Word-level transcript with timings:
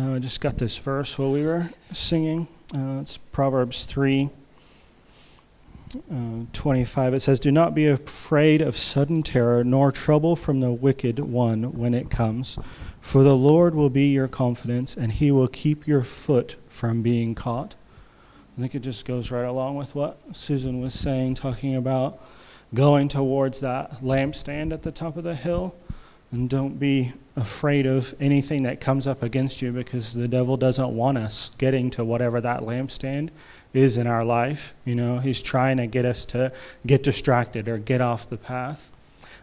Uh, 0.00 0.14
I 0.14 0.18
just 0.18 0.40
got 0.40 0.56
this 0.56 0.78
verse 0.78 1.18
while 1.18 1.32
we 1.32 1.42
were 1.42 1.68
singing. 1.92 2.48
Uh, 2.74 3.00
it's 3.02 3.18
Proverbs 3.18 3.84
3 3.84 4.30
uh, 5.94 6.16
25. 6.52 7.14
It 7.14 7.20
says, 7.20 7.38
Do 7.38 7.50
not 7.50 7.74
be 7.74 7.86
afraid 7.86 8.62
of 8.62 8.78
sudden 8.78 9.22
terror, 9.22 9.62
nor 9.62 9.92
trouble 9.92 10.36
from 10.36 10.60
the 10.60 10.70
wicked 10.70 11.18
one 11.18 11.76
when 11.76 11.92
it 11.92 12.08
comes. 12.08 12.58
For 13.02 13.22
the 13.22 13.36
Lord 13.36 13.74
will 13.74 13.90
be 13.90 14.06
your 14.06 14.28
confidence, 14.28 14.96
and 14.96 15.12
he 15.12 15.30
will 15.30 15.48
keep 15.48 15.86
your 15.86 16.02
foot 16.02 16.56
from 16.70 17.02
being 17.02 17.34
caught. 17.34 17.74
I 18.56 18.60
think 18.60 18.74
it 18.74 18.80
just 18.80 19.04
goes 19.04 19.30
right 19.30 19.44
along 19.44 19.76
with 19.76 19.94
what 19.94 20.18
Susan 20.32 20.80
was 20.80 20.94
saying, 20.94 21.34
talking 21.34 21.76
about 21.76 22.18
going 22.72 23.08
towards 23.08 23.60
that 23.60 24.00
lampstand 24.00 24.72
at 24.72 24.82
the 24.82 24.92
top 24.92 25.18
of 25.18 25.24
the 25.24 25.34
hill. 25.34 25.74
And 26.32 26.48
don't 26.48 26.78
be 26.78 27.12
afraid 27.36 27.86
of 27.86 28.14
anything 28.20 28.62
that 28.62 28.80
comes 28.80 29.06
up 29.06 29.22
against 29.22 29.60
you 29.60 29.72
because 29.72 30.12
the 30.12 30.28
devil 30.28 30.56
doesn't 30.56 30.94
want 30.94 31.18
us 31.18 31.50
getting 31.58 31.90
to 31.90 32.04
whatever 32.04 32.40
that 32.40 32.60
lampstand 32.60 33.30
is 33.74 33.96
in 33.96 34.06
our 34.06 34.24
life. 34.24 34.74
You 34.84 34.94
know, 34.94 35.18
he's 35.18 35.42
trying 35.42 35.78
to 35.78 35.86
get 35.86 36.04
us 36.04 36.24
to 36.26 36.52
get 36.86 37.02
distracted 37.02 37.68
or 37.68 37.78
get 37.78 38.00
off 38.00 38.28
the 38.28 38.36
path. 38.36 38.90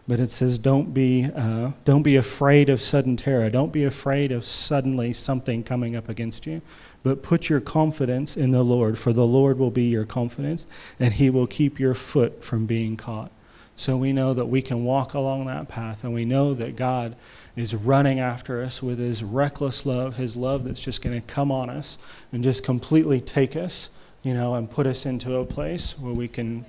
But 0.06 0.20
it 0.20 0.30
says, 0.30 0.58
don't 0.58 0.94
be, 0.94 1.28
uh, 1.36 1.72
don't 1.84 2.02
be 2.02 2.16
afraid 2.16 2.70
of 2.70 2.80
sudden 2.80 3.16
terror. 3.16 3.50
Don't 3.50 3.72
be 3.72 3.84
afraid 3.84 4.32
of 4.32 4.46
suddenly 4.46 5.12
something 5.12 5.62
coming 5.62 5.96
up 5.96 6.08
against 6.08 6.46
you. 6.46 6.62
But 7.02 7.22
put 7.22 7.50
your 7.50 7.60
confidence 7.60 8.36
in 8.36 8.50
the 8.50 8.62
Lord, 8.62 8.98
for 8.98 9.12
the 9.12 9.26
Lord 9.26 9.58
will 9.58 9.70
be 9.70 9.84
your 9.84 10.06
confidence, 10.06 10.66
and 10.98 11.12
he 11.12 11.28
will 11.28 11.46
keep 11.46 11.78
your 11.78 11.94
foot 11.94 12.42
from 12.42 12.64
being 12.64 12.96
caught. 12.96 13.30
So 13.78 13.96
we 13.96 14.12
know 14.12 14.34
that 14.34 14.46
we 14.46 14.60
can 14.60 14.84
walk 14.84 15.14
along 15.14 15.46
that 15.46 15.68
path, 15.68 16.02
and 16.02 16.12
we 16.12 16.24
know 16.24 16.52
that 16.52 16.74
God 16.74 17.14
is 17.54 17.76
running 17.76 18.18
after 18.18 18.60
us 18.60 18.82
with 18.82 18.98
his 18.98 19.22
reckless 19.22 19.86
love, 19.86 20.16
his 20.16 20.36
love 20.36 20.64
that's 20.64 20.82
just 20.82 21.00
going 21.00 21.18
to 21.18 21.24
come 21.28 21.52
on 21.52 21.70
us 21.70 21.96
and 22.32 22.42
just 22.42 22.64
completely 22.64 23.20
take 23.20 23.54
us, 23.54 23.88
you 24.24 24.34
know, 24.34 24.56
and 24.56 24.68
put 24.68 24.88
us 24.88 25.06
into 25.06 25.36
a 25.36 25.44
place 25.44 25.96
where 25.96 26.12
we 26.12 26.26
can 26.26 26.66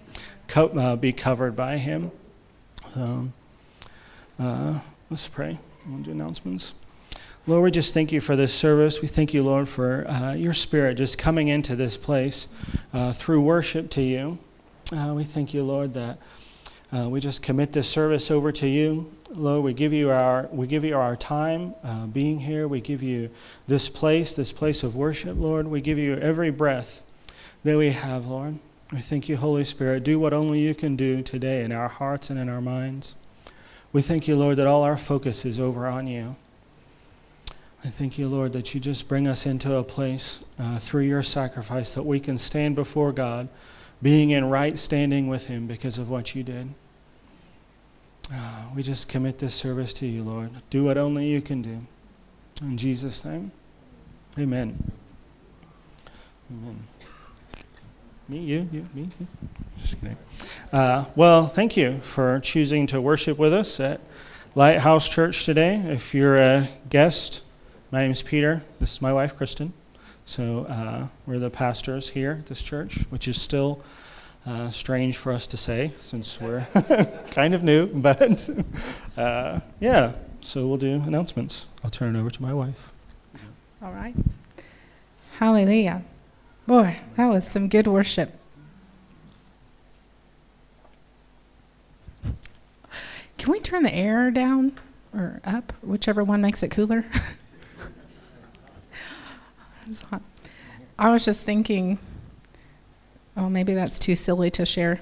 co- 0.47 0.67
uh, 0.69 0.95
be 0.95 1.11
covered 1.11 1.55
by 1.55 1.77
him. 1.77 2.11
Uh, 2.95 4.79
let's 5.09 5.27
pray. 5.27 5.57
We'll 5.87 6.03
do 6.03 6.11
announcements. 6.11 6.75
Lord, 7.47 7.63
we 7.63 7.71
just 7.71 7.95
thank 7.95 8.11
you 8.11 8.21
for 8.21 8.35
this 8.35 8.53
service. 8.53 9.01
We 9.01 9.07
thank 9.07 9.33
you, 9.33 9.41
Lord, 9.41 9.67
for 9.67 10.07
uh, 10.07 10.33
your 10.33 10.53
spirit 10.53 10.95
just 10.95 11.17
coming 11.17 11.47
into 11.47 11.75
this 11.75 11.97
place 11.97 12.47
uh, 12.93 13.13
through 13.13 13.41
worship 13.41 13.89
to 13.91 14.03
you. 14.03 14.37
Uh, 14.91 15.13
we 15.15 15.23
thank 15.23 15.55
you, 15.55 15.63
Lord, 15.63 15.95
that 15.95 16.19
uh, 16.91 17.07
we 17.07 17.19
just 17.19 17.43
commit 17.43 17.71
this 17.71 17.87
service 17.87 18.31
over 18.31 18.51
to 18.51 18.67
you. 18.67 19.11
Lord, 19.29 19.63
we 19.63 19.73
give 19.73 19.93
you 19.93 20.09
our, 20.09 20.47
we 20.51 20.65
give 20.65 20.83
you 20.83 20.97
our 20.97 21.15
time 21.15 21.75
uh, 21.83 22.07
being 22.07 22.39
here. 22.39 22.67
We 22.67 22.81
give 22.81 23.03
you 23.03 23.29
this 23.67 23.87
place, 23.87 24.33
this 24.33 24.51
place 24.51 24.81
of 24.83 24.95
worship, 24.95 25.37
Lord. 25.37 25.67
We 25.67 25.81
give 25.81 25.99
you 25.99 26.15
every 26.15 26.49
breath 26.49 27.03
that 27.63 27.77
we 27.77 27.91
have, 27.91 28.25
Lord. 28.25 28.57
We 28.91 28.99
thank 28.99 29.29
you, 29.29 29.37
Holy 29.37 29.65
Spirit. 29.65 30.03
Do 30.03 30.19
what 30.19 30.33
only 30.33 30.59
you 30.59 30.73
can 30.73 30.95
do 30.95 31.21
today 31.21 31.63
in 31.63 31.71
our 31.71 31.87
hearts 31.87 32.31
and 32.31 32.39
in 32.39 32.49
our 32.49 32.61
minds. 32.61 33.13
We 33.93 34.01
thank 34.01 34.27
you, 34.27 34.35
Lord, 34.35 34.57
that 34.57 34.65
all 34.65 34.81
our 34.83 34.97
focus 34.97 35.45
is 35.45 35.59
over 35.59 35.85
on 35.85 36.07
you. 36.07 36.35
I 37.85 37.89
thank 37.89 38.17
you, 38.17 38.27
Lord, 38.27 38.51
that 38.53 38.73
you 38.73 38.79
just 38.79 39.07
bring 39.07 39.27
us 39.27 39.45
into 39.45 39.75
a 39.75 39.83
place 39.83 40.39
uh, 40.57 40.79
through 40.79 41.03
your 41.03 41.23
sacrifice 41.23 41.93
that 41.93 42.03
we 42.03 42.19
can 42.19 42.37
stand 42.37 42.75
before 42.75 43.11
God 43.11 43.47
being 44.01 44.31
in 44.31 44.45
right 44.45 44.77
standing 44.77 45.27
with 45.27 45.45
Him 45.45 45.67
because 45.67 45.97
of 45.97 46.09
what 46.09 46.35
you 46.35 46.43
did. 46.43 46.69
Uh, 48.31 48.63
we 48.75 48.83
just 48.83 49.07
commit 49.07 49.39
this 49.39 49.55
service 49.55 49.91
to 49.93 50.05
you, 50.05 50.23
Lord. 50.23 50.51
Do 50.69 50.83
what 50.83 50.97
only 50.97 51.27
you 51.27 51.41
can 51.41 51.61
do. 51.61 51.79
In 52.61 52.77
Jesus' 52.77 53.25
name, 53.25 53.51
amen. 54.37 54.91
Amen. 56.51 56.79
Me, 58.27 58.37
you, 58.39 58.69
you, 58.71 58.87
me. 58.93 59.09
Just 59.81 59.99
kidding. 59.99 60.17
Uh, 60.71 61.05
well, 61.15 61.47
thank 61.47 61.75
you 61.75 61.97
for 61.97 62.39
choosing 62.41 62.85
to 62.87 63.01
worship 63.01 63.39
with 63.39 63.53
us 63.53 63.79
at 63.79 63.99
Lighthouse 64.53 65.09
Church 65.09 65.45
today. 65.45 65.81
If 65.87 66.13
you're 66.13 66.37
a 66.37 66.69
guest, 66.89 67.41
my 67.91 68.01
name 68.01 68.11
is 68.11 68.21
Peter. 68.21 68.61
This 68.79 68.91
is 68.91 69.01
my 69.01 69.13
wife, 69.13 69.35
Kristen. 69.35 69.73
So 70.27 70.65
uh, 70.65 71.07
we're 71.25 71.39
the 71.39 71.49
pastors 71.49 72.09
here 72.09 72.37
at 72.41 72.45
this 72.45 72.61
church, 72.61 72.99
which 73.09 73.27
is 73.27 73.41
still 73.41 73.83
uh, 74.49 74.71
strange 74.71 75.15
for 75.17 75.31
us 75.31 75.45
to 75.45 75.55
say 75.57 75.93
since 75.97 76.41
we're 76.41 76.65
kind 77.31 77.53
of 77.53 77.63
new. 77.63 77.85
But 77.99 78.49
uh, 79.15 79.59
yeah, 79.79 80.13
so 80.41 80.67
we'll 80.67 80.77
do 80.77 80.95
announcements. 81.05 81.67
I'll 81.83 81.91
turn 81.91 82.15
it 82.15 82.19
over 82.19 82.31
to 82.31 82.41
my 82.41 82.53
wife. 82.53 82.91
All 83.81 83.91
right. 83.91 84.15
Hallelujah. 85.37 86.01
Boy, 86.65 86.97
that 87.15 87.27
was 87.27 87.47
some 87.47 87.69
good 87.69 87.87
worship. 87.87 88.31
Can 93.37 93.51
we 93.51 93.59
turn 93.59 93.83
the 93.83 93.93
air 93.93 94.31
down 94.31 94.73
or 95.13 95.39
up, 95.45 95.71
whichever 95.81 96.23
one 96.23 96.41
makes 96.41 96.63
it 96.63 96.71
cooler? 96.71 97.05
I 100.99 101.11
was 101.11 101.23
just 101.23 101.39
thinking, 101.41 101.99
oh, 103.39 103.49
maybe 103.49 103.73
that's 103.73 103.97
too 103.97 104.15
silly 104.15 104.51
to 104.51 104.65
share. 104.65 104.99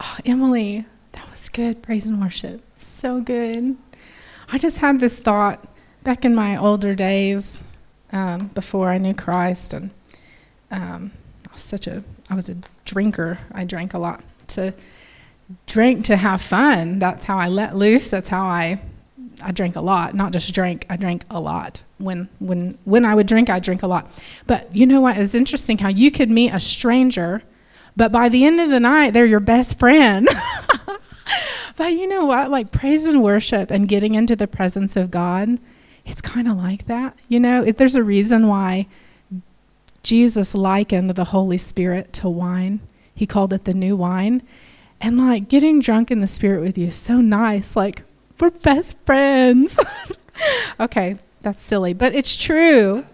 Oh, 0.00 0.16
Emily, 0.24 0.84
that 1.12 1.30
was 1.30 1.48
good. 1.48 1.82
Praise 1.82 2.06
and 2.06 2.20
worship. 2.20 2.62
So 2.78 3.20
good. 3.20 3.76
I 4.50 4.58
just 4.58 4.78
had 4.78 5.00
this 5.00 5.18
thought 5.18 5.66
back 6.04 6.24
in 6.24 6.34
my 6.34 6.56
older 6.56 6.94
days 6.94 7.62
um, 8.12 8.48
before 8.48 8.88
I 8.90 8.98
knew 8.98 9.14
Christ, 9.14 9.74
and 9.74 9.90
um, 10.70 11.10
I 11.48 11.52
was 11.52 11.62
such 11.62 11.86
a 11.86 12.02
I 12.28 12.34
was 12.34 12.48
a 12.48 12.56
drinker. 12.84 13.38
I 13.52 13.64
drank 13.64 13.94
a 13.94 13.98
lot 13.98 14.22
to 14.48 14.72
drink 15.66 16.04
to 16.06 16.16
have 16.16 16.40
fun. 16.40 16.98
That's 16.98 17.24
how 17.24 17.36
I 17.36 17.48
let 17.48 17.76
loose. 17.76 18.10
That's 18.10 18.28
how 18.28 18.44
I 18.44 18.80
I 19.42 19.52
drank 19.52 19.76
a 19.76 19.80
lot, 19.80 20.14
not 20.14 20.32
just 20.32 20.52
drank. 20.54 20.86
I 20.90 20.96
drank 20.96 21.24
a 21.30 21.40
lot. 21.40 21.82
When 21.98 22.28
when 22.38 22.78
when 22.84 23.04
I 23.04 23.14
would 23.14 23.26
drink, 23.26 23.50
I 23.50 23.60
drink 23.60 23.82
a 23.82 23.86
lot. 23.86 24.08
But 24.46 24.74
you 24.74 24.86
know 24.86 25.00
what? 25.00 25.16
It 25.16 25.20
was 25.20 25.34
interesting 25.34 25.78
how 25.78 25.88
you 25.88 26.10
could 26.10 26.30
meet 26.30 26.52
a 26.52 26.60
stranger, 26.60 27.42
but 27.96 28.12
by 28.12 28.28
the 28.28 28.44
end 28.44 28.60
of 28.60 28.70
the 28.70 28.80
night, 28.80 29.12
they're 29.12 29.26
your 29.26 29.40
best 29.40 29.78
friend. 29.78 30.28
but 31.76 31.92
you 31.92 32.06
know 32.06 32.24
what? 32.24 32.50
Like 32.50 32.72
praise 32.72 33.06
and 33.06 33.22
worship 33.22 33.70
and 33.70 33.88
getting 33.88 34.14
into 34.14 34.36
the 34.36 34.46
presence 34.46 34.96
of 34.96 35.10
God, 35.10 35.58
it's 36.06 36.20
kind 36.20 36.48
of 36.48 36.56
like 36.56 36.86
that. 36.86 37.16
You 37.28 37.40
know, 37.40 37.62
if 37.64 37.76
there's 37.76 37.96
a 37.96 38.02
reason 38.02 38.46
why 38.46 38.86
Jesus 40.02 40.54
likened 40.54 41.10
the 41.10 41.24
Holy 41.24 41.58
Spirit 41.58 42.12
to 42.14 42.28
wine. 42.28 42.80
He 43.14 43.26
called 43.26 43.52
it 43.52 43.64
the 43.64 43.74
new 43.74 43.96
wine. 43.96 44.42
And 45.00 45.18
like 45.18 45.48
getting 45.48 45.80
drunk 45.80 46.10
in 46.10 46.20
the 46.20 46.26
spirit 46.26 46.62
with 46.62 46.76
you 46.76 46.88
is 46.88 46.96
so 46.96 47.20
nice. 47.20 47.76
Like 47.76 48.02
we're 48.40 48.50
best 48.50 48.96
friends. 49.04 49.78
okay, 50.80 51.16
that's 51.42 51.60
silly, 51.60 51.94
but 51.94 52.14
it's 52.14 52.36
true. 52.36 53.04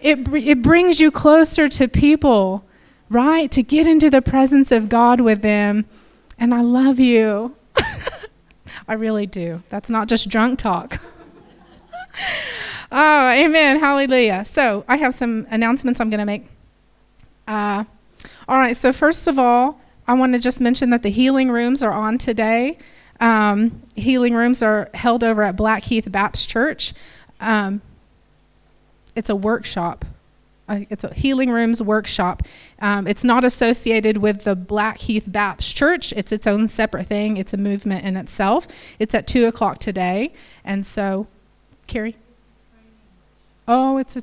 It, 0.00 0.32
it 0.32 0.62
brings 0.62 1.00
you 1.00 1.10
closer 1.10 1.68
to 1.68 1.88
people, 1.88 2.64
right? 3.10 3.50
To 3.52 3.62
get 3.62 3.86
into 3.86 4.10
the 4.10 4.22
presence 4.22 4.70
of 4.70 4.88
God 4.88 5.20
with 5.20 5.42
them. 5.42 5.84
And 6.38 6.54
I 6.54 6.60
love 6.60 7.00
you. 7.00 7.54
I 8.88 8.94
really 8.94 9.26
do. 9.26 9.62
That's 9.70 9.90
not 9.90 10.08
just 10.08 10.28
drunk 10.28 10.58
talk. 10.58 11.00
oh, 12.92 13.28
amen. 13.30 13.80
Hallelujah. 13.80 14.44
So 14.44 14.84
I 14.86 14.96
have 14.96 15.14
some 15.14 15.46
announcements 15.50 16.00
I'm 16.00 16.10
going 16.10 16.20
to 16.20 16.26
make. 16.26 16.46
Uh, 17.46 17.84
all 18.46 18.58
right, 18.58 18.76
so 18.76 18.92
first 18.92 19.26
of 19.26 19.38
all, 19.38 19.80
I 20.06 20.14
want 20.14 20.32
to 20.32 20.38
just 20.38 20.60
mention 20.60 20.90
that 20.90 21.02
the 21.02 21.10
healing 21.10 21.50
rooms 21.50 21.82
are 21.82 21.92
on 21.92 22.18
today. 22.18 22.78
Um, 23.20 23.82
healing 23.96 24.34
rooms 24.34 24.62
are 24.62 24.90
held 24.94 25.24
over 25.24 25.42
at 25.42 25.56
Blackheath 25.56 26.10
Baptist 26.10 26.48
Church. 26.48 26.94
Um, 27.40 27.80
it's 29.14 29.30
a 29.30 29.36
workshop. 29.36 30.04
Uh, 30.68 30.80
it's 30.90 31.02
a 31.02 31.12
healing 31.14 31.50
rooms 31.50 31.82
workshop. 31.82 32.42
Um, 32.80 33.06
it's 33.06 33.24
not 33.24 33.42
associated 33.44 34.18
with 34.18 34.44
the 34.44 34.54
Blackheath 34.54 35.24
Baptist 35.26 35.76
Church. 35.76 36.12
It's 36.12 36.30
its 36.30 36.46
own 36.46 36.68
separate 36.68 37.06
thing. 37.06 37.38
It's 37.38 37.54
a 37.54 37.56
movement 37.56 38.04
in 38.04 38.16
itself. 38.16 38.68
It's 38.98 39.14
at 39.14 39.26
two 39.26 39.46
o'clock 39.46 39.78
today, 39.78 40.32
and 40.64 40.84
so, 40.84 41.26
Carrie. 41.86 42.16
Oh, 43.66 43.96
it's 43.96 44.16
a. 44.16 44.22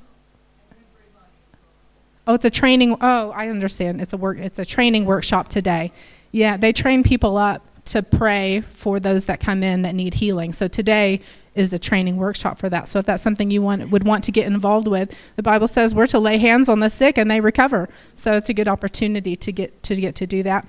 Oh, 2.27 2.35
it's 2.35 2.45
a 2.45 2.49
training. 2.49 2.95
Oh, 3.01 3.31
I 3.31 3.49
understand. 3.49 4.01
It's 4.01 4.13
a 4.13 4.17
work. 4.17 4.37
It's 4.37 4.59
a 4.59 4.65
training 4.65 5.05
workshop 5.05 5.49
today. 5.49 5.91
Yeah, 6.31 6.57
they 6.57 6.73
train 6.73 7.03
people 7.03 7.37
up 7.37 7.61
to 7.85 8.01
pray 8.01 8.61
for 8.61 8.99
those 8.99 9.25
that 9.25 9.39
come 9.39 9.63
in 9.63 9.83
that 9.83 9.95
need 9.95 10.13
healing. 10.13 10.53
So 10.53 10.67
today 10.67 11.21
is 11.55 11.71
a 11.71 11.79
training 11.79 12.17
workshop 12.17 12.59
for 12.59 12.69
that. 12.69 12.87
So 12.87 12.99
if 12.99 13.05
that's 13.05 13.23
something 13.23 13.49
you 13.49 13.61
want 13.61 13.89
would 13.89 14.03
want 14.03 14.23
to 14.25 14.31
get 14.31 14.45
involved 14.45 14.87
with, 14.87 15.17
the 15.35 15.43
Bible 15.43 15.67
says 15.67 15.95
we're 15.95 16.07
to 16.07 16.19
lay 16.19 16.37
hands 16.37 16.67
on 16.67 16.79
the 16.79 16.89
sick 16.89 17.17
and 17.17 17.31
they 17.31 17.39
recover. 17.39 17.87
So 18.15 18.33
it's 18.33 18.49
a 18.49 18.53
good 18.53 18.67
opportunity 18.67 19.35
to 19.37 19.51
get 19.51 19.83
to 19.83 19.95
get 19.95 20.15
to 20.15 20.27
do 20.27 20.43
that. 20.43 20.65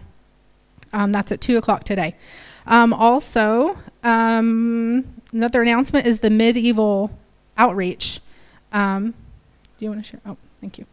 Um, 0.92 1.12
that's 1.12 1.32
at 1.32 1.40
two 1.40 1.58
o'clock 1.58 1.84
today. 1.84 2.14
Um, 2.66 2.92
also, 2.92 3.76
um, 4.02 5.04
another 5.32 5.62
announcement 5.62 6.06
is 6.06 6.20
the 6.20 6.30
medieval 6.30 7.10
outreach. 7.58 8.20
Um, 8.72 9.10
do 9.10 9.84
you 9.84 9.88
want 9.90 10.04
to 10.04 10.10
share? 10.10 10.20
Oh, 10.26 10.36
thank 10.60 10.78
you. 10.78 10.86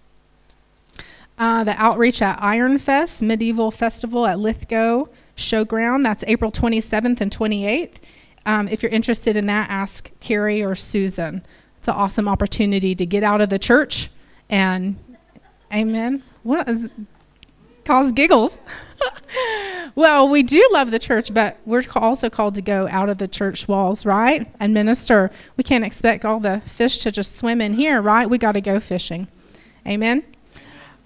Uh, 1.38 1.64
the 1.64 1.76
outreach 1.82 2.22
at 2.22 2.40
Ironfest 2.40 3.22
Medieval 3.22 3.72
Festival 3.72 4.26
at 4.26 4.40
Lithgow 4.40 5.08
Showground. 5.38 6.04
That's 6.04 6.24
April 6.28 6.52
27th 6.52 7.22
and 7.22 7.32
28th. 7.36 7.96
Um, 8.46 8.68
if 8.68 8.84
you're 8.84 8.92
interested 8.92 9.36
in 9.36 9.46
that, 9.48 9.70
ask 9.70 10.12
Carrie 10.20 10.64
or 10.64 10.76
Susan. 10.76 11.44
It's 11.80 11.88
an 11.88 11.96
awesome 11.96 12.28
opportunity 12.28 12.96
to 12.96 13.06
get 13.06 13.24
out 13.24 13.42
of 13.42 13.50
the 13.50 13.60
church 13.60 14.10
and, 14.50 14.98
amen. 15.74 16.24
What 16.44 16.68
is 16.68 16.86
cause 17.86 18.12
giggles? 18.12 18.60
well, 19.96 20.30
we 20.30 20.44
do 20.44 20.68
love 20.72 20.92
the 20.92 21.00
church, 21.00 21.34
but 21.34 21.58
we're 21.66 21.84
also 21.96 22.30
called 22.30 22.56
to 22.56 22.62
go 22.62 22.88
out 22.90 23.10
of 23.10 23.18
the 23.18 23.28
church 23.28 23.68
walls, 23.68 24.06
right? 24.06 24.48
And 24.60 24.74
minister. 24.74 25.32
We 25.58 25.64
can't 25.64 25.84
expect 25.84 26.26
all 26.26 26.40
the 26.40 26.62
fish 26.66 27.00
to 27.00 27.12
just 27.12 27.38
swim 27.38 27.62
in 27.62 27.74
here, 27.74 28.02
right? 28.02 28.30
We 28.30 28.38
got 28.38 28.54
to 28.54 28.62
go 28.62 28.80
fishing. 28.80 29.28
Amen. 29.88 30.24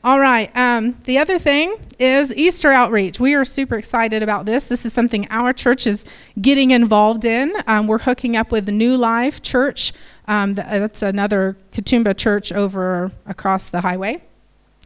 All 0.04 0.20
right. 0.20 0.52
Um, 0.56 0.96
the 1.06 1.18
other 1.18 1.40
thing 1.40 1.76
is 1.98 2.34
Easter 2.36 2.72
outreach. 2.72 3.20
We 3.20 3.34
are 3.34 3.44
super 3.44 3.78
excited 3.78 4.22
about 4.22 4.46
this. 4.46 4.68
This 4.68 4.86
is 4.86 4.94
something 4.94 5.28
our 5.32 5.54
church 5.54 5.88
is 5.88 6.06
getting 6.40 6.72
involved 6.72 7.26
in. 7.26 7.52
Um, 7.66 7.88
we're 7.88 7.98
hooking 7.98 8.38
up 8.38 8.52
with 8.52 8.70
New 8.70 8.96
Life 8.96 9.42
Church. 9.42 9.94
Um, 10.28 10.54
that's 10.54 11.02
another 11.02 11.58
Katoomba 11.74 12.16
church 12.16 12.54
over 12.54 13.12
across 13.26 13.70
the 13.70 13.82
highway, 13.82 14.22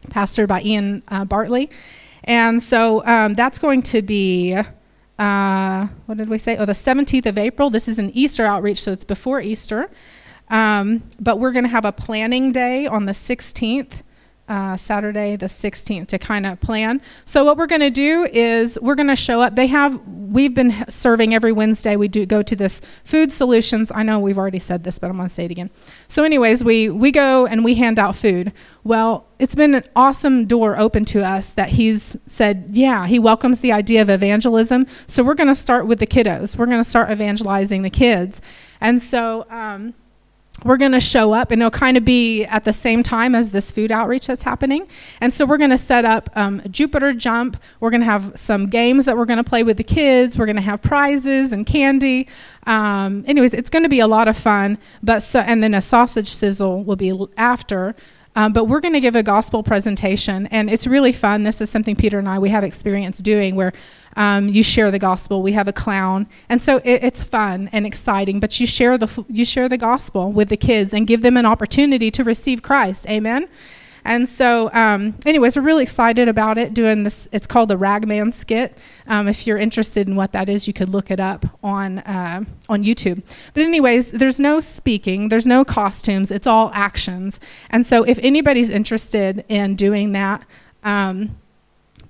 pastored 0.08 0.48
by 0.48 0.62
Ian 0.62 1.02
uh, 1.08 1.26
Bartley. 1.26 1.70
And 2.24 2.62
so 2.62 3.04
um, 3.04 3.34
that's 3.34 3.58
going 3.58 3.82
to 3.82 4.00
be, 4.00 4.58
uh, 5.18 5.86
what 6.06 6.16
did 6.16 6.30
we 6.30 6.38
say? 6.38 6.56
Oh, 6.56 6.64
the 6.64 6.72
17th 6.72 7.26
of 7.26 7.36
April. 7.36 7.68
This 7.68 7.86
is 7.86 7.98
an 7.98 8.10
Easter 8.14 8.46
outreach, 8.46 8.80
so 8.80 8.92
it's 8.92 9.04
before 9.04 9.42
Easter. 9.42 9.90
Um, 10.48 11.02
but 11.20 11.38
we're 11.38 11.52
going 11.52 11.64
to 11.64 11.70
have 11.70 11.84
a 11.84 11.92
planning 11.92 12.50
day 12.50 12.86
on 12.86 13.04
the 13.04 13.12
16th 13.12 14.02
uh, 14.52 14.76
Saturday 14.76 15.34
the 15.34 15.46
16th 15.46 16.08
to 16.08 16.18
kind 16.18 16.44
of 16.44 16.60
plan. 16.60 17.00
So 17.24 17.42
what 17.42 17.56
we're 17.56 17.66
going 17.66 17.80
to 17.80 17.90
do 17.90 18.28
is 18.30 18.78
we're 18.82 18.94
going 18.94 19.08
to 19.08 19.16
show 19.16 19.40
up. 19.40 19.56
They 19.56 19.66
have 19.68 19.98
we've 20.06 20.54
been 20.54 20.84
serving 20.90 21.34
every 21.34 21.52
Wednesday. 21.52 21.96
We 21.96 22.08
do 22.08 22.26
go 22.26 22.42
to 22.42 22.54
this 22.54 22.82
Food 23.04 23.32
Solutions. 23.32 23.90
I 23.94 24.02
know 24.02 24.20
we've 24.20 24.36
already 24.36 24.58
said 24.58 24.84
this, 24.84 24.98
but 24.98 25.08
I'm 25.08 25.16
going 25.16 25.28
to 25.30 25.34
say 25.34 25.46
it 25.46 25.50
again. 25.50 25.70
So 26.06 26.22
anyways, 26.22 26.62
we 26.62 26.90
we 26.90 27.12
go 27.12 27.46
and 27.46 27.64
we 27.64 27.74
hand 27.76 27.98
out 27.98 28.14
food. 28.14 28.52
Well, 28.84 29.26
it's 29.38 29.54
been 29.54 29.74
an 29.74 29.84
awesome 29.96 30.44
door 30.44 30.76
open 30.76 31.06
to 31.06 31.24
us 31.24 31.54
that 31.54 31.70
he's 31.70 32.14
said, 32.26 32.68
yeah, 32.72 33.06
he 33.06 33.18
welcomes 33.18 33.60
the 33.60 33.72
idea 33.72 34.02
of 34.02 34.10
evangelism. 34.10 34.86
So 35.06 35.24
we're 35.24 35.34
going 35.34 35.48
to 35.48 35.54
start 35.54 35.86
with 35.86 35.98
the 35.98 36.06
kiddos. 36.06 36.58
We're 36.58 36.66
going 36.66 36.82
to 36.82 36.88
start 36.88 37.10
evangelizing 37.10 37.80
the 37.80 37.90
kids. 37.90 38.42
And 38.82 39.02
so 39.02 39.46
um, 39.48 39.94
we're 40.64 40.76
going 40.76 40.92
to 40.92 41.00
show 41.00 41.32
up 41.32 41.50
and 41.50 41.60
it'll 41.60 41.70
kind 41.70 41.96
of 41.96 42.04
be 42.04 42.44
at 42.44 42.64
the 42.64 42.72
same 42.72 43.02
time 43.02 43.34
as 43.34 43.50
this 43.50 43.70
food 43.70 43.90
outreach 43.90 44.26
that's 44.26 44.42
happening. 44.42 44.86
And 45.20 45.32
so 45.32 45.44
we're 45.44 45.58
going 45.58 45.70
to 45.70 45.78
set 45.78 46.04
up 46.04 46.30
um, 46.34 46.62
jupiter 46.70 47.12
jump. 47.12 47.56
We're 47.80 47.90
going 47.90 48.00
to 48.00 48.06
have 48.06 48.32
some 48.36 48.66
games 48.66 49.04
that 49.04 49.16
we're 49.16 49.26
going 49.26 49.42
to 49.42 49.48
play 49.48 49.62
with 49.62 49.76
the 49.76 49.84
kids. 49.84 50.38
We're 50.38 50.46
going 50.46 50.56
to 50.56 50.62
have 50.62 50.82
prizes 50.82 51.52
and 51.52 51.66
candy. 51.66 52.28
Um, 52.66 53.24
anyways 53.26 53.54
it's 53.54 53.70
going 53.70 53.82
to 53.82 53.88
be 53.88 54.00
a 54.00 54.06
lot 54.06 54.28
of 54.28 54.36
fun 54.36 54.78
but 55.02 55.20
so 55.20 55.40
and 55.40 55.62
then 55.62 55.74
a 55.74 55.82
sausage 55.82 56.28
sizzle 56.28 56.84
will 56.84 56.96
be 56.96 57.12
after. 57.36 57.94
Um, 58.34 58.52
but 58.52 58.64
we're 58.64 58.80
going 58.80 58.94
to 58.94 59.00
give 59.00 59.14
a 59.14 59.22
gospel 59.22 59.62
presentation, 59.62 60.46
and 60.46 60.70
it's 60.70 60.86
really 60.86 61.12
fun. 61.12 61.42
This 61.42 61.60
is 61.60 61.68
something 61.68 61.94
Peter 61.94 62.18
and 62.18 62.28
I 62.28 62.38
we 62.38 62.48
have 62.48 62.64
experience 62.64 63.18
doing, 63.18 63.56
where 63.56 63.72
um, 64.16 64.48
you 64.48 64.62
share 64.62 64.90
the 64.90 64.98
gospel. 64.98 65.42
We 65.42 65.52
have 65.52 65.68
a 65.68 65.72
clown, 65.72 66.26
and 66.48 66.60
so 66.60 66.78
it, 66.78 67.02
it's 67.04 67.22
fun 67.22 67.70
and 67.72 67.86
exciting. 67.86 68.40
But 68.40 68.58
you 68.60 68.66
share 68.66 68.98
the 68.98 69.24
you 69.28 69.44
share 69.44 69.68
the 69.68 69.78
gospel 69.78 70.32
with 70.32 70.48
the 70.48 70.56
kids 70.56 70.92
and 70.92 71.06
give 71.06 71.22
them 71.22 71.36
an 71.36 71.46
opportunity 71.46 72.10
to 72.12 72.24
receive 72.24 72.62
Christ. 72.62 73.08
Amen. 73.08 73.48
And 74.04 74.28
so, 74.28 74.68
um, 74.72 75.14
anyways, 75.24 75.56
we're 75.56 75.62
really 75.62 75.84
excited 75.84 76.28
about 76.28 76.58
it. 76.58 76.74
Doing 76.74 77.04
this, 77.04 77.28
it's 77.30 77.46
called 77.46 77.70
the 77.70 77.76
Ragman 77.76 78.32
skit. 78.32 78.76
Um, 79.06 79.28
if 79.28 79.46
you're 79.46 79.58
interested 79.58 80.08
in 80.08 80.16
what 80.16 80.32
that 80.32 80.48
is, 80.48 80.66
you 80.66 80.72
could 80.72 80.88
look 80.88 81.10
it 81.10 81.20
up 81.20 81.46
on 81.62 81.98
uh, 82.00 82.44
on 82.68 82.82
YouTube. 82.82 83.22
But 83.54 83.62
anyways, 83.62 84.10
there's 84.10 84.40
no 84.40 84.60
speaking, 84.60 85.28
there's 85.28 85.46
no 85.46 85.64
costumes. 85.64 86.30
It's 86.30 86.46
all 86.46 86.70
actions. 86.74 87.38
And 87.70 87.86
so, 87.86 88.02
if 88.02 88.18
anybody's 88.18 88.70
interested 88.70 89.44
in 89.48 89.76
doing 89.76 90.12
that. 90.12 90.44
Um, 90.84 91.36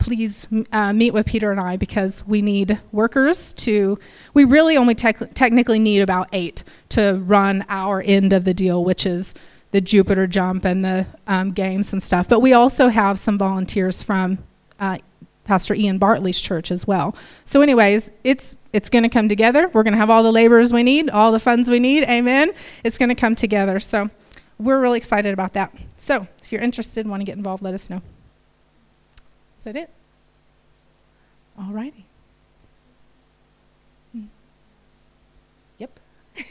please 0.03 0.47
uh, 0.73 0.93
meet 0.93 1.13
with 1.13 1.27
Peter 1.27 1.51
and 1.51 1.61
I 1.61 1.77
because 1.77 2.27
we 2.27 2.43
need 2.43 2.79
workers 2.91 3.53
to. 3.55 3.99
We 4.35 4.45
really 4.45 4.77
only 4.77 4.95
tec- 4.95 5.35
technically 5.35 5.79
need 5.79 6.01
about 6.01 6.29
eight 6.33 6.65
to 6.91 7.23
run 7.25 7.65
our 7.69 8.03
end 8.05 8.33
of 8.33 8.45
the 8.45 8.53
deal, 8.53 8.85
which 8.85 9.07
is 9.07 9.35
the 9.71 9.81
Jupiter 9.81 10.27
jump 10.27 10.65
and 10.65 10.85
the 10.85 11.07
um, 11.27 11.53
games 11.53 11.93
and 11.93 12.03
stuff. 12.03 12.29
But 12.29 12.41
we 12.41 12.53
also 12.53 12.89
have 12.89 13.19
some 13.19 13.39
volunteers 13.39 14.03
from 14.03 14.39
uh, 14.81 14.99
Pastor 15.45 15.75
Ian 15.75 15.99
Bartley's 15.99 16.41
church 16.41 16.71
as 16.71 16.87
well. 16.87 17.15
So, 17.45 17.63
anyways, 17.63 18.11
it's 18.25 18.57
it's 18.73 18.91
going 18.91 19.05
to 19.05 19.09
come 19.09 19.29
together. 19.29 19.69
We're 19.69 19.83
going 19.83 19.93
to 19.93 19.99
have 19.99 20.11
all 20.11 20.23
the 20.23 20.33
laborers 20.33 20.73
we 20.73 20.83
need, 20.83 21.11
all 21.11 21.31
the 21.31 21.41
funds 21.41 21.69
we 21.71 21.79
need. 21.79 22.05
Amen. 22.05 22.53
It's 22.85 22.99
going 22.99 23.09
to 23.11 23.15
come 23.15 23.37
together. 23.37 23.81
So, 23.81 24.11
we're 24.59 24.81
really 24.81 24.99
excited 24.99 25.33
about 25.33 25.53
that. 25.55 25.73
So, 25.99 26.27
if 26.43 26.51
you're 26.51 26.63
interested, 26.63 27.07
want 27.07 27.21
to 27.21 27.25
get 27.25 27.37
involved, 27.37 27.63
let 27.63 27.75
us 27.75 27.89
know. 27.89 28.03
Is 29.63 29.65
that 29.67 29.77
it? 29.77 29.91
All 31.57 31.73
righty. 31.73 32.05
Hmm. 34.11 34.25
Yep. 35.79 36.01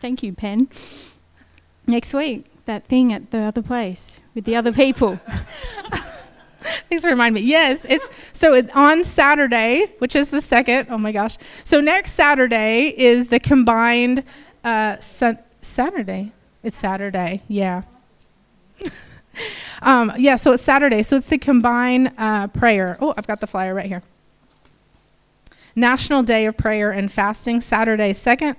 Thank 0.00 0.22
you, 0.22 0.32
Pen. 0.32 0.68
Next 1.88 2.14
week, 2.14 2.44
that 2.66 2.84
thing 2.84 3.12
at 3.12 3.32
the 3.32 3.38
other 3.38 3.62
place 3.62 4.20
with 4.36 4.44
the 4.44 4.54
other 4.54 4.72
people. 4.72 5.18
Thanks 6.88 7.04
for 7.04 7.10
reminding 7.10 7.42
me. 7.42 7.48
Yes, 7.48 7.84
it's 7.88 8.08
so 8.32 8.54
it, 8.54 8.74
on 8.74 9.04
Saturday, 9.04 9.92
which 9.98 10.16
is 10.16 10.28
the 10.28 10.40
second. 10.40 10.88
Oh 10.90 10.98
my 10.98 11.12
gosh! 11.12 11.36
So 11.64 11.80
next 11.80 12.12
Saturday 12.12 12.94
is 12.96 13.28
the 13.28 13.38
combined 13.38 14.24
uh, 14.62 14.96
Saturday. 15.00 16.32
It's 16.62 16.76
Saturday. 16.76 17.42
Yeah. 17.48 17.82
um, 19.82 20.12
yeah. 20.16 20.36
So 20.36 20.52
it's 20.52 20.62
Saturday. 20.62 21.02
So 21.02 21.16
it's 21.16 21.26
the 21.26 21.38
combined 21.38 22.12
uh, 22.16 22.46
prayer. 22.48 22.96
Oh, 23.00 23.12
I've 23.16 23.26
got 23.26 23.40
the 23.40 23.46
flyer 23.46 23.74
right 23.74 23.86
here. 23.86 24.02
National 25.76 26.22
Day 26.22 26.46
of 26.46 26.56
Prayer 26.56 26.92
and 26.92 27.12
Fasting, 27.12 27.60
Saturday, 27.60 28.12
second 28.12 28.56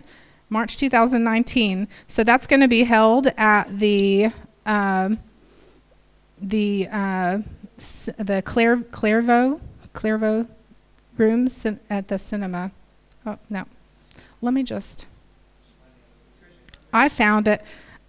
March 0.50 0.78
2019. 0.78 1.88
So 2.08 2.24
that's 2.24 2.46
going 2.46 2.60
to 2.60 2.68
be 2.68 2.84
held 2.84 3.28
at 3.38 3.80
the 3.80 4.32
uh, 4.66 5.16
the 6.42 6.88
uh, 6.92 7.40
the 7.78 8.42
Claire, 8.46 8.78
Clairvaux 8.78 9.60
Clairvaux 9.94 10.48
rooms 11.18 11.66
at 11.90 12.08
the 12.08 12.18
cinema. 12.18 12.72
Oh 13.26 13.38
no, 13.50 13.66
let 14.42 14.54
me 14.54 14.64
just. 14.64 15.08
I 16.94 17.10
found 17.10 17.48
it. 17.48 17.62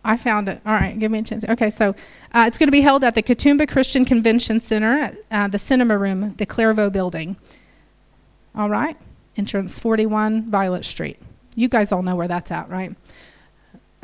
I 0.05 0.17
found 0.17 0.49
it. 0.49 0.61
All 0.65 0.73
right, 0.73 0.97
give 0.97 1.11
me 1.11 1.19
a 1.19 1.23
chance. 1.23 1.45
Okay, 1.45 1.71
so 1.71 1.95
uh, 2.33 2.45
it's 2.47 2.59
going 2.59 2.69
to 2.69 2.73
be 2.73 2.81
held 2.81 3.03
at 3.03 3.17
the 3.17 3.23
Katoomba 3.23 3.69
Christian 3.69 4.05
Convention 4.05 4.61
Center, 4.61 5.13
uh, 5.33 5.49
the 5.49 5.59
cinema 5.59 5.99
room, 5.99 6.35
the 6.37 6.47
Clairvaux 6.47 6.91
building. 6.91 7.37
All 8.55 8.71
right, 8.71 8.97
entrance 9.37 9.81
41 9.81 10.43
Violet 10.51 10.85
Street. 10.85 11.19
You 11.57 11.69
guys 11.69 11.91
all 11.91 12.03
know 12.03 12.15
where 12.15 12.29
that's 12.29 12.53
at, 12.53 12.69
right? 12.69 12.95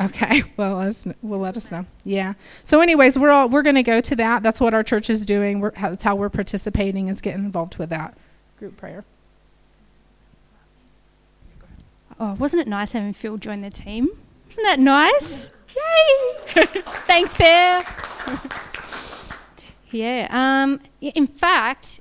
Okay, 0.00 0.42
well, 0.56 0.76
let's, 0.76 1.06
well, 1.22 1.40
let 1.40 1.56
us 1.56 1.70
know. 1.70 1.84
Yeah. 2.04 2.34
So, 2.64 2.80
anyways, 2.80 3.18
we're 3.18 3.30
all 3.30 3.48
we're 3.48 3.62
going 3.62 3.76
to 3.76 3.82
go 3.82 4.00
to 4.00 4.16
that. 4.16 4.42
That's 4.42 4.60
what 4.60 4.74
our 4.74 4.82
church 4.82 5.10
is 5.10 5.24
doing. 5.24 5.60
We're, 5.60 5.70
that's 5.72 6.02
how 6.02 6.16
we're 6.16 6.30
participating 6.30 7.08
is 7.08 7.20
getting 7.20 7.44
involved 7.44 7.76
with 7.76 7.90
that 7.90 8.16
group 8.58 8.76
prayer. 8.76 9.04
Oh, 12.18 12.34
wasn't 12.34 12.62
it 12.62 12.68
nice 12.68 12.92
having 12.92 13.12
Phil 13.12 13.36
join 13.36 13.62
the 13.62 13.70
team? 13.70 14.08
Isn't 14.50 14.64
that 14.64 14.78
nice? 14.78 15.50
Yay! 15.74 16.64
Thanks, 17.06 17.36
Phil. 17.36 17.82
yeah. 19.90 20.28
Um. 20.30 20.80
In 21.00 21.26
fact, 21.26 22.00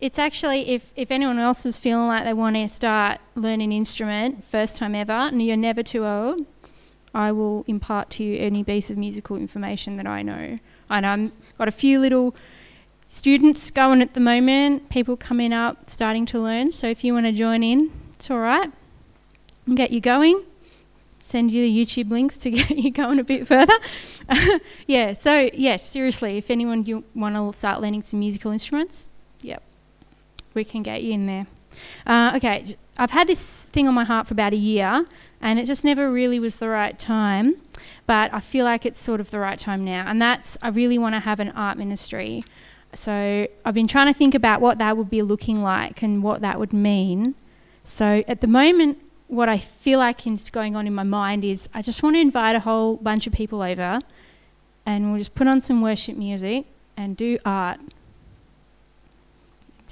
it's 0.00 0.18
actually 0.18 0.68
if, 0.68 0.92
if 0.96 1.10
anyone 1.10 1.38
else 1.38 1.64
is 1.64 1.78
feeling 1.78 2.08
like 2.08 2.24
they 2.24 2.32
want 2.32 2.56
to 2.56 2.68
start 2.68 3.20
learning 3.36 3.72
instrument 3.72 4.44
first 4.50 4.76
time 4.76 4.96
ever 4.96 5.12
and 5.12 5.40
you're 5.40 5.56
never 5.56 5.82
too 5.82 6.04
old 6.04 6.44
i 7.14 7.30
will 7.30 7.64
impart 7.66 8.10
to 8.10 8.24
you 8.24 8.38
any 8.38 8.64
piece 8.64 8.90
of 8.90 8.96
musical 8.96 9.36
information 9.36 9.96
that 9.96 10.06
i 10.06 10.22
know. 10.22 10.58
And 10.90 11.06
i've 11.06 11.58
got 11.58 11.68
a 11.68 11.72
few 11.72 12.00
little 12.00 12.34
students 13.08 13.70
going 13.70 14.00
at 14.02 14.14
the 14.14 14.20
moment 14.20 14.88
people 14.88 15.16
coming 15.16 15.52
up 15.52 15.90
starting 15.90 16.26
to 16.26 16.40
learn. 16.40 16.72
So 16.72 16.86
if 16.88 17.04
you 17.04 17.12
want 17.12 17.26
to 17.26 17.32
join 17.32 17.62
in 17.62 17.90
it's 18.14 18.30
all 18.30 18.38
right. 18.38 18.70
I'll 19.68 19.74
get 19.74 19.90
you 19.90 20.00
going. 20.00 20.42
Send 21.20 21.52
you 21.52 21.62
the 21.62 21.84
youtube 21.84 22.10
links 22.10 22.36
to 22.38 22.50
get 22.58 22.70
you 22.70 22.90
going 22.90 23.18
a 23.18 23.24
bit 23.24 23.46
further. 23.46 23.74
Yeah 24.86 25.12
so 25.12 25.50
yeah 25.52 25.76
seriously 25.76 26.38
if 26.38 26.50
anyone 26.50 26.84
you 26.84 27.04
want 27.14 27.34
to 27.36 27.58
start 27.58 27.80
learning 27.80 28.02
some 28.04 28.20
musical 28.20 28.50
instruments 28.50 29.08
yep 29.40 29.62
we 30.54 30.64
can 30.64 30.82
get 30.82 31.02
you 31.02 31.12
in 31.12 31.26
there. 31.26 31.46
Uh, 32.06 32.32
okay, 32.36 32.76
I've 32.98 33.10
had 33.10 33.26
this 33.26 33.64
thing 33.72 33.88
on 33.88 33.94
my 33.94 34.04
heart 34.04 34.26
for 34.26 34.34
about 34.34 34.52
a 34.52 34.56
year, 34.56 35.06
and 35.42 35.58
it 35.58 35.66
just 35.66 35.84
never 35.84 36.10
really 36.10 36.38
was 36.38 36.56
the 36.56 36.68
right 36.68 36.98
time. 36.98 37.56
But 38.06 38.32
I 38.32 38.40
feel 38.40 38.64
like 38.64 38.86
it's 38.86 39.02
sort 39.02 39.20
of 39.20 39.30
the 39.30 39.38
right 39.38 39.58
time 39.58 39.84
now, 39.84 40.06
and 40.06 40.22
that's 40.22 40.56
I 40.62 40.68
really 40.68 40.98
want 40.98 41.14
to 41.14 41.20
have 41.20 41.40
an 41.40 41.50
art 41.50 41.76
ministry. 41.76 42.44
So 42.94 43.46
I've 43.64 43.74
been 43.74 43.88
trying 43.88 44.12
to 44.12 44.16
think 44.16 44.34
about 44.34 44.60
what 44.60 44.78
that 44.78 44.96
would 44.96 45.10
be 45.10 45.22
looking 45.22 45.62
like 45.62 46.02
and 46.02 46.22
what 46.22 46.40
that 46.42 46.58
would 46.58 46.72
mean. 46.72 47.34
So 47.84 48.22
at 48.28 48.40
the 48.40 48.46
moment, 48.46 48.98
what 49.28 49.48
I 49.48 49.58
feel 49.58 49.98
like 49.98 50.26
is 50.26 50.50
going 50.50 50.76
on 50.76 50.86
in 50.86 50.94
my 50.94 51.02
mind 51.02 51.44
is 51.44 51.68
I 51.74 51.82
just 51.82 52.02
want 52.02 52.16
to 52.16 52.20
invite 52.20 52.54
a 52.54 52.60
whole 52.60 52.96
bunch 52.96 53.26
of 53.26 53.32
people 53.32 53.62
over, 53.62 54.00
and 54.86 55.10
we'll 55.10 55.18
just 55.18 55.34
put 55.34 55.46
on 55.46 55.62
some 55.62 55.80
worship 55.80 56.16
music 56.16 56.66
and 56.96 57.16
do 57.16 57.38
art 57.44 57.80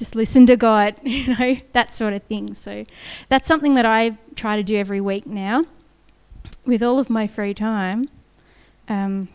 just 0.00 0.14
listen 0.14 0.47
to 0.47 0.57
God, 0.57 0.97
you 1.04 1.37
know, 1.37 1.57
that 1.75 1.95
sort 1.95 2.14
of 2.14 2.23
thing. 2.25 2.54
So 2.54 2.87
that's 3.28 3.47
something 3.47 3.75
that 3.75 3.87
I 3.87 4.16
try 4.35 4.57
to 4.57 4.62
do 4.62 4.76
every 4.76 5.00
week 5.00 5.26
now 5.26 5.66
with 6.64 6.83
all 6.83 6.99
of 6.99 7.11
my 7.11 7.26
free 7.26 7.54
time. 7.54 8.09
Um, 8.88 9.28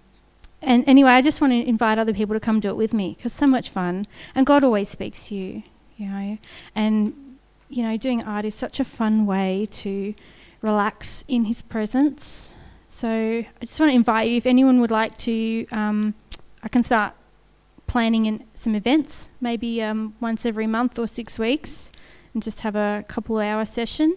and 0.64 0.84
anyway, 0.88 1.12
I 1.12 1.22
just 1.22 1.40
want 1.40 1.52
to 1.54 1.70
invite 1.70 2.00
other 2.00 2.14
people 2.14 2.36
to 2.36 2.40
come 2.40 2.60
do 2.60 2.70
it 2.70 2.76
with 2.76 2.94
me 2.94 3.14
because 3.16 3.32
so 3.32 3.46
much 3.46 3.70
fun. 3.70 4.08
And 4.34 4.46
God 4.46 4.64
always 4.64 4.90
speaks 4.90 5.28
to 5.28 5.36
you, 5.36 5.64
you 5.98 6.08
know. 6.08 6.38
And, 6.74 7.38
you 7.70 7.84
know, 7.84 7.96
doing 7.96 8.24
art 8.24 8.44
is 8.44 8.56
such 8.56 8.80
a 8.80 8.84
fun 8.84 9.28
way 9.28 9.68
to 9.84 10.16
relax 10.64 11.24
in 11.28 11.46
His 11.46 11.62
presence. 11.62 12.56
So 12.90 13.08
I 13.08 13.46
just 13.62 13.80
want 13.80 13.92
to 13.92 13.96
invite 13.96 14.30
you, 14.30 14.38
if 14.38 14.48
anyone 14.48 14.82
would 14.82 14.90
like 14.90 15.16
to, 15.20 15.68
um, 15.72 16.16
I 16.64 16.70
can 16.70 16.82
start 16.84 17.14
planning 17.88 18.26
in 18.26 18.44
some 18.56 18.76
events, 18.76 19.30
maybe 19.40 19.82
um, 19.82 20.14
once 20.20 20.46
every 20.46 20.68
month 20.68 20.98
or 21.00 21.08
six 21.08 21.40
weeks, 21.40 21.92
and 22.34 22.44
just 22.44 22.62
have 22.62 22.76
a 22.76 23.06
couple 23.08 23.38
hour 23.38 23.66
session. 23.66 24.16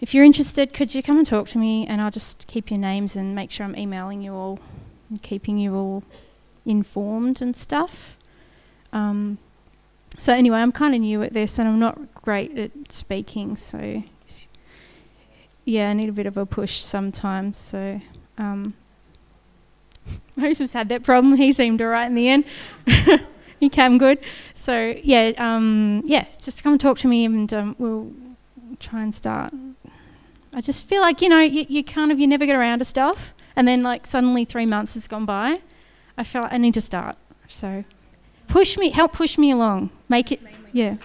If 0.00 0.14
you're 0.14 0.24
interested, 0.24 0.72
could 0.72 0.94
you 0.94 1.02
come 1.02 1.18
and 1.18 1.26
talk 1.26 1.48
to 1.48 1.58
me, 1.58 1.86
and 1.86 2.00
I'll 2.00 2.10
just 2.10 2.46
keep 2.46 2.70
your 2.70 2.78
names 2.78 3.16
and 3.16 3.34
make 3.34 3.50
sure 3.50 3.64
I'm 3.64 3.76
emailing 3.76 4.22
you 4.22 4.34
all 4.34 4.58
and 5.08 5.22
keeping 5.22 5.58
you 5.58 5.74
all 5.74 6.02
informed 6.64 7.40
and 7.40 7.56
stuff. 7.56 8.16
Um, 8.92 9.38
so 10.18 10.32
anyway, 10.32 10.58
I'm 10.58 10.72
kind 10.72 10.94
of 10.94 11.00
new 11.00 11.22
at 11.22 11.32
this, 11.32 11.58
and 11.58 11.66
I'm 11.66 11.78
not 11.78 11.98
great 12.14 12.56
at 12.58 12.70
speaking, 12.92 13.56
so 13.56 14.02
yeah, 15.64 15.88
I 15.88 15.92
need 15.94 16.08
a 16.08 16.12
bit 16.12 16.26
of 16.26 16.36
a 16.36 16.46
push 16.46 16.82
sometimes. 16.82 17.58
So. 17.58 18.00
Um, 18.38 18.74
Moses 20.36 20.72
had 20.72 20.88
that 20.90 21.02
problem. 21.02 21.36
He 21.36 21.52
seemed 21.52 21.80
all 21.80 21.88
right 21.88 22.06
in 22.06 22.14
the 22.14 22.28
end. 22.28 22.44
he 23.60 23.68
came 23.68 23.98
good. 23.98 24.20
So 24.54 24.94
yeah, 25.02 25.32
um, 25.38 26.02
yeah, 26.04 26.26
just 26.42 26.62
come 26.62 26.72
and 26.72 26.80
talk 26.80 26.98
to 26.98 27.08
me, 27.08 27.24
and 27.24 27.52
um, 27.52 27.76
we'll 27.78 28.10
try 28.80 29.02
and 29.02 29.14
start. 29.14 29.52
I 30.52 30.60
just 30.60 30.88
feel 30.88 31.02
like 31.02 31.20
you 31.20 31.28
know 31.28 31.40
you, 31.40 31.66
you 31.68 31.84
kind 31.84 32.10
of 32.10 32.18
you 32.18 32.26
never 32.26 32.46
get 32.46 32.56
around 32.56 32.80
to 32.80 32.84
stuff, 32.84 33.32
and 33.54 33.66
then 33.66 33.82
like 33.82 34.06
suddenly 34.06 34.44
three 34.44 34.66
months 34.66 34.94
has 34.94 35.08
gone 35.08 35.26
by. 35.26 35.60
I 36.18 36.24
feel 36.24 36.42
like 36.42 36.52
I 36.52 36.58
need 36.58 36.74
to 36.74 36.80
start. 36.80 37.16
So 37.48 37.84
push 38.48 38.76
me, 38.76 38.90
help 38.90 39.12
push 39.12 39.38
me 39.38 39.50
along. 39.50 39.90
Make 40.08 40.32
it, 40.32 40.40
yeah. 40.72 40.96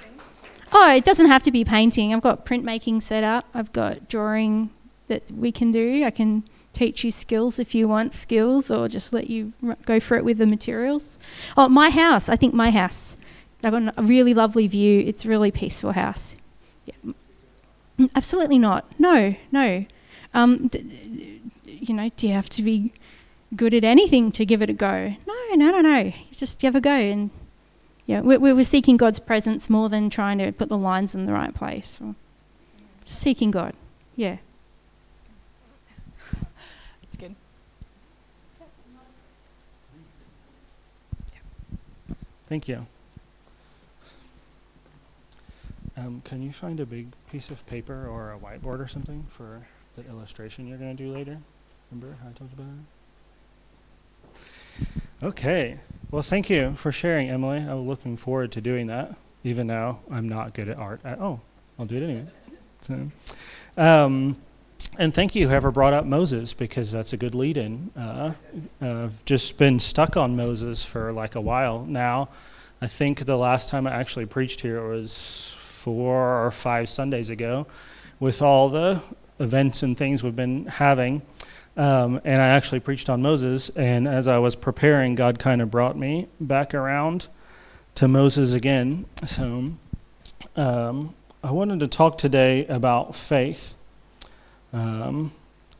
Oh, 0.71 0.95
it 0.95 1.03
doesn't 1.03 1.27
have 1.27 1.43
to 1.43 1.51
be 1.51 1.65
painting. 1.65 2.13
I've 2.13 2.21
got 2.21 2.45
printmaking 2.45 3.01
set 3.01 3.23
up. 3.23 3.45
I've 3.53 3.73
got 3.73 4.07
drawing 4.07 4.69
that 5.07 5.29
we 5.31 5.51
can 5.51 5.71
do. 5.71 6.05
I 6.05 6.11
can 6.11 6.43
teach 6.73 7.03
you 7.03 7.11
skills 7.11 7.59
if 7.59 7.75
you 7.75 7.87
want 7.87 8.13
skills 8.13 8.71
or 8.71 8.87
just 8.87 9.13
let 9.13 9.29
you 9.29 9.53
r- 9.65 9.77
go 9.85 9.99
for 9.99 10.17
it 10.17 10.25
with 10.25 10.37
the 10.37 10.45
materials. 10.45 11.19
Oh, 11.57 11.69
my 11.69 11.89
house. 11.89 12.29
I 12.29 12.35
think 12.35 12.53
my 12.53 12.71
house. 12.71 13.17
I've 13.63 13.71
got 13.71 13.93
a 13.97 14.03
really 14.03 14.33
lovely 14.33 14.67
view. 14.67 15.03
It's 15.05 15.25
a 15.25 15.29
really 15.29 15.51
peaceful 15.51 15.91
house. 15.91 16.35
Yeah. 16.85 17.11
Mm, 17.99 18.09
absolutely 18.15 18.57
not. 18.57 18.85
No, 18.99 19.35
no. 19.51 19.85
Um, 20.33 20.71
you 21.65 21.93
know, 21.93 22.09
do 22.17 22.27
you 22.27 22.33
have 22.33 22.49
to 22.51 22.63
be 22.63 22.93
good 23.55 23.73
at 23.73 23.83
anything 23.83 24.31
to 24.33 24.45
give 24.45 24.61
it 24.61 24.69
a 24.69 24.73
go? 24.73 25.13
No, 25.27 25.55
no, 25.55 25.71
no, 25.71 25.81
no. 25.81 25.99
You 25.99 26.13
just 26.31 26.61
have 26.61 26.75
a 26.75 26.81
go. 26.81 26.91
And 26.91 27.29
yeah, 28.05 28.21
we, 28.21 28.37
we 28.37 28.53
were 28.53 28.63
seeking 28.63 28.97
God's 28.97 29.19
presence 29.19 29.69
more 29.69 29.89
than 29.89 30.09
trying 30.09 30.37
to 30.39 30.51
put 30.51 30.69
the 30.69 30.77
lines 30.77 31.13
in 31.13 31.25
the 31.25 31.33
right 31.33 31.53
place. 31.53 31.99
Or 32.01 32.15
just 33.05 33.19
seeking 33.19 33.51
God. 33.51 33.73
Yeah. 34.15 34.37
Thank 42.51 42.67
you. 42.67 42.85
Um, 45.95 46.21
can 46.25 46.43
you 46.43 46.51
find 46.51 46.81
a 46.81 46.85
big 46.85 47.07
piece 47.31 47.49
of 47.49 47.65
paper 47.65 48.05
or 48.05 48.33
a 48.33 48.37
whiteboard 48.37 48.83
or 48.83 48.89
something 48.89 49.25
for 49.37 49.61
the 49.95 50.05
illustration 50.09 50.67
you're 50.67 50.77
going 50.77 50.97
to 50.97 51.01
do 51.01 51.13
later? 51.13 51.37
Remember 51.89 52.13
how 52.21 52.27
I 52.27 52.33
told 52.33 52.49
you 52.51 52.61
about 52.61 52.73
it? 55.21 55.27
Okay. 55.27 55.79
Well, 56.11 56.23
thank 56.23 56.49
you 56.49 56.73
for 56.73 56.91
sharing, 56.91 57.29
Emily. 57.29 57.59
I'm 57.59 57.87
looking 57.87 58.17
forward 58.17 58.51
to 58.51 58.59
doing 58.59 58.87
that, 58.87 59.15
even 59.45 59.65
now 59.65 59.99
I'm 60.11 60.27
not 60.27 60.53
good 60.53 60.67
at 60.67 60.77
art. 60.77 60.99
At, 61.05 61.19
all. 61.19 61.41
I'll 61.79 61.85
do 61.85 61.95
it 61.95 62.03
anyway. 62.03 62.27
So, 62.81 63.11
um, 63.77 64.35
and 64.97 65.13
thank 65.13 65.35
you, 65.35 65.47
whoever 65.47 65.71
brought 65.71 65.93
up 65.93 66.05
Moses, 66.05 66.53
because 66.53 66.91
that's 66.91 67.13
a 67.13 67.17
good 67.17 67.35
lead 67.35 67.57
in. 67.57 67.91
Uh, 67.95 68.33
I've 68.81 69.25
just 69.25 69.57
been 69.57 69.79
stuck 69.79 70.17
on 70.17 70.35
Moses 70.35 70.83
for 70.83 71.13
like 71.13 71.35
a 71.35 71.41
while 71.41 71.85
now. 71.85 72.29
I 72.81 72.87
think 72.87 73.25
the 73.25 73.37
last 73.37 73.69
time 73.69 73.87
I 73.87 73.91
actually 73.91 74.25
preached 74.25 74.61
here 74.61 74.87
was 74.87 75.55
four 75.59 76.45
or 76.45 76.51
five 76.51 76.89
Sundays 76.89 77.29
ago 77.29 77.67
with 78.19 78.41
all 78.41 78.69
the 78.69 79.01
events 79.39 79.83
and 79.83 79.97
things 79.97 80.23
we've 80.23 80.35
been 80.35 80.65
having. 80.65 81.21
Um, 81.77 82.19
and 82.25 82.41
I 82.41 82.49
actually 82.49 82.81
preached 82.81 83.09
on 83.09 83.21
Moses. 83.21 83.69
And 83.69 84.07
as 84.07 84.27
I 84.27 84.37
was 84.39 84.55
preparing, 84.55 85.15
God 85.15 85.39
kind 85.39 85.61
of 85.61 85.71
brought 85.71 85.97
me 85.97 86.27
back 86.39 86.73
around 86.73 87.27
to 87.95 88.07
Moses 88.07 88.53
again. 88.53 89.05
So 89.25 89.71
um, 90.55 91.15
I 91.43 91.51
wanted 91.51 91.79
to 91.79 91.87
talk 91.87 92.17
today 92.17 92.65
about 92.67 93.15
faith. 93.15 93.75
Um, 94.73 95.31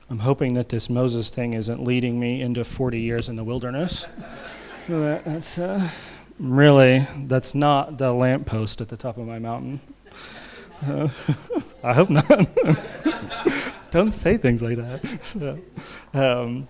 I'm 0.10 0.19
hoping 0.19 0.55
that 0.55 0.69
this 0.69 0.89
Moses 0.89 1.29
thing 1.29 1.53
isn't 1.53 1.83
leading 1.83 2.19
me 2.19 2.41
into 2.41 2.65
40 2.65 3.00
years 3.00 3.29
in 3.29 3.38
the 3.38 3.43
wilderness. 3.43 4.05
that's 4.88 5.57
uh, 5.57 5.89
really, 6.39 7.07
that's 7.27 7.55
not 7.55 7.98
the 7.98 8.12
lamppost 8.12 8.81
at 8.81 8.89
the 8.89 8.98
top 8.98 9.17
of 9.17 9.25
my 9.25 9.39
mountain. 9.39 9.79
Uh, 10.86 11.07
I 11.83 11.93
hope 11.93 12.10
not. 12.10 12.25
Don't 13.91 14.12
say 14.12 14.38
things 14.38 14.62
like 14.62 14.77
that. 14.77 15.60
um, 16.13 16.67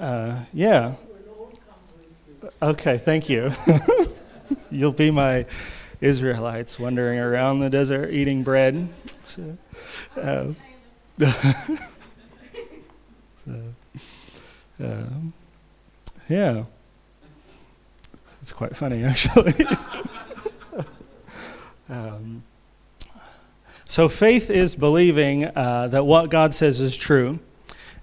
uh, 0.00 0.40
yeah. 0.52 0.94
Okay, 2.62 2.98
thank 2.98 3.28
you. 3.28 3.52
You'll 4.70 4.92
be 4.92 5.10
my 5.10 5.46
Israelites 6.00 6.78
wandering 6.78 7.18
around 7.18 7.60
the 7.60 7.70
desert 7.70 8.10
eating 8.12 8.42
bread. 8.42 8.88
So, 9.26 9.58
uh, 10.16 10.46
so, 11.20 11.32
um, 14.80 15.32
yeah, 16.28 16.64
it's 18.42 18.52
quite 18.52 18.76
funny 18.76 19.02
actually. 19.02 19.54
um, 21.88 22.42
so 23.86 24.10
faith 24.10 24.50
is 24.50 24.76
believing 24.76 25.44
uh, 25.44 25.88
that 25.88 26.04
what 26.04 26.28
God 26.28 26.54
says 26.54 26.82
is 26.82 26.94
true, 26.94 27.38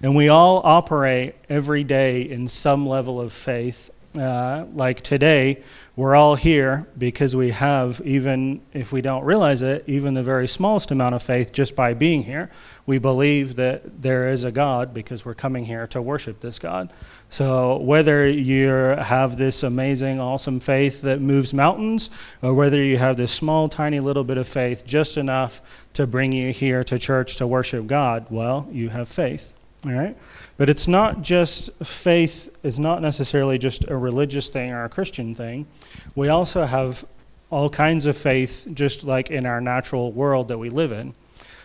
and 0.02 0.16
we 0.16 0.28
all 0.28 0.60
operate 0.64 1.36
every 1.48 1.84
day 1.84 2.22
in 2.22 2.48
some 2.48 2.84
level 2.84 3.20
of 3.20 3.32
faith. 3.32 3.90
Uh, 4.18 4.64
like 4.74 5.02
today, 5.02 5.62
we're 5.96 6.16
all 6.16 6.34
here 6.34 6.86
because 6.98 7.36
we 7.36 7.50
have, 7.50 8.00
even 8.04 8.60
if 8.72 8.92
we 8.92 9.00
don't 9.00 9.24
realize 9.24 9.62
it, 9.62 9.84
even 9.86 10.14
the 10.14 10.22
very 10.22 10.48
smallest 10.48 10.90
amount 10.90 11.14
of 11.14 11.22
faith 11.22 11.52
just 11.52 11.76
by 11.76 11.94
being 11.94 12.22
here 12.22 12.50
we 12.86 12.98
believe 12.98 13.56
that 13.56 14.02
there 14.02 14.28
is 14.28 14.44
a 14.44 14.52
God 14.52 14.92
because 14.92 15.24
we're 15.24 15.34
coming 15.34 15.64
here 15.64 15.86
to 15.88 16.02
worship 16.02 16.40
this 16.40 16.58
God. 16.58 16.92
So 17.30 17.78
whether 17.78 18.28
you 18.28 18.68
have 18.68 19.38
this 19.38 19.62
amazing, 19.62 20.20
awesome 20.20 20.60
faith 20.60 21.00
that 21.02 21.20
moves 21.20 21.54
mountains, 21.54 22.10
or 22.42 22.52
whether 22.52 22.82
you 22.82 22.98
have 22.98 23.16
this 23.16 23.32
small, 23.32 23.68
tiny 23.68 24.00
little 24.00 24.24
bit 24.24 24.36
of 24.36 24.46
faith, 24.46 24.84
just 24.84 25.16
enough 25.16 25.62
to 25.94 26.06
bring 26.06 26.32
you 26.32 26.52
here 26.52 26.84
to 26.84 26.98
church 26.98 27.36
to 27.36 27.46
worship 27.46 27.86
God, 27.86 28.26
well, 28.28 28.68
you 28.70 28.90
have 28.90 29.08
faith. 29.08 29.54
All 29.84 29.92
right? 29.92 30.16
But 30.56 30.70
it's 30.70 30.86
not 30.86 31.22
just 31.22 31.72
faith 31.84 32.48
is 32.62 32.78
not 32.78 33.02
necessarily 33.02 33.58
just 33.58 33.88
a 33.88 33.96
religious 33.96 34.48
thing 34.48 34.70
or 34.70 34.84
a 34.84 34.88
Christian 34.88 35.34
thing. 35.34 35.66
We 36.14 36.28
also 36.28 36.64
have 36.64 37.04
all 37.50 37.68
kinds 37.68 38.06
of 38.06 38.16
faith 38.16 38.68
just 38.72 39.04
like 39.04 39.30
in 39.30 39.46
our 39.46 39.60
natural 39.60 40.12
world 40.12 40.48
that 40.48 40.58
we 40.58 40.70
live 40.70 40.92
in. 40.92 41.14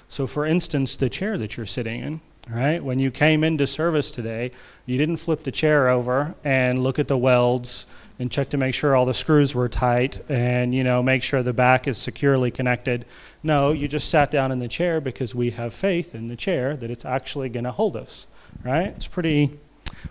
So, 0.07 0.25
for 0.25 0.45
instance, 0.45 0.95
the 0.95 1.09
chair 1.09 1.37
that 1.37 1.55
you're 1.55 1.67
sitting 1.67 2.01
in, 2.01 2.21
right? 2.49 2.83
When 2.83 2.97
you 2.97 3.11
came 3.11 3.43
into 3.43 3.67
service 3.67 4.09
today, 4.09 4.51
you 4.87 4.97
didn't 4.97 5.17
flip 5.17 5.43
the 5.43 5.51
chair 5.51 5.89
over 5.89 6.33
and 6.43 6.81
look 6.81 6.97
at 6.97 7.07
the 7.07 7.17
welds 7.17 7.85
and 8.17 8.31
check 8.31 8.49
to 8.49 8.57
make 8.57 8.73
sure 8.73 8.95
all 8.95 9.05
the 9.05 9.13
screws 9.13 9.55
were 9.55 9.69
tight 9.69 10.19
and 10.29 10.75
you 10.75 10.83
know 10.83 11.01
make 11.01 11.23
sure 11.23 11.41
the 11.41 11.53
back 11.53 11.87
is 11.87 11.97
securely 11.97 12.51
connected 12.51 13.05
no 13.43 13.71
you 13.71 13.87
just 13.87 14.09
sat 14.09 14.29
down 14.29 14.51
in 14.51 14.59
the 14.59 14.67
chair 14.67 14.99
because 14.99 15.33
we 15.33 15.51
have 15.51 15.73
faith 15.73 16.13
in 16.13 16.27
the 16.27 16.35
chair 16.35 16.75
that 16.75 16.91
it's 16.91 17.05
actually 17.05 17.47
going 17.47 17.63
to 17.63 17.71
hold 17.71 17.95
us 17.95 18.27
right 18.63 18.87
it's 18.87 19.07
pretty 19.07 19.51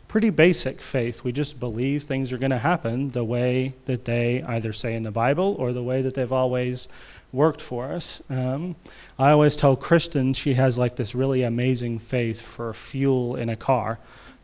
pretty 0.07 0.30
basic 0.30 0.80
faith 0.80 1.25
we 1.25 1.33
just 1.33 1.59
believe 1.61 2.04
things 2.04 2.33
are 2.33 2.38
going 2.38 2.50
to 2.50 2.59
happen 2.59 3.11
the 3.11 3.25
way 3.25 3.73
that 3.87 4.04
they 4.04 4.42
either 4.45 4.73
say 4.73 4.95
in 4.95 5.02
the 5.02 5.11
bible 5.11 5.57
or 5.59 5.73
the 5.73 5.83
way 5.83 6.02
that 6.02 6.14
they've 6.14 6.33
always 6.33 6.88
worked 7.33 7.61
for 7.61 7.92
us 7.92 8.23
um, 8.30 8.75
i 9.18 9.30
always 9.30 9.57
tell 9.57 9.76
kristen 9.76 10.33
she 10.33 10.54
has 10.54 10.78
like 10.78 10.97
this 10.97 11.14
really 11.14 11.42
amazing 11.42 11.99
faith 11.99 12.40
for 12.40 12.73
fuel 12.73 13.37
in 13.37 13.49
a 13.50 13.57
car 13.57 13.99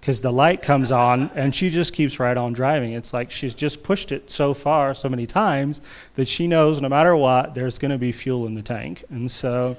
because 0.05 0.21
the 0.21 0.31
light 0.31 0.61
comes 0.61 0.93
on 0.93 1.31
and 1.35 1.55
she 1.55 1.71
just 1.71 1.95
keeps 1.95 2.21
right 2.21 2.37
on 2.37 2.53
driving. 2.53 2.93
It's 2.93 3.15
like 3.15 3.31
she's 3.31 3.55
just 3.55 3.83
pushed 3.83 4.13
it 4.13 4.31
so 4.31 4.53
far, 4.53 4.93
so 4.93 5.09
many 5.09 5.27
times, 5.27 5.81
that 6.17 6.29
she 6.29 6.47
knows 6.47 6.83
no 6.83 6.91
matter 6.91 7.17
what, 7.17 7.55
there's 7.55 7.79
going 7.79 7.91
to 7.91 7.97
be 7.97 8.13
fuel 8.13 8.47
in 8.47 8.55
the 8.55 8.61
tank. 8.61 9.03
And 9.09 9.31
so 9.31 9.79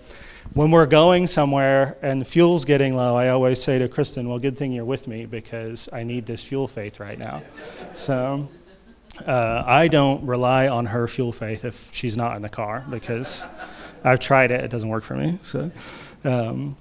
when 0.54 0.72
we're 0.72 0.86
going 0.86 1.28
somewhere 1.28 1.98
and 2.02 2.26
fuel's 2.26 2.66
getting 2.66 2.96
low, 2.96 3.16
I 3.16 3.30
always 3.30 3.62
say 3.62 3.80
to 3.80 3.88
Kristen, 3.88 4.30
Well, 4.30 4.40
good 4.40 4.58
thing 4.58 4.72
you're 4.72 4.86
with 4.86 5.08
me 5.08 5.26
because 5.26 5.90
I 5.92 6.04
need 6.04 6.26
this 6.26 6.44
fuel 6.44 6.68
faith 6.68 7.00
right 7.00 7.20
now. 7.20 7.42
So. 7.94 8.48
Uh, 9.26 9.64
I 9.66 9.88
don't 9.88 10.26
rely 10.26 10.68
on 10.68 10.86
her 10.86 11.08
fuel 11.08 11.32
faith 11.32 11.64
if 11.64 11.90
she's 11.94 12.18
not 12.18 12.36
in 12.36 12.42
the 12.42 12.50
car 12.50 12.86
because 12.90 13.46
I've 14.04 14.20
tried 14.20 14.52
it; 14.52 14.64
it 14.64 14.70
doesn't 14.70 14.90
work 14.90 15.04
for 15.04 15.16
me. 15.16 15.40
So, 15.44 15.72
um, 16.24 16.76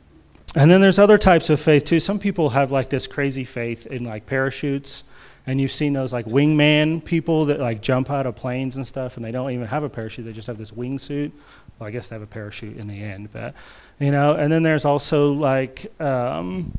and 0.57 0.71
then 0.71 0.81
there's 0.81 0.99
other 0.99 1.17
types 1.17 1.49
of 1.51 1.61
faith 1.61 1.85
too. 1.85 2.01
Some 2.01 2.19
people 2.19 2.49
have 2.51 2.71
like 2.71 2.91
this 2.91 3.07
crazy 3.07 3.45
faith 3.45 3.87
in 3.87 4.05
like 4.05 4.27
parachutes, 4.27 5.05
and 5.47 5.61
you've 5.61 5.73
seen 5.73 5.93
those 5.93 6.13
like 6.13 6.27
wingman 6.27 7.05
people 7.05 7.45
that 7.47 7.61
like 7.61 7.81
jump 7.81 8.11
out 8.11 8.27
of 8.27 8.35
planes 8.37 8.77
and 8.77 8.87
stuff, 8.87 9.17
and 9.17 9.25
they 9.25 9.31
don't 9.31 9.51
even 9.53 9.67
have 9.67 9.85
a 9.85 9.89
parachute; 9.89 10.27
they 10.27 10.33
just 10.33 10.49
have 10.49 10.59
this 10.59 10.73
wingsuit. 10.73 11.31
Well, 11.79 11.89
I 11.89 11.91
guess 11.91 12.09
they 12.09 12.15
have 12.15 12.23
a 12.23 12.27
parachute 12.27 12.77
in 12.77 12.87
the 12.87 13.03
end, 13.03 13.33
but 13.33 13.55
you 13.99 14.11
know. 14.11 14.35
And 14.35 14.53
then 14.53 14.63
there's 14.63 14.85
also 14.85 15.33
like 15.33 15.91
um, 16.01 16.73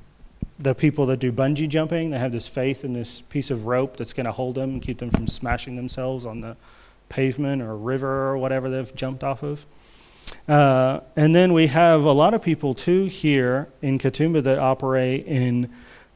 the 0.60 0.74
people 0.74 1.06
that 1.08 1.18
do 1.18 1.32
bungee 1.32 1.68
jumping. 1.68 2.12
They 2.12 2.20
have 2.20 2.32
this 2.32 2.48
faith 2.48 2.86
in 2.86 2.94
this 2.94 3.22
piece 3.22 3.52
of 3.52 3.66
rope 3.66 3.98
that's 3.98 4.14
going 4.14 4.26
to 4.26 4.32
hold 4.32 4.56
them 4.56 4.72
and 4.72 4.82
keep 4.82 5.00
them 5.00 5.12
from 5.12 5.28
smashing 5.28 5.76
themselves 5.76 6.26
on 6.26 6.42
the 6.42 6.56
pavement 7.10 7.62
or 7.62 7.76
river 7.76 8.30
or 8.30 8.38
whatever 8.38 8.70
they've 8.70 8.96
jumped 8.96 9.24
off 9.24 9.44
of. 9.44 9.66
Uh, 10.48 11.02
and 11.16 11.36
then 11.36 11.54
we 11.54 11.68
have 11.68 12.04
a 12.04 12.12
lot 12.12 12.34
of 12.34 12.42
people 12.42 12.74
too 12.74 13.06
here 13.06 13.68
in 13.82 14.00
Katoomba 14.00 14.44
that 14.44 14.60
operate 14.60 15.26
in 15.26 15.70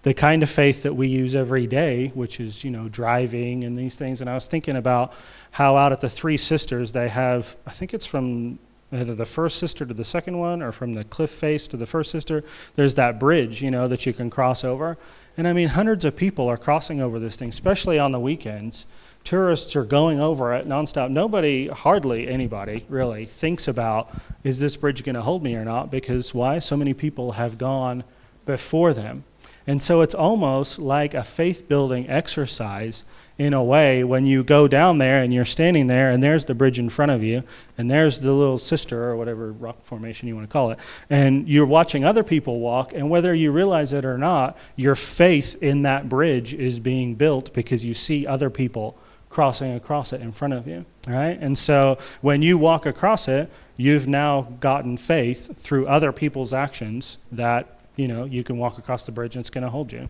the 0.04 0.14
kind 0.14 0.44
of 0.44 0.50
faith 0.50 0.84
that 0.84 0.94
we 0.94 1.08
use 1.08 1.36
every 1.36 1.68
day, 1.68 2.12
which 2.14 2.40
is 2.40 2.64
you 2.64 2.72
know 2.72 2.88
driving 2.90 3.66
and 3.66 3.78
these 3.78 3.96
things. 3.96 4.22
And 4.22 4.30
I 4.30 4.36
was 4.36 4.48
thinking 4.48 4.78
about 4.78 5.14
how 5.52 5.76
out 5.76 5.92
at 5.92 6.02
the 6.02 6.10
Three 6.10 6.38
Sisters 6.38 6.92
they 6.92 7.10
have, 7.10 7.56
I 7.66 7.72
think 7.72 7.94
it's 7.94 8.06
from 8.06 8.58
either 8.92 9.16
the 9.16 9.26
first 9.26 9.58
sister 9.58 9.86
to 9.86 9.94
the 9.94 10.04
second 10.04 10.38
one 10.38 10.62
or 10.62 10.72
from 10.72 10.94
the 10.94 11.04
cliff 11.04 11.30
face 11.30 11.68
to 11.68 11.78
the 11.78 11.86
first 11.86 12.12
sister. 12.12 12.44
There's 12.76 12.96
that 12.96 13.20
bridge, 13.20 13.62
you 13.62 13.72
know, 13.72 13.88
that 13.88 14.06
you 14.06 14.14
can 14.14 14.30
cross 14.30 14.64
over. 14.64 14.98
And 15.38 15.48
I 15.48 15.54
mean, 15.54 15.70
hundreds 15.70 16.06
of 16.06 16.16
people 16.16 16.48
are 16.48 16.58
crossing 16.58 17.02
over 17.02 17.20
this 17.20 17.38
thing, 17.38 17.50
especially 17.50 18.00
on 18.00 18.12
the 18.12 18.20
weekends 18.20 18.86
tourists 19.24 19.76
are 19.76 19.84
going 19.84 20.20
over 20.20 20.54
it 20.54 20.68
nonstop. 20.68 21.10
Nobody, 21.10 21.68
hardly 21.68 22.28
anybody, 22.28 22.86
really 22.90 23.26
thinks 23.26 23.68
about 23.68 24.10
is 24.44 24.60
this 24.60 24.78
bridge 24.78 25.04
going 25.04 25.16
to 25.16 25.22
hold 25.22 25.44
me 25.44 25.56
or 25.56 25.66
not? 25.66 25.92
Because 25.92 26.34
why? 26.34 26.60
So 26.60 26.78
many 26.78 26.94
people 26.94 27.34
have 27.34 27.58
gone 27.58 28.04
before 28.46 28.94
them. 28.94 29.24
And 29.70 29.84
so 29.84 30.02
it's 30.02 30.16
almost 30.16 30.80
like 30.80 31.14
a 31.14 31.24
faith 31.24 31.68
building 31.68 32.10
exercise 32.10 33.04
in 33.38 33.54
a 33.54 33.64
way 33.64 34.04
when 34.04 34.26
you 34.26 34.44
go 34.44 34.68
down 34.68 34.98
there 34.98 35.22
and 35.22 35.32
you're 35.32 35.46
standing 35.46 35.86
there 35.86 36.10
and 36.10 36.24
there's 36.24 36.44
the 36.44 36.56
bridge 36.56 36.80
in 36.80 36.90
front 36.90 37.12
of 37.12 37.22
you 37.22 37.44
and 37.78 37.90
there's 37.90 38.20
the 38.20 38.34
little 38.34 38.58
sister 38.58 39.04
or 39.04 39.16
whatever 39.16 39.52
rock 39.52 39.80
formation 39.84 40.28
you 40.28 40.36
want 40.36 40.50
to 40.50 40.52
call 40.52 40.72
it 40.72 40.80
and 41.12 41.48
you're 41.48 41.68
watching 41.68 42.04
other 42.04 42.24
people 42.24 42.60
walk 42.60 42.94
and 42.94 43.08
whether 43.08 43.32
you 43.36 43.52
realize 43.52 43.94
it 43.94 44.06
or 44.06 44.18
not 44.18 44.58
your 44.76 44.96
faith 44.96 45.56
in 45.62 45.84
that 45.84 46.10
bridge 46.10 46.56
is 46.56 46.80
being 46.80 47.14
built 47.14 47.54
because 47.54 47.86
you 47.86 47.94
see 47.94 48.26
other 48.26 48.50
people 48.50 48.98
crossing 49.30 49.76
across 49.76 50.14
it 50.14 50.22
in 50.22 50.32
front 50.32 50.54
of 50.54 50.68
you. 50.68 50.84
Right? 51.08 51.38
And 51.40 51.58
so 51.58 52.00
when 52.22 52.42
you 52.42 52.58
walk 52.58 52.86
across 52.86 53.28
it, 53.28 53.50
you've 53.78 54.08
now 54.08 54.42
gotten 54.60 54.98
faith 54.98 55.58
through 55.58 55.88
other 55.88 56.12
people's 56.12 56.54
actions 56.54 57.18
that, 57.32 57.79
you 58.00 58.08
know, 58.08 58.24
you 58.24 58.46
can 58.46 58.58
walk 58.58 58.78
across 58.78 59.06
the 59.06 59.12
bridge 59.12 59.36
and 59.36 59.42
it's 59.42 59.50
going 59.50 59.66
to 59.66 59.70
hold 59.70 59.92
you. 59.92 60.08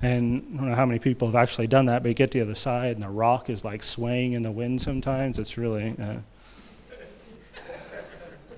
And 0.00 0.46
I 0.54 0.56
don't 0.58 0.68
know 0.68 0.74
how 0.76 0.86
many 0.86 1.00
people 1.00 1.26
have 1.26 1.34
actually 1.34 1.66
done 1.66 1.86
that, 1.86 2.04
but 2.04 2.08
you 2.08 2.14
get 2.14 2.30
to 2.30 2.38
the 2.38 2.44
other 2.44 2.54
side 2.54 2.94
and 2.94 3.02
the 3.02 3.08
rock 3.08 3.50
is 3.50 3.64
like 3.64 3.82
swaying 3.82 4.34
in 4.34 4.44
the 4.44 4.50
wind 4.52 4.80
sometimes. 4.80 5.40
It's 5.40 5.58
really, 5.58 5.96
uh, 6.00 6.18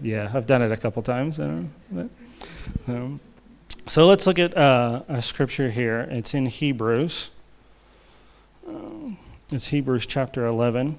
yeah, 0.03 0.31
I've 0.35 0.47
done 0.47 0.61
it 0.61 0.71
a 0.71 0.77
couple 0.77 1.01
times. 1.01 1.39
But, 1.39 2.09
um, 2.87 3.21
so 3.87 4.07
let's 4.07 4.27
look 4.27 4.39
at 4.39 4.55
uh, 4.55 5.03
a 5.09 5.23
scripture 5.23 5.71
here. 5.71 6.07
It's 6.11 6.35
in 6.35 6.45
Hebrews. 6.45 7.31
Um, 8.69 9.17
it's 9.51 9.69
Hebrews 9.69 10.07
chapter 10.07 10.45
11. 10.45 10.99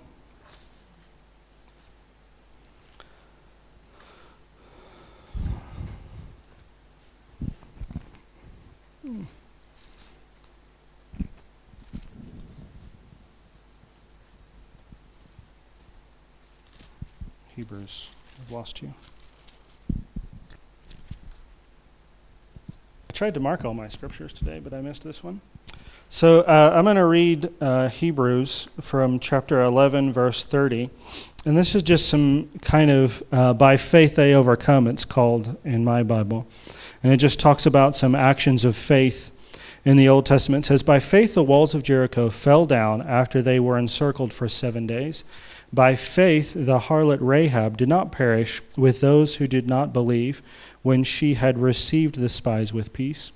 Hebrews, 17.60 18.10
I've 18.42 18.52
lost 18.54 18.82
you. 18.82 18.94
I 19.92 19.96
tried 23.12 23.34
to 23.34 23.42
mark 23.42 23.66
all 23.66 23.74
my 23.74 23.90
scriptures 23.90 24.32
today, 24.32 24.62
but 24.64 24.74
I 24.74 24.80
missed 24.80 25.04
this 25.04 25.22
one. 25.22 25.42
So 26.10 26.40
uh, 26.44 26.72
I'm 26.74 26.86
going 26.86 26.96
to 26.96 27.04
read 27.04 27.52
uh, 27.60 27.90
Hebrews 27.90 28.70
from 28.80 29.20
chapter 29.20 29.60
11, 29.60 30.14
verse 30.14 30.46
30. 30.46 30.90
And 31.44 31.58
this 31.58 31.76
is 31.76 31.84
just 31.84 32.08
some 32.08 32.48
kind 32.62 32.92
of 32.92 33.22
uh, 33.34 33.54
by 33.54 33.76
faith 33.76 34.16
they 34.16 34.36
overcome, 34.36 34.88
it's 34.88 35.04
called 35.04 35.58
in 35.66 35.84
my 35.84 36.02
Bible. 36.02 36.48
And 37.04 37.12
it 37.12 37.18
just 37.18 37.42
talks 37.42 37.66
about 37.66 37.94
some 37.94 38.16
actions 38.16 38.64
of 38.64 38.78
faith 38.78 39.32
in 39.84 39.98
the 39.98 40.08
Old 40.08 40.26
Testament. 40.26 40.64
It 40.64 40.70
says, 40.70 40.84
By 40.84 41.02
faith 41.02 41.34
the 41.34 41.44
walls 41.44 41.76
of 41.76 41.84
Jericho 41.84 42.30
fell 42.30 42.66
down 42.66 43.02
after 43.02 43.42
they 43.42 43.60
were 43.60 43.78
encircled 43.78 44.32
for 44.32 44.48
seven 44.48 44.88
days. 44.88 45.26
By 45.72 45.96
faith 45.96 46.54
the 46.56 46.80
harlot 46.80 47.20
Rahab 47.22 47.78
did 47.78 47.90
not 47.90 48.12
perish 48.12 48.62
with 48.76 49.02
those 49.02 49.36
who 49.36 49.48
did 49.48 49.68
not 49.68 49.94
believe 49.94 50.42
when 50.82 51.04
she 51.04 51.36
had 51.36 51.58
received 51.58 52.16
the 52.16 52.30
spies 52.30 52.74
with 52.74 52.94
peace. 52.94 53.32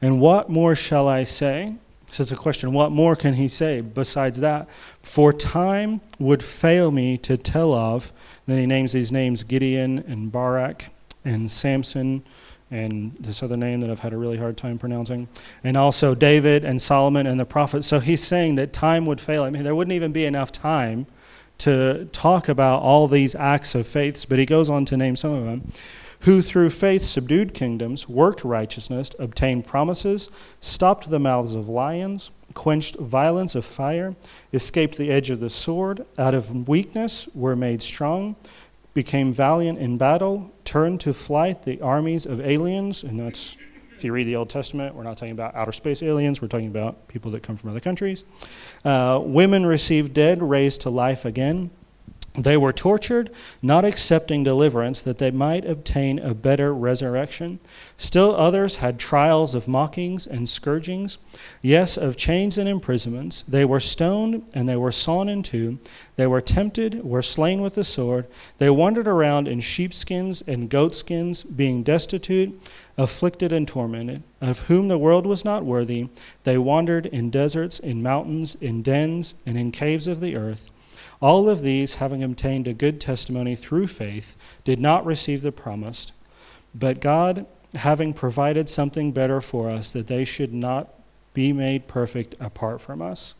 And 0.00 0.20
what 0.20 0.48
more 0.48 0.74
shall 0.74 1.08
I 1.08 1.24
say? 1.24 1.74
So 2.12 2.22
it's 2.22 2.32
a 2.32 2.36
question 2.36 2.72
what 2.72 2.92
more 2.92 3.16
can 3.16 3.34
he 3.34 3.48
say 3.48 3.80
besides 3.80 4.40
that? 4.40 4.68
For 5.02 5.32
time 5.32 6.00
would 6.18 6.42
fail 6.42 6.90
me 6.90 7.18
to 7.18 7.36
tell 7.36 7.74
of. 7.74 8.12
Then 8.46 8.58
he 8.58 8.66
names 8.66 8.92
these 8.92 9.10
names 9.10 9.42
Gideon 9.42 10.04
and 10.06 10.30
Barak 10.30 10.86
and 11.24 11.50
Samson 11.50 12.22
and 12.70 13.12
this 13.18 13.42
other 13.42 13.56
name 13.56 13.80
that 13.80 13.90
I've 13.90 14.00
had 14.00 14.12
a 14.12 14.16
really 14.16 14.36
hard 14.36 14.56
time 14.56 14.78
pronouncing, 14.78 15.28
and 15.62 15.76
also 15.76 16.16
David 16.16 16.64
and 16.64 16.82
Solomon 16.82 17.26
and 17.26 17.38
the 17.38 17.44
prophets. 17.44 17.86
So 17.86 18.00
he's 18.00 18.24
saying 18.24 18.56
that 18.56 18.72
time 18.72 19.06
would 19.06 19.20
fail. 19.20 19.44
I 19.44 19.50
mean, 19.50 19.62
there 19.62 19.74
wouldn't 19.74 19.92
even 19.92 20.10
be 20.12 20.26
enough 20.26 20.50
time 20.50 21.06
to 21.58 22.06
talk 22.12 22.48
about 22.48 22.82
all 22.82 23.08
these 23.08 23.34
acts 23.34 23.74
of 23.74 23.86
faith, 23.86 24.26
but 24.28 24.38
he 24.38 24.46
goes 24.46 24.68
on 24.68 24.84
to 24.86 24.96
name 24.96 25.16
some 25.16 25.32
of 25.32 25.44
them 25.44 25.72
who 26.20 26.42
through 26.42 26.70
faith 26.70 27.02
subdued 27.02 27.54
kingdoms, 27.54 28.08
worked 28.08 28.44
righteousness, 28.44 29.10
obtained 29.18 29.64
promises, 29.64 30.30
stopped 30.60 31.08
the 31.08 31.18
mouths 31.18 31.54
of 31.54 31.68
lions, 31.68 32.30
quenched 32.54 32.96
violence 32.96 33.54
of 33.54 33.64
fire, 33.64 34.14
escaped 34.52 34.96
the 34.96 35.10
edge 35.10 35.30
of 35.30 35.40
the 35.40 35.50
sword, 35.50 36.04
out 36.18 36.34
of 36.34 36.68
weakness 36.68 37.28
were 37.34 37.54
made 37.54 37.82
strong, 37.82 38.34
became 38.94 39.32
valiant 39.32 39.78
in 39.78 39.98
battle, 39.98 40.50
turned 40.64 41.00
to 41.00 41.12
flight 41.12 41.64
the 41.64 41.80
armies 41.82 42.24
of 42.26 42.40
aliens, 42.40 43.04
and 43.04 43.20
that's 43.20 43.56
you 44.06 44.12
read 44.12 44.26
the 44.26 44.36
Old 44.36 44.48
Testament, 44.48 44.94
we're 44.94 45.02
not 45.02 45.18
talking 45.18 45.32
about 45.32 45.54
outer 45.54 45.72
space 45.72 46.02
aliens, 46.02 46.40
we're 46.40 46.48
talking 46.48 46.68
about 46.68 47.08
people 47.08 47.30
that 47.32 47.42
come 47.42 47.56
from 47.56 47.70
other 47.70 47.80
countries. 47.80 48.24
Uh, 48.84 49.20
women 49.22 49.66
received 49.66 50.14
dead, 50.14 50.42
raised 50.42 50.80
to 50.82 50.90
life 50.90 51.24
again 51.24 51.70
They 52.38 52.58
were 52.58 52.72
tortured, 52.72 53.30
not 53.62 53.86
accepting 53.86 54.44
deliverance, 54.44 55.00
that 55.02 55.16
they 55.16 55.30
might 55.30 55.64
obtain 55.64 56.18
a 56.18 56.34
better 56.34 56.74
resurrection. 56.74 57.60
Still 57.96 58.36
others 58.36 58.76
had 58.76 58.98
trials 58.98 59.54
of 59.54 59.66
mockings 59.66 60.26
and 60.26 60.46
scourgings, 60.46 61.16
yes, 61.62 61.96
of 61.96 62.18
chains 62.18 62.58
and 62.58 62.68
imprisonments. 62.68 63.42
They 63.48 63.64
were 63.64 63.80
stoned, 63.80 64.44
and 64.52 64.68
they 64.68 64.76
were 64.76 64.92
sawn 64.92 65.30
in 65.30 65.42
two. 65.42 65.78
They 66.16 66.26
were 66.26 66.42
tempted, 66.42 67.02
were 67.02 67.22
slain 67.22 67.62
with 67.62 67.74
the 67.74 67.84
sword. 67.84 68.26
They 68.58 68.68
wandered 68.68 69.08
around 69.08 69.48
in 69.48 69.60
sheepskins 69.60 70.42
and 70.46 70.68
goatskins, 70.68 71.42
being 71.42 71.82
destitute, 71.82 72.60
afflicted, 72.98 73.50
and 73.50 73.66
tormented, 73.66 74.22
of 74.42 74.60
whom 74.60 74.88
the 74.88 74.98
world 74.98 75.26
was 75.26 75.42
not 75.42 75.64
worthy. 75.64 76.08
They 76.44 76.58
wandered 76.58 77.06
in 77.06 77.30
deserts, 77.30 77.78
in 77.78 78.02
mountains, 78.02 78.56
in 78.60 78.82
dens, 78.82 79.34
and 79.46 79.56
in 79.56 79.72
caves 79.72 80.06
of 80.06 80.20
the 80.20 80.36
earth. 80.36 80.68
All 81.20 81.48
of 81.48 81.62
these, 81.62 81.94
having 81.96 82.22
obtained 82.22 82.66
a 82.66 82.74
good 82.74 83.00
testimony 83.00 83.56
through 83.56 83.86
faith, 83.86 84.36
did 84.64 84.80
not 84.80 85.06
receive 85.06 85.42
the 85.42 85.52
promised. 85.52 86.12
But 86.74 87.00
God, 87.00 87.46
having 87.74 88.12
provided 88.12 88.68
something 88.68 89.12
better 89.12 89.40
for 89.40 89.70
us, 89.70 89.92
that 89.92 90.08
they 90.08 90.24
should 90.24 90.52
not 90.52 90.88
be 91.32 91.52
made 91.52 91.88
perfect 91.88 92.34
apart 92.40 92.80
from 92.80 93.00
us. 93.00 93.34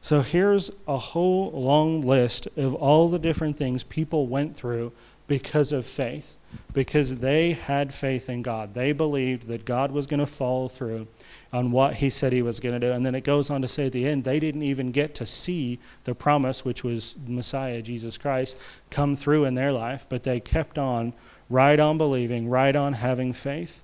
So 0.00 0.20
here's 0.20 0.70
a 0.88 0.98
whole 0.98 1.50
long 1.52 2.02
list 2.02 2.48
of 2.56 2.74
all 2.74 3.08
the 3.08 3.18
different 3.18 3.56
things 3.56 3.84
people 3.84 4.26
went 4.26 4.56
through 4.56 4.92
because 5.28 5.70
of 5.70 5.86
faith, 5.86 6.36
because 6.74 7.16
they 7.16 7.52
had 7.52 7.94
faith 7.94 8.28
in 8.28 8.42
God. 8.42 8.74
They 8.74 8.92
believed 8.92 9.46
that 9.46 9.64
God 9.64 9.92
was 9.92 10.06
going 10.06 10.20
to 10.20 10.26
follow 10.26 10.68
through 10.68 11.06
on 11.52 11.70
what 11.70 11.94
he 11.94 12.08
said 12.10 12.32
he 12.32 12.42
was 12.42 12.60
going 12.60 12.78
to 12.78 12.86
do. 12.86 12.92
And 12.92 13.04
then 13.04 13.14
it 13.14 13.24
goes 13.24 13.50
on 13.50 13.62
to 13.62 13.68
say 13.68 13.86
at 13.86 13.92
the 13.92 14.06
end, 14.06 14.24
they 14.24 14.40
didn't 14.40 14.62
even 14.62 14.90
get 14.90 15.14
to 15.16 15.26
see 15.26 15.78
the 16.04 16.14
promise, 16.14 16.64
which 16.64 16.82
was 16.82 17.14
Messiah, 17.26 17.82
Jesus 17.82 18.16
Christ, 18.16 18.56
come 18.90 19.16
through 19.16 19.44
in 19.44 19.54
their 19.54 19.72
life, 19.72 20.06
but 20.08 20.22
they 20.22 20.40
kept 20.40 20.78
on, 20.78 21.12
right 21.50 21.78
on 21.78 21.98
believing, 21.98 22.48
right 22.48 22.74
on 22.74 22.92
having 22.94 23.32
faith. 23.32 23.82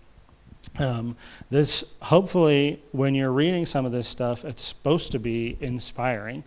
Um, 0.78 1.16
this, 1.50 1.84
hopefully, 2.00 2.82
when 2.92 3.14
you're 3.14 3.32
reading 3.32 3.66
some 3.66 3.84
of 3.84 3.92
this 3.92 4.08
stuff, 4.08 4.44
it's 4.44 4.62
supposed 4.62 5.12
to 5.12 5.18
be 5.18 5.56
inspiring. 5.60 6.44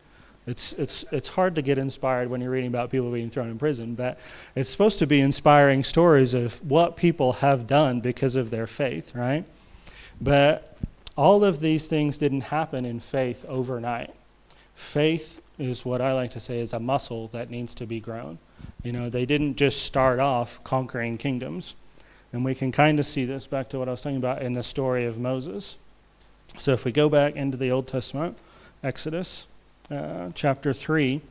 It's, 0.47 0.73
it's, 0.73 1.05
it's 1.11 1.29
hard 1.29 1.55
to 1.55 1.61
get 1.61 1.77
inspired 1.77 2.29
when 2.29 2.41
you're 2.41 2.49
reading 2.49 2.69
about 2.69 2.89
people 2.89 3.11
being 3.11 3.29
thrown 3.29 3.49
in 3.49 3.59
prison, 3.59 3.93
but 3.93 4.19
it's 4.55 4.69
supposed 4.69 4.99
to 4.99 5.07
be 5.07 5.21
inspiring 5.21 5.83
stories 5.83 6.33
of 6.33 6.63
what 6.67 6.97
people 6.97 7.33
have 7.33 7.67
done 7.67 7.99
because 7.99 8.35
of 8.35 8.49
their 8.49 8.65
faith, 8.65 9.13
right? 9.13 9.45
But 10.19 10.75
all 11.17 11.43
of 11.43 11.59
these 11.59 11.87
things 11.87 12.17
didn't 12.17 12.41
happen 12.41 12.85
in 12.85 12.99
faith 12.99 13.45
overnight. 13.47 14.13
Faith 14.75 15.41
is 15.59 15.85
what 15.85 16.01
I 16.01 16.13
like 16.13 16.31
to 16.31 16.39
say 16.39 16.59
is 16.59 16.73
a 16.73 16.79
muscle 16.79 17.27
that 17.29 17.49
needs 17.49 17.75
to 17.75 17.85
be 17.85 17.99
grown. 17.99 18.37
You 18.83 18.91
know, 18.91 19.09
they 19.09 19.25
didn't 19.25 19.55
just 19.55 19.83
start 19.83 20.19
off 20.19 20.63
conquering 20.63 21.17
kingdoms. 21.17 21.75
And 22.33 22.45
we 22.45 22.55
can 22.55 22.71
kind 22.71 22.99
of 22.99 23.05
see 23.05 23.25
this 23.25 23.45
back 23.45 23.69
to 23.69 23.79
what 23.79 23.87
I 23.87 23.91
was 23.91 24.01
talking 24.01 24.17
about 24.17 24.41
in 24.41 24.53
the 24.53 24.63
story 24.63 25.05
of 25.05 25.19
Moses. 25.19 25.75
So 26.57 26.71
if 26.71 26.85
we 26.85 26.91
go 26.91 27.09
back 27.09 27.35
into 27.35 27.57
the 27.57 27.71
Old 27.71 27.87
Testament, 27.87 28.37
Exodus 28.83 29.45
uh, 29.89 30.29
chapter 30.33 30.73
3, 30.73 31.21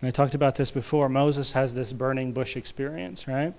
and 0.00 0.08
I 0.08 0.10
talked 0.10 0.34
about 0.34 0.56
this 0.56 0.70
before, 0.70 1.08
Moses 1.08 1.52
has 1.52 1.74
this 1.74 1.92
burning 1.92 2.32
bush 2.32 2.56
experience, 2.56 3.26
right? 3.26 3.54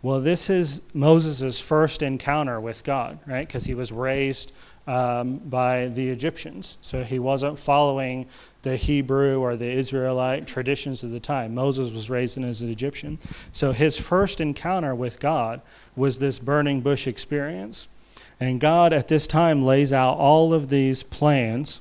Well, 0.00 0.20
this 0.20 0.50
is 0.50 0.82
Moses' 0.94 1.60
first 1.60 2.02
encounter 2.02 2.60
with 2.60 2.82
God, 2.82 3.18
right? 3.26 3.46
Because 3.46 3.64
he 3.64 3.74
was 3.74 3.92
raised 3.92 4.52
um, 4.86 5.38
by 5.38 5.86
the 5.88 6.08
Egyptians. 6.08 6.76
So 6.82 7.02
he 7.02 7.18
wasn't 7.18 7.58
following 7.58 8.26
the 8.62 8.76
Hebrew 8.76 9.40
or 9.40 9.56
the 9.56 9.70
Israelite 9.70 10.46
traditions 10.46 11.02
of 11.02 11.10
the 11.10 11.20
time. 11.20 11.54
Moses 11.54 11.92
was 11.92 12.08
raised 12.10 12.42
as 12.42 12.62
an 12.62 12.70
Egyptian. 12.70 13.18
So 13.52 13.72
his 13.72 13.98
first 13.98 14.40
encounter 14.40 14.94
with 14.94 15.18
God 15.18 15.60
was 15.96 16.18
this 16.18 16.38
burning 16.38 16.80
bush 16.80 17.06
experience. 17.06 17.88
And 18.40 18.60
God 18.60 18.92
at 18.92 19.08
this 19.08 19.26
time 19.26 19.64
lays 19.64 19.92
out 19.92 20.14
all 20.14 20.54
of 20.54 20.68
these 20.68 21.02
plans 21.02 21.80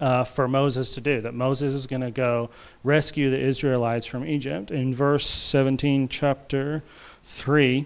uh, 0.00 0.24
for 0.24 0.46
Moses 0.46 0.94
to 0.94 1.00
do, 1.00 1.20
that 1.22 1.34
Moses 1.34 1.74
is 1.74 1.86
going 1.86 2.02
to 2.02 2.10
go 2.10 2.50
rescue 2.84 3.30
the 3.30 3.40
Israelites 3.40 4.06
from 4.06 4.24
Egypt. 4.26 4.70
In 4.70 4.94
verse 4.94 5.28
17, 5.28 6.08
chapter 6.08 6.82
3, 7.24 7.84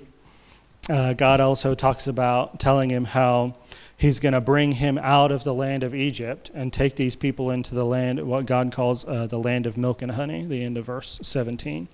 uh, 0.90 1.14
God 1.14 1.40
also 1.40 1.74
talks 1.74 2.06
about 2.06 2.60
telling 2.60 2.90
him 2.90 3.04
how 3.04 3.54
He's 4.02 4.18
going 4.18 4.32
to 4.32 4.40
bring 4.40 4.72
him 4.72 4.98
out 4.98 5.30
of 5.30 5.44
the 5.44 5.54
land 5.54 5.84
of 5.84 5.94
Egypt 5.94 6.50
and 6.54 6.72
take 6.72 6.96
these 6.96 7.14
people 7.14 7.52
into 7.52 7.76
the 7.76 7.84
land, 7.84 8.20
what 8.26 8.46
God 8.46 8.72
calls 8.72 9.04
uh, 9.06 9.28
the 9.28 9.38
land 9.38 9.64
of 9.64 9.76
milk 9.76 10.02
and 10.02 10.10
honey, 10.10 10.44
the 10.44 10.64
end 10.64 10.76
of 10.76 10.86
verse 10.86 11.20
17. 11.22 11.86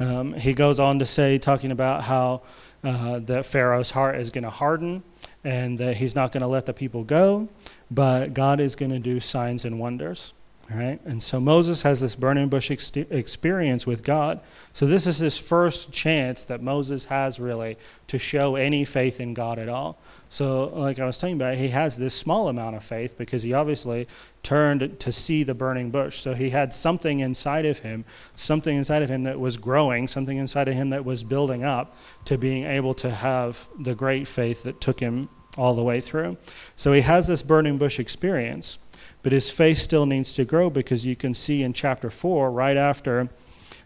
Um, 0.00 0.32
he 0.32 0.52
goes 0.52 0.80
on 0.80 0.98
to 0.98 1.06
say, 1.06 1.38
talking 1.38 1.70
about 1.70 2.02
how 2.02 2.42
uh, 2.82 3.20
that 3.20 3.46
Pharaoh's 3.46 3.92
heart 3.92 4.16
is 4.16 4.30
going 4.30 4.42
to 4.42 4.50
harden 4.50 5.04
and 5.44 5.78
that 5.78 5.96
he's 5.96 6.16
not 6.16 6.32
going 6.32 6.40
to 6.40 6.48
let 6.48 6.66
the 6.66 6.72
people 6.72 7.04
go, 7.04 7.48
but 7.88 8.34
God 8.34 8.58
is 8.58 8.74
going 8.74 8.90
to 8.90 8.98
do 8.98 9.20
signs 9.20 9.64
and 9.64 9.78
wonders. 9.78 10.32
Right? 10.74 10.98
And 11.04 11.22
so 11.22 11.40
Moses 11.40 11.82
has 11.82 12.00
this 12.00 12.16
burning 12.16 12.48
bush 12.48 12.70
ex- 12.70 12.92
experience 12.96 13.86
with 13.86 14.02
God. 14.02 14.40
So 14.72 14.86
this 14.86 15.06
is 15.06 15.18
his 15.18 15.36
first 15.36 15.92
chance 15.92 16.44
that 16.46 16.62
Moses 16.62 17.04
has 17.04 17.38
really 17.38 17.76
to 18.06 18.18
show 18.18 18.56
any 18.56 18.84
faith 18.84 19.20
in 19.20 19.34
God 19.34 19.58
at 19.58 19.68
all. 19.68 19.98
So, 20.30 20.72
like 20.74 20.98
I 20.98 21.04
was 21.04 21.18
talking 21.18 21.36
about, 21.36 21.56
he 21.56 21.68
has 21.68 21.96
this 21.96 22.14
small 22.14 22.48
amount 22.48 22.74
of 22.74 22.82
faith 22.82 23.18
because 23.18 23.42
he 23.42 23.52
obviously 23.52 24.08
turned 24.42 24.98
to 24.98 25.12
see 25.12 25.42
the 25.42 25.54
burning 25.54 25.90
bush. 25.90 26.20
So 26.20 26.32
he 26.32 26.48
had 26.48 26.72
something 26.72 27.20
inside 27.20 27.66
of 27.66 27.80
him, 27.80 28.04
something 28.34 28.76
inside 28.76 29.02
of 29.02 29.10
him 29.10 29.24
that 29.24 29.38
was 29.38 29.58
growing, 29.58 30.08
something 30.08 30.38
inside 30.38 30.68
of 30.68 30.74
him 30.74 30.90
that 30.90 31.04
was 31.04 31.22
building 31.22 31.64
up 31.64 31.96
to 32.24 32.38
being 32.38 32.64
able 32.64 32.94
to 32.94 33.10
have 33.10 33.68
the 33.80 33.94
great 33.94 34.26
faith 34.26 34.62
that 34.62 34.80
took 34.80 35.00
him 35.00 35.28
all 35.56 35.74
the 35.74 35.82
way 35.82 36.00
through. 36.00 36.36
So 36.76 36.92
he 36.92 37.02
has 37.02 37.26
this 37.26 37.42
burning 37.42 37.78
bush 37.78 37.98
experience, 37.98 38.78
but 39.22 39.32
his 39.32 39.50
faith 39.50 39.78
still 39.78 40.06
needs 40.06 40.34
to 40.34 40.44
grow 40.44 40.70
because 40.70 41.06
you 41.06 41.16
can 41.16 41.34
see 41.34 41.62
in 41.62 41.72
chapter 41.72 42.10
4, 42.10 42.50
right 42.50 42.76
after. 42.76 43.28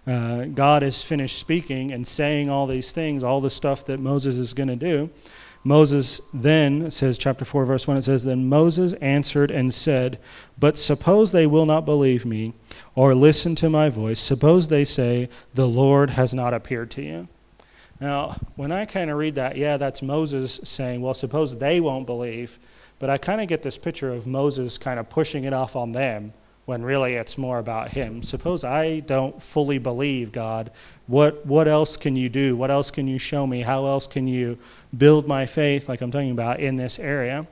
Uh, 0.07 0.45
God 0.45 0.83
is 0.83 1.03
finished 1.03 1.39
speaking 1.39 1.93
and 1.93 2.07
saying 2.07 2.49
all 2.49 2.67
these 2.67 2.93
things, 2.93 3.25
all 3.25 3.41
the 3.41 3.51
stuff 3.51 3.85
that 3.87 3.99
Moses 3.99 4.37
is 4.37 4.55
going 4.55 4.69
to 4.69 4.77
do. 4.77 5.11
Moses 5.65 6.21
then, 6.33 6.93
says 6.93 7.19
chapter 7.19 7.45
4, 7.45 7.65
verse 7.65 7.89
1, 7.89 7.97
it 7.97 8.03
says, 8.03 8.23
Then 8.23 8.49
Moses 8.49 8.93
answered 8.95 9.51
and 9.51 9.75
said, 9.75 10.21
But 10.61 10.79
suppose 10.79 11.33
they 11.33 11.49
will 11.49 11.67
not 11.67 11.85
believe 11.85 12.25
me 12.25 12.53
or 12.95 13.17
listen 13.17 13.57
to 13.57 13.69
my 13.69 13.89
voice. 13.89 14.21
Suppose 14.21 14.69
they 14.69 14.85
say, 14.85 15.29
The 15.55 15.67
Lord 15.67 16.11
has 16.11 16.33
not 16.33 16.55
appeared 16.55 16.93
to 16.93 17.03
you. 17.03 17.27
Now, 18.01 18.37
when 18.55 18.71
I 18.71 18.85
kind 18.85 19.11
of 19.11 19.19
read 19.19 19.35
that, 19.35 19.57
yeah, 19.57 19.77
that's 19.77 20.03
Moses 20.03 20.61
saying, 20.63 21.01
Well, 21.01 21.15
suppose 21.15 21.57
they 21.57 21.81
won't 21.81 22.07
believe. 22.07 22.61
But 22.99 23.11
I 23.11 23.19
kind 23.19 23.41
of 23.41 23.49
get 23.49 23.63
this 23.63 23.77
picture 23.77 24.13
of 24.13 24.27
Moses 24.27 24.79
kind 24.79 24.99
of 24.99 25.09
pushing 25.11 25.45
it 25.45 25.53
off 25.53 25.77
on 25.77 25.93
them 25.93 26.33
when 26.65 26.83
really 26.83 27.15
it's 27.15 27.39
more 27.39 27.59
about 27.59 27.91
him. 27.91 28.23
Suppose 28.23 28.65
I 28.65 29.01
don't 29.01 29.41
fully 29.41 29.79
believe 29.79 30.33
God. 30.33 30.71
What, 31.07 31.47
what 31.47 31.69
else 31.69 31.97
can 31.97 32.17
you 32.17 32.29
do? 32.29 32.57
What 32.57 32.71
else 32.71 32.91
can 32.91 33.07
you 33.07 33.19
show 33.19 33.47
me? 33.47 33.61
How 33.61 33.87
else 33.87 34.07
can 34.07 34.27
you 34.27 34.59
build 34.97 35.29
my 35.29 35.47
faith, 35.47 35.89
like 35.89 36.01
I'm 36.01 36.11
talking 36.11 36.33
about, 36.33 36.59
in 36.59 36.77
this 36.77 36.99
area? 36.99 37.47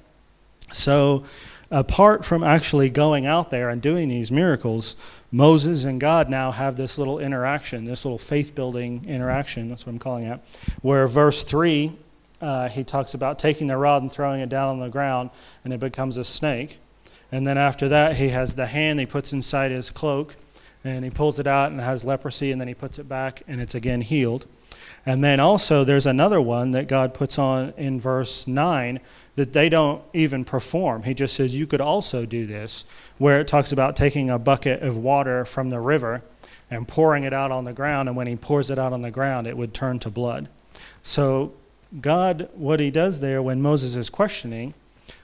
So, 0.72 1.24
apart 1.70 2.24
from 2.24 2.42
actually 2.42 2.90
going 2.90 3.26
out 3.26 3.50
there 3.50 3.68
and 3.68 3.80
doing 3.80 4.08
these 4.08 4.32
miracles, 4.32 4.96
Moses 5.30 5.84
and 5.84 6.00
God 6.00 6.28
now 6.28 6.50
have 6.50 6.76
this 6.76 6.98
little 6.98 7.20
interaction, 7.20 7.84
this 7.84 8.04
little 8.04 8.18
faith 8.18 8.54
building 8.54 9.04
interaction. 9.06 9.68
That's 9.68 9.86
what 9.86 9.92
I'm 9.92 9.98
calling 10.00 10.24
it. 10.24 10.40
Where 10.82 11.06
verse 11.06 11.44
3, 11.44 11.92
uh, 12.44 12.68
he 12.68 12.84
talks 12.84 13.14
about 13.14 13.38
taking 13.38 13.68
the 13.68 13.76
rod 13.76 14.02
and 14.02 14.12
throwing 14.12 14.42
it 14.42 14.50
down 14.50 14.68
on 14.68 14.78
the 14.78 14.90
ground, 14.90 15.30
and 15.64 15.72
it 15.72 15.80
becomes 15.80 16.18
a 16.18 16.24
snake. 16.24 16.78
And 17.32 17.46
then 17.46 17.56
after 17.56 17.88
that, 17.88 18.16
he 18.16 18.28
has 18.28 18.54
the 18.54 18.66
hand 18.66 19.00
he 19.00 19.06
puts 19.06 19.32
inside 19.32 19.70
his 19.70 19.90
cloak, 19.90 20.36
and 20.84 21.02
he 21.04 21.10
pulls 21.10 21.38
it 21.38 21.46
out 21.46 21.72
and 21.72 21.80
has 21.80 22.04
leprosy, 22.04 22.52
and 22.52 22.60
then 22.60 22.68
he 22.68 22.74
puts 22.74 22.98
it 22.98 23.08
back, 23.08 23.42
and 23.48 23.62
it's 23.62 23.74
again 23.74 24.02
healed. 24.02 24.46
And 25.06 25.24
then 25.24 25.40
also, 25.40 25.84
there's 25.84 26.04
another 26.04 26.40
one 26.40 26.72
that 26.72 26.86
God 26.86 27.14
puts 27.14 27.38
on 27.38 27.72
in 27.78 27.98
verse 27.98 28.46
9 28.46 29.00
that 29.36 29.54
they 29.54 29.70
don't 29.70 30.02
even 30.12 30.44
perform. 30.44 31.02
He 31.02 31.14
just 31.14 31.34
says, 31.34 31.56
You 31.56 31.66
could 31.66 31.80
also 31.80 32.26
do 32.26 32.46
this, 32.46 32.84
where 33.16 33.40
it 33.40 33.48
talks 33.48 33.72
about 33.72 33.96
taking 33.96 34.28
a 34.28 34.38
bucket 34.38 34.82
of 34.82 34.98
water 34.98 35.46
from 35.46 35.70
the 35.70 35.80
river 35.80 36.22
and 36.70 36.86
pouring 36.86 37.24
it 37.24 37.32
out 37.32 37.50
on 37.50 37.64
the 37.64 37.72
ground, 37.72 38.10
and 38.10 38.16
when 38.16 38.26
he 38.26 38.36
pours 38.36 38.68
it 38.68 38.78
out 38.78 38.92
on 38.92 39.00
the 39.00 39.10
ground, 39.10 39.46
it 39.46 39.56
would 39.56 39.72
turn 39.72 39.98
to 40.00 40.10
blood. 40.10 40.48
So, 41.02 41.52
God, 42.00 42.48
what 42.54 42.80
he 42.80 42.90
does 42.90 43.20
there 43.20 43.42
when 43.42 43.62
Moses 43.62 43.96
is 43.96 44.10
questioning, 44.10 44.74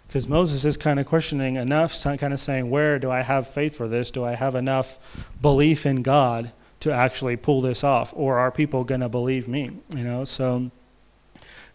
because 0.07 0.29
Moses 0.29 0.65
is 0.65 0.77
kind 0.77 0.99
of 0.99 1.07
questioning 1.07 1.57
enough, 1.57 2.01
kind 2.03 2.33
of 2.33 2.41
saying, 2.41 2.69
Where 2.69 2.99
do 2.99 3.11
I 3.11 3.23
have 3.23 3.47
faith 3.47 3.77
for 3.77 3.89
this? 3.89 4.11
Do 4.11 4.25
I 4.25 4.35
have 4.35 4.55
enough 4.55 4.99
belief 5.41 5.87
in 5.87 6.03
God 6.03 6.51
to 6.81 6.93
actually 6.93 7.37
pull 7.37 7.61
this 7.61 7.85
off? 7.85 8.13
Or 8.17 8.39
are 8.39 8.51
people 8.51 8.85
going 8.85 9.03
to 9.03 9.09
believe 9.09 9.49
me? 9.49 9.71
You 9.91 10.05
know, 10.05 10.25
so 10.25 10.71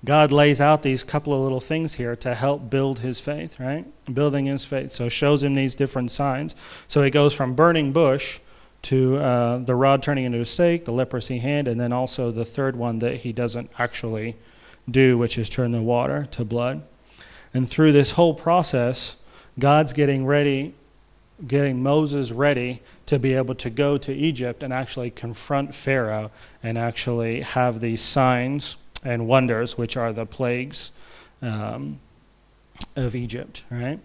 God 0.04 0.32
lays 0.32 0.62
out 0.62 0.84
these 0.84 1.04
couple 1.04 1.34
of 1.34 1.40
little 1.40 1.60
things 1.60 1.94
here 1.94 2.16
to 2.18 2.36
help 2.36 2.70
build 2.70 3.00
his 3.00 3.20
faith, 3.20 3.60
right? 3.60 3.86
Building 4.14 4.46
his 4.46 4.64
faith. 4.64 4.92
So 4.92 5.10
shows 5.10 5.42
him 5.42 5.56
these 5.56 5.76
different 5.76 6.12
signs. 6.12 6.56
So 6.88 7.02
he 7.02 7.10
goes 7.10 7.34
from 7.34 7.56
burning 7.56 7.92
bush 7.92 8.40
to 8.84 9.18
uh, 9.18 9.58
the 9.60 9.76
rod 9.76 10.04
turning 10.04 10.26
into 10.26 10.42
a 10.42 10.46
stake, 10.46 10.86
the 10.86 10.92
leprosy 10.92 11.40
hand, 11.40 11.68
and 11.68 11.80
then 11.80 11.92
also 11.92 12.32
the 12.32 12.46
third 12.46 12.76
one 12.76 13.00
that 13.00 13.18
he 13.18 13.34
doesn't 13.34 13.72
actually 13.80 14.36
do, 14.90 15.18
which 15.18 15.38
is 15.38 15.50
turn 15.50 15.72
the 15.72 15.82
water 15.82 16.28
to 16.32 16.46
blood. 16.46 16.82
And 17.54 17.70
through 17.70 17.94
this 17.94 18.12
whole 18.12 18.34
process, 18.34 19.16
God's 19.58 19.94
getting 19.94 20.26
ready, 20.26 20.74
getting 21.48 21.82
Moses 21.82 22.32
ready 22.32 22.82
to 23.06 23.20
be 23.20 23.34
able 23.34 23.56
to 23.56 23.70
go 23.70 23.98
to 23.98 24.14
Egypt 24.14 24.64
and 24.64 24.74
actually 24.74 25.12
confront 25.12 25.74
Pharaoh 25.74 26.32
and 26.64 26.78
actually 26.78 27.42
have 27.42 27.80
these 27.80 28.02
signs 28.02 28.78
and 29.04 29.28
wonders, 29.28 29.78
which 29.78 29.96
are 29.96 30.12
the 30.12 30.26
plagues 30.26 30.92
um, 31.42 32.00
of 32.96 33.16
Egypt, 33.16 33.64
right? 33.70 34.00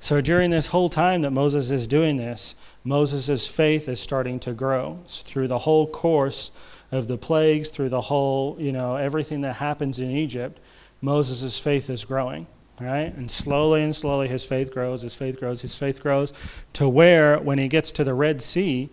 So 0.00 0.20
during 0.22 0.50
this 0.50 0.66
whole 0.66 0.88
time 0.88 1.22
that 1.22 1.30
Moses 1.30 1.70
is 1.70 1.86
doing 1.86 2.16
this, 2.16 2.54
Moses' 2.84 3.46
faith 3.46 3.88
is 3.88 4.00
starting 4.00 4.40
to 4.40 4.52
grow. 4.52 4.98
So 5.06 5.22
through 5.24 5.48
the 5.48 5.58
whole 5.58 5.86
course 5.86 6.50
of 6.92 7.06
the 7.06 7.16
plagues, 7.16 7.70
through 7.70 7.88
the 7.88 8.00
whole, 8.00 8.56
you 8.58 8.72
know, 8.72 8.96
everything 8.96 9.42
that 9.42 9.54
happens 9.54 9.98
in 9.98 10.10
Egypt, 10.10 10.58
Moses' 11.02 11.58
faith 11.58 11.88
is 11.88 12.04
growing, 12.04 12.46
right? 12.80 13.14
And 13.16 13.30
slowly 13.30 13.82
and 13.82 13.94
slowly 13.94 14.28
his 14.28 14.44
faith 14.44 14.72
grows, 14.72 15.02
his 15.02 15.14
faith 15.14 15.38
grows, 15.38 15.60
his 15.60 15.74
faith 15.74 16.02
grows, 16.02 16.32
to 16.74 16.88
where 16.88 17.38
when 17.38 17.58
he 17.58 17.68
gets 17.68 17.92
to 17.92 18.04
the 18.04 18.14
Red 18.14 18.42
Sea, 18.42 18.88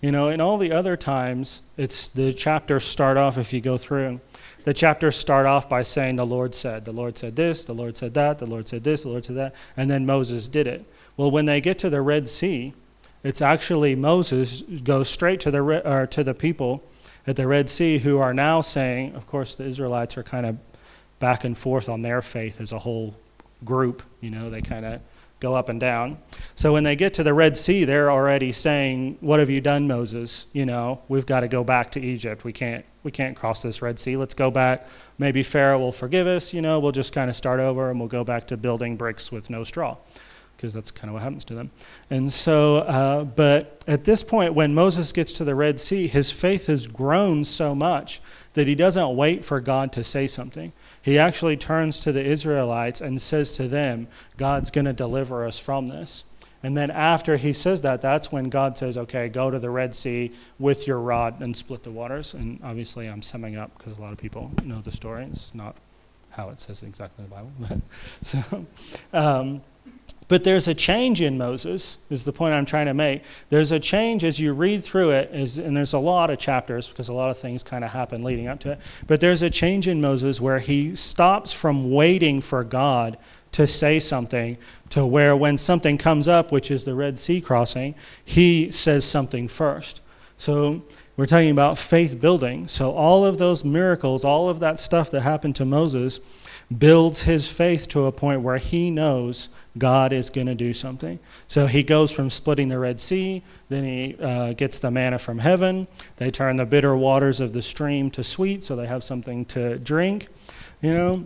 you 0.00 0.12
know, 0.12 0.28
in 0.28 0.40
all 0.40 0.58
the 0.58 0.72
other 0.72 0.96
times, 0.96 1.62
it's 1.76 2.08
the 2.10 2.32
chapters 2.32 2.84
start 2.84 3.16
off 3.16 3.36
if 3.38 3.52
you 3.52 3.60
go 3.60 3.76
through 3.76 4.20
the 4.68 4.74
chapters 4.74 5.16
start 5.16 5.46
off 5.46 5.66
by 5.66 5.82
saying, 5.82 6.16
The 6.16 6.26
Lord 6.26 6.54
said, 6.54 6.84
the 6.84 6.92
Lord 6.92 7.16
said 7.16 7.34
this, 7.34 7.64
the 7.64 7.72
Lord 7.72 7.96
said 7.96 8.12
that, 8.12 8.38
the 8.38 8.46
Lord 8.46 8.68
said 8.68 8.84
this, 8.84 9.02
the 9.02 9.08
Lord 9.08 9.24
said 9.24 9.36
that, 9.36 9.54
and 9.78 9.90
then 9.90 10.04
Moses 10.04 10.46
did 10.46 10.66
it. 10.66 10.84
Well, 11.16 11.30
when 11.30 11.46
they 11.46 11.62
get 11.62 11.78
to 11.78 11.88
the 11.88 12.02
Red 12.02 12.28
Sea, 12.28 12.74
it's 13.24 13.40
actually 13.40 13.94
Moses 13.94 14.60
goes 14.84 15.08
straight 15.08 15.40
to 15.40 15.50
the, 15.50 16.08
to 16.10 16.22
the 16.22 16.34
people 16.34 16.82
at 17.28 17.36
the 17.36 17.46
Red 17.46 17.68
Sea 17.68 17.98
who 17.98 18.18
are 18.18 18.32
now 18.32 18.60
saying, 18.60 19.14
of 19.14 19.26
course, 19.26 19.54
the 19.54 19.64
Israelites 19.64 20.16
are 20.16 20.22
kind 20.22 20.46
of 20.46 20.58
back 21.18 21.44
and 21.44 21.56
forth 21.56 21.88
on 21.88 22.02
their 22.02 22.22
faith 22.22 22.60
as 22.60 22.72
a 22.72 22.78
whole 22.78 23.14
group. 23.64 24.02
You 24.20 24.30
know, 24.30 24.50
they 24.50 24.62
kind 24.62 24.84
of 24.84 25.00
go 25.40 25.54
up 25.54 25.68
and 25.68 25.78
down. 25.78 26.18
So 26.56 26.72
when 26.72 26.84
they 26.84 26.96
get 26.96 27.14
to 27.14 27.22
the 27.22 27.34
Red 27.34 27.56
Sea, 27.56 27.84
they're 27.84 28.10
already 28.10 28.52
saying, 28.52 29.18
"What 29.20 29.40
have 29.40 29.50
you 29.50 29.60
done, 29.60 29.86
Moses? 29.86 30.46
You 30.52 30.66
know, 30.66 31.00
we've 31.08 31.26
got 31.26 31.40
to 31.40 31.48
go 31.48 31.62
back 31.62 31.92
to 31.92 32.00
Egypt. 32.00 32.44
We 32.44 32.52
can't 32.52 32.84
we 33.04 33.10
can't 33.10 33.36
cross 33.36 33.62
this 33.62 33.80
Red 33.80 33.98
Sea. 33.98 34.16
Let's 34.16 34.34
go 34.34 34.50
back. 34.50 34.86
Maybe 35.18 35.42
Pharaoh 35.42 35.78
will 35.78 35.92
forgive 35.92 36.26
us. 36.26 36.52
You 36.52 36.60
know, 36.60 36.80
we'll 36.80 36.92
just 36.92 37.12
kind 37.12 37.30
of 37.30 37.36
start 37.36 37.60
over 37.60 37.90
and 37.90 37.98
we'll 37.98 38.08
go 38.08 38.24
back 38.24 38.46
to 38.48 38.56
building 38.56 38.96
bricks 38.96 39.30
with 39.30 39.50
no 39.50 39.64
straw." 39.64 39.96
Because 40.58 40.74
that's 40.74 40.90
kind 40.90 41.08
of 41.08 41.14
what 41.14 41.22
happens 41.22 41.44
to 41.44 41.54
them. 41.54 41.70
And 42.10 42.30
so, 42.30 42.78
uh, 42.78 43.24
but 43.24 43.80
at 43.86 44.04
this 44.04 44.22
point, 44.22 44.52
when 44.52 44.74
Moses 44.74 45.12
gets 45.12 45.32
to 45.34 45.44
the 45.44 45.54
Red 45.54 45.80
Sea, 45.80 46.06
his 46.06 46.30
faith 46.30 46.66
has 46.66 46.86
grown 46.86 47.44
so 47.44 47.74
much 47.74 48.20
that 48.54 48.66
he 48.66 48.74
doesn't 48.74 49.16
wait 49.16 49.44
for 49.44 49.60
God 49.60 49.92
to 49.92 50.04
say 50.04 50.26
something 50.26 50.72
he 51.08 51.18
actually 51.18 51.56
turns 51.56 52.00
to 52.00 52.12
the 52.12 52.22
Israelites 52.22 53.00
and 53.00 53.20
says 53.20 53.52
to 53.52 53.66
them, 53.66 54.08
God's 54.36 54.70
going 54.70 54.84
to 54.84 54.92
deliver 54.92 55.46
us 55.46 55.58
from 55.58 55.88
this. 55.88 56.24
And 56.62 56.76
then 56.76 56.90
after 56.90 57.36
he 57.36 57.54
says 57.54 57.80
that, 57.82 58.02
that's 58.02 58.30
when 58.30 58.50
God 58.50 58.76
says, 58.76 58.98
okay, 58.98 59.28
go 59.28 59.50
to 59.50 59.58
the 59.58 59.70
Red 59.70 59.96
Sea 59.96 60.32
with 60.58 60.86
your 60.86 60.98
rod 60.98 61.40
and 61.40 61.56
split 61.56 61.84
the 61.84 61.90
waters. 61.90 62.34
And 62.34 62.60
obviously, 62.64 63.06
I'm 63.06 63.22
summing 63.22 63.56
up 63.56 63.70
because 63.78 63.96
a 63.96 64.00
lot 64.02 64.12
of 64.12 64.18
people 64.18 64.50
know 64.64 64.80
the 64.80 64.92
story. 64.92 65.24
It's 65.30 65.54
not 65.54 65.76
how 66.30 66.50
it 66.50 66.60
says 66.60 66.82
exactly 66.82 67.24
in 67.24 67.30
the 67.30 67.36
Bible. 67.36 67.52
But, 67.60 68.26
so, 68.26 68.66
um, 69.14 69.62
but 70.28 70.44
there's 70.44 70.68
a 70.68 70.74
change 70.74 71.22
in 71.22 71.38
Moses, 71.38 71.98
is 72.10 72.22
the 72.22 72.32
point 72.32 72.54
I'm 72.54 72.66
trying 72.66 72.86
to 72.86 72.94
make. 72.94 73.22
There's 73.48 73.72
a 73.72 73.80
change 73.80 74.24
as 74.24 74.38
you 74.38 74.52
read 74.52 74.84
through 74.84 75.10
it, 75.10 75.30
is, 75.32 75.58
and 75.58 75.74
there's 75.74 75.94
a 75.94 75.98
lot 75.98 76.28
of 76.28 76.38
chapters 76.38 76.86
because 76.88 77.08
a 77.08 77.14
lot 77.14 77.30
of 77.30 77.38
things 77.38 77.62
kind 77.62 77.82
of 77.82 77.90
happen 77.90 78.22
leading 78.22 78.46
up 78.46 78.60
to 78.60 78.72
it. 78.72 78.80
But 79.06 79.20
there's 79.20 79.42
a 79.42 79.48
change 79.48 79.88
in 79.88 80.00
Moses 80.00 80.40
where 80.40 80.58
he 80.58 80.94
stops 80.94 81.52
from 81.52 81.90
waiting 81.90 82.42
for 82.42 82.62
God 82.62 83.16
to 83.52 83.66
say 83.66 83.98
something 83.98 84.58
to 84.90 85.06
where 85.06 85.34
when 85.34 85.56
something 85.56 85.96
comes 85.96 86.28
up, 86.28 86.52
which 86.52 86.70
is 86.70 86.84
the 86.84 86.94
Red 86.94 87.18
Sea 87.18 87.40
crossing, 87.40 87.94
he 88.24 88.70
says 88.70 89.04
something 89.04 89.48
first. 89.48 90.02
So 90.36 90.82
we're 91.16 91.26
talking 91.26 91.50
about 91.50 91.78
faith 91.78 92.20
building. 92.20 92.68
So 92.68 92.92
all 92.92 93.24
of 93.24 93.38
those 93.38 93.64
miracles, 93.64 94.24
all 94.24 94.50
of 94.50 94.60
that 94.60 94.78
stuff 94.78 95.10
that 95.12 95.22
happened 95.22 95.56
to 95.56 95.64
Moses, 95.64 96.20
builds 96.76 97.22
his 97.22 97.48
faith 97.48 97.88
to 97.88 98.06
a 98.06 98.12
point 98.12 98.42
where 98.42 98.58
he 98.58 98.90
knows 98.90 99.48
God 99.78 100.12
is 100.12 100.28
going 100.28 100.48
to 100.48 100.54
do 100.54 100.74
something. 100.74 101.18
So 101.46 101.66
he 101.66 101.82
goes 101.82 102.10
from 102.10 102.28
splitting 102.28 102.68
the 102.68 102.78
Red 102.78 103.00
Sea, 103.00 103.42
then 103.68 103.84
he 103.84 104.16
uh, 104.20 104.52
gets 104.52 104.78
the 104.78 104.90
manna 104.90 105.18
from 105.18 105.38
heaven. 105.38 105.86
They 106.16 106.30
turn 106.30 106.56
the 106.56 106.66
bitter 106.66 106.94
waters 106.94 107.40
of 107.40 107.52
the 107.52 107.62
stream 107.62 108.10
to 108.12 108.24
sweet, 108.24 108.64
so 108.64 108.76
they 108.76 108.86
have 108.86 109.02
something 109.02 109.44
to 109.46 109.78
drink, 109.78 110.28
you 110.82 110.92
know. 110.92 111.24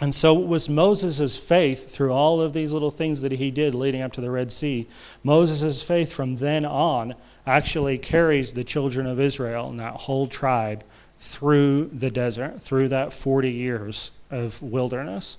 And 0.00 0.14
so 0.14 0.40
it 0.40 0.46
was 0.46 0.68
Moses' 0.68 1.36
faith 1.36 1.90
through 1.90 2.12
all 2.12 2.40
of 2.40 2.52
these 2.52 2.72
little 2.72 2.90
things 2.90 3.20
that 3.22 3.32
he 3.32 3.50
did 3.50 3.74
leading 3.74 4.02
up 4.02 4.12
to 4.12 4.20
the 4.20 4.30
Red 4.30 4.52
Sea. 4.52 4.86
Moses' 5.24 5.82
faith 5.82 6.12
from 6.12 6.36
then 6.36 6.64
on 6.64 7.14
actually 7.46 7.98
carries 7.98 8.52
the 8.52 8.62
children 8.62 9.06
of 9.06 9.18
Israel 9.18 9.70
and 9.70 9.80
that 9.80 9.94
whole 9.94 10.28
tribe 10.28 10.84
through 11.20 11.86
the 11.86 12.10
desert, 12.10 12.62
through 12.62 12.88
that 12.88 13.12
40 13.12 13.50
years 13.50 14.12
of 14.30 14.62
wilderness. 14.62 15.38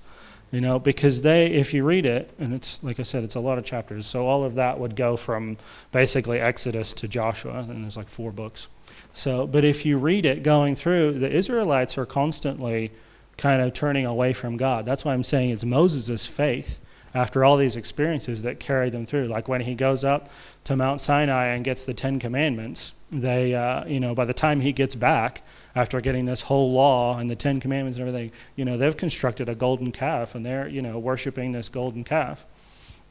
You 0.52 0.60
know, 0.60 0.80
because 0.80 1.22
they, 1.22 1.46
if 1.46 1.72
you 1.72 1.84
read 1.84 2.06
it, 2.06 2.28
and 2.40 2.52
it's, 2.52 2.82
like 2.82 2.98
I 2.98 3.04
said, 3.04 3.22
it's 3.22 3.36
a 3.36 3.40
lot 3.40 3.56
of 3.56 3.64
chapters, 3.64 4.04
so 4.04 4.26
all 4.26 4.42
of 4.42 4.56
that 4.56 4.80
would 4.80 4.96
go 4.96 5.16
from 5.16 5.56
basically 5.92 6.40
Exodus 6.40 6.92
to 6.94 7.06
Joshua, 7.06 7.60
and 7.68 7.84
there's 7.84 7.96
like 7.96 8.08
four 8.08 8.32
books. 8.32 8.66
So, 9.12 9.46
but 9.46 9.64
if 9.64 9.86
you 9.86 9.96
read 9.96 10.26
it 10.26 10.42
going 10.42 10.74
through, 10.74 11.20
the 11.20 11.30
Israelites 11.30 11.96
are 11.98 12.06
constantly 12.06 12.90
kind 13.36 13.62
of 13.62 13.72
turning 13.72 14.06
away 14.06 14.32
from 14.32 14.56
God. 14.56 14.84
That's 14.84 15.04
why 15.04 15.14
I'm 15.14 15.24
saying 15.24 15.50
it's 15.50 15.64
Moses' 15.64 16.26
faith 16.26 16.80
after 17.14 17.44
all 17.44 17.56
these 17.56 17.76
experiences 17.76 18.42
that 18.42 18.60
carried 18.60 18.92
them 18.92 19.06
through. 19.06 19.26
Like 19.26 19.48
when 19.48 19.60
he 19.60 19.74
goes 19.74 20.04
up 20.04 20.30
to 20.64 20.76
Mount 20.76 21.00
Sinai 21.00 21.46
and 21.46 21.64
gets 21.64 21.84
the 21.84 21.94
Ten 21.94 22.18
Commandments, 22.18 22.94
they, 23.10 23.54
uh, 23.54 23.84
you 23.86 24.00
know, 24.00 24.14
by 24.14 24.24
the 24.24 24.34
time 24.34 24.60
he 24.60 24.72
gets 24.72 24.94
back, 24.94 25.42
after 25.74 26.00
getting 26.00 26.26
this 26.26 26.42
whole 26.42 26.72
law 26.72 27.18
and 27.18 27.30
the 27.30 27.36
Ten 27.36 27.60
Commandments 27.60 27.98
and 27.98 28.06
everything, 28.06 28.32
you 28.56 28.64
know, 28.64 28.76
they've 28.76 28.96
constructed 28.96 29.48
a 29.48 29.54
golden 29.54 29.92
calf 29.92 30.34
and 30.34 30.44
they're, 30.44 30.68
you 30.68 30.82
know, 30.82 30.98
worshiping 30.98 31.52
this 31.52 31.68
golden 31.68 32.04
calf. 32.04 32.44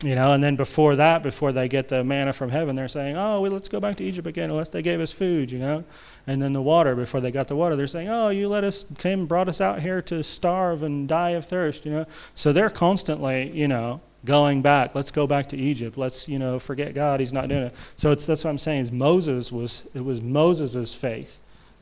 You 0.02 0.16
know, 0.16 0.32
and 0.32 0.42
then 0.42 0.56
before 0.56 0.96
that, 0.96 1.24
before 1.24 1.52
they 1.52 1.68
get 1.68 1.90
the 1.90 2.06
manna 2.06 2.32
from 2.32 2.50
heaven, 2.50 2.74
they're 2.74 2.88
saying, 2.88 3.18
"Oh, 3.18 3.42
well, 3.42 3.52
let's 3.52 3.68
go 3.68 3.82
back 3.82 3.98
to 3.98 4.04
Egypt 4.06 4.28
again, 4.28 4.50
unless 4.50 4.70
they 4.70 4.82
gave 4.82 5.02
us 5.02 5.12
food." 5.12 5.52
You 5.52 5.60
know, 5.60 5.84
and 6.26 6.42
then 6.42 6.54
the 6.54 6.62
water. 6.62 6.96
Before 6.96 7.20
they 7.20 7.32
got 7.32 7.50
the 7.50 7.58
water, 7.58 7.76
they're 7.76 7.86
saying, 7.86 8.08
"Oh, 8.08 8.30
you 8.30 8.48
let 8.48 8.64
us 8.64 8.86
came, 8.98 9.26
brought 9.26 9.50
us 9.50 9.60
out 9.60 9.82
here 9.82 10.02
to 10.04 10.24
starve 10.24 10.84
and 10.84 11.06
die 11.06 11.32
of 11.32 11.46
thirst." 11.46 11.86
You 11.86 11.92
know, 11.92 12.06
so 12.34 12.54
they're 12.54 12.70
constantly, 12.70 13.52
you 13.52 13.68
know, 13.68 14.00
going 14.24 14.62
back. 14.62 14.96
Let's 14.96 15.12
go 15.12 15.28
back 15.28 15.50
to 15.50 15.58
Egypt. 15.58 15.98
Let's, 15.98 16.30
you 16.30 16.40
know, 16.40 16.60
forget 16.60 16.94
God. 16.94 17.20
He's 17.20 17.34
not 17.34 17.50
doing 17.50 17.64
it. 17.64 17.76
So 17.98 18.14
it's 18.14 18.26
that's 18.26 18.46
what 18.46 18.52
I'm 18.52 18.58
saying. 18.58 18.84
Is 18.84 18.94
Moses 18.94 19.52
was 19.52 19.84
it 19.94 20.06
was 20.06 20.22
Moses's 20.22 20.94
faith 20.94 21.40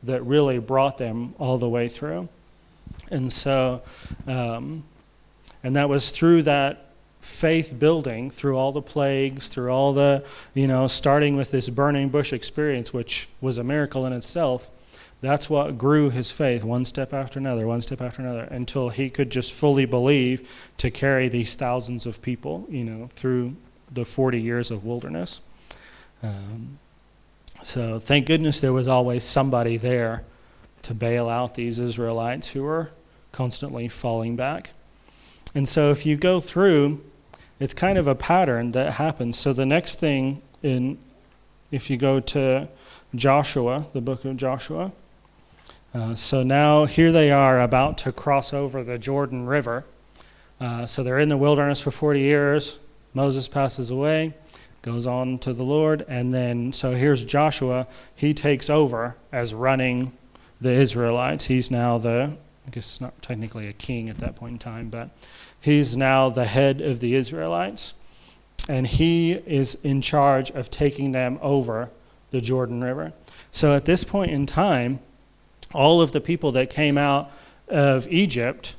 that 0.08 0.26
really 0.26 0.60
brought 0.60 0.98
them 0.98 1.34
all 1.38 1.58
the 1.58 1.70
way 1.70 1.88
through. 1.88 2.28
And 3.10 3.32
so, 3.32 3.82
um, 4.28 4.84
and 5.64 5.76
that 5.76 5.88
was 5.88 6.12
through 6.12 6.44
that 6.44 6.88
faith 7.22 7.78
building, 7.78 8.32
through 8.32 8.58
all 8.58 8.72
the 8.72 8.82
plagues, 8.82 9.50
through 9.50 9.70
all 9.70 9.94
the, 9.94 10.24
you 10.54 10.68
know, 10.68 10.88
starting 10.88 11.36
with 11.36 11.52
this 11.52 11.70
burning 11.70 12.10
bush 12.10 12.34
experience, 12.34 12.94
which 12.94 13.28
was 13.42 13.58
a 13.58 13.64
miracle 13.64 14.06
in 14.06 14.14
itself. 14.14 14.70
That's 15.20 15.50
what 15.50 15.78
grew 15.78 16.10
his 16.10 16.30
faith, 16.30 16.64
one 16.64 16.86
step 16.86 17.14
after 17.14 17.40
another, 17.40 17.66
one 17.66 17.82
step 17.82 18.02
after 18.02 18.22
another, 18.22 18.44
until 18.52 18.90
he 18.90 19.10
could 19.10 19.30
just 19.30 19.52
fully 19.52 19.86
believe 19.86 20.50
to 20.78 20.92
carry 20.92 21.28
these 21.28 21.56
thousands 21.56 22.06
of 22.06 22.22
people, 22.22 22.66
you 22.70 22.84
know, 22.84 23.10
through 23.16 23.56
the 23.92 24.06
40 24.06 24.40
years 24.40 24.70
of 24.70 24.86
wilderness. 24.86 25.42
Um, 26.22 26.78
so 27.64 28.00
thank 28.00 28.28
goodness 28.28 28.60
there 28.60 28.74
was 28.74 28.88
always 28.88 29.24
somebody 29.24 29.78
there 29.78 30.24
to 30.84 30.94
bail 30.94 31.28
out 31.28 31.56
these 31.56 31.80
Israelites 31.80 32.50
who 32.50 32.64
were 32.64 32.92
constantly 33.32 33.88
falling 33.88 34.36
back. 34.36 34.72
And 35.54 35.68
so 35.68 35.92
if 35.92 36.06
you 36.06 36.16
go 36.16 36.40
through, 36.40 37.02
it's 37.60 37.74
kind 37.74 37.98
of 37.98 38.08
a 38.08 38.16
pattern 38.16 38.72
that 38.72 38.94
happens. 38.94 39.38
So 39.38 39.54
the 39.54 39.66
next 39.66 40.00
thing 40.00 40.42
in 40.64 40.98
if 41.72 41.90
you 41.90 41.98
go 41.98 42.20
to 42.20 42.68
Joshua, 43.16 43.86
the 43.94 44.02
book 44.02 44.24
of 44.24 44.38
Joshua, 44.38 44.92
uh, 45.94 46.16
so 46.16 46.44
now 46.44 46.86
here 46.86 47.12
they 47.12 47.32
are 47.32 47.60
about 47.60 47.98
to 48.00 48.12
cross 48.12 48.54
over 48.54 48.84
the 48.84 48.98
Jordan 48.98 49.46
River. 49.46 49.84
Uh, 50.60 50.86
so 50.86 51.04
they're 51.04 51.20
in 51.20 51.30
the 51.30 51.38
wilderness 51.38 51.82
for 51.82 51.92
40 51.92 52.20
years. 52.20 52.80
Moses 53.14 53.48
passes 53.48 53.90
away 53.90 54.34
goes 54.88 55.06
on 55.06 55.38
to 55.40 55.52
the 55.52 55.64
Lord. 55.64 56.06
And 56.08 56.34
then, 56.34 56.72
so 56.72 56.92
here's 56.92 57.26
Joshua. 57.26 57.88
He 58.16 58.34
takes 58.34 58.70
over 58.70 59.18
as 59.34 59.54
running 59.54 60.14
the 60.62 60.72
Israelites. 60.72 61.44
He's 61.44 61.70
now 61.70 61.98
the, 61.98 62.32
I 62.66 62.70
guess 62.72 62.88
it's 62.88 63.02
not 63.02 63.22
technically 63.22 63.68
a 63.68 63.74
king 63.74 64.10
at 64.10 64.20
that 64.20 64.38
point 64.38 64.54
in 64.54 64.60
time, 64.60 64.90
but 64.90 65.10
he's 65.60 65.98
now 65.98 66.30
the 66.30 66.46
head 66.46 66.80
of 66.80 67.02
the 67.02 67.16
Israelites. 67.16 67.96
And 68.70 68.88
he 68.88 69.34
is 69.34 69.76
in 69.84 70.02
charge 70.02 70.52
of 70.52 70.72
taking 70.72 71.12
them 71.12 71.38
over 71.42 71.90
the 72.32 72.40
Jordan 72.40 72.82
River. 72.82 73.12
So 73.52 73.76
at 73.76 73.84
this 73.84 74.06
point 74.06 74.32
in 74.32 74.46
time, 74.46 75.00
all 75.74 76.00
of 76.00 76.14
the 76.14 76.22
people 76.22 76.54
that 76.54 76.70
came 76.70 76.98
out 76.98 77.30
of 77.68 78.08
Egypt, 78.08 78.76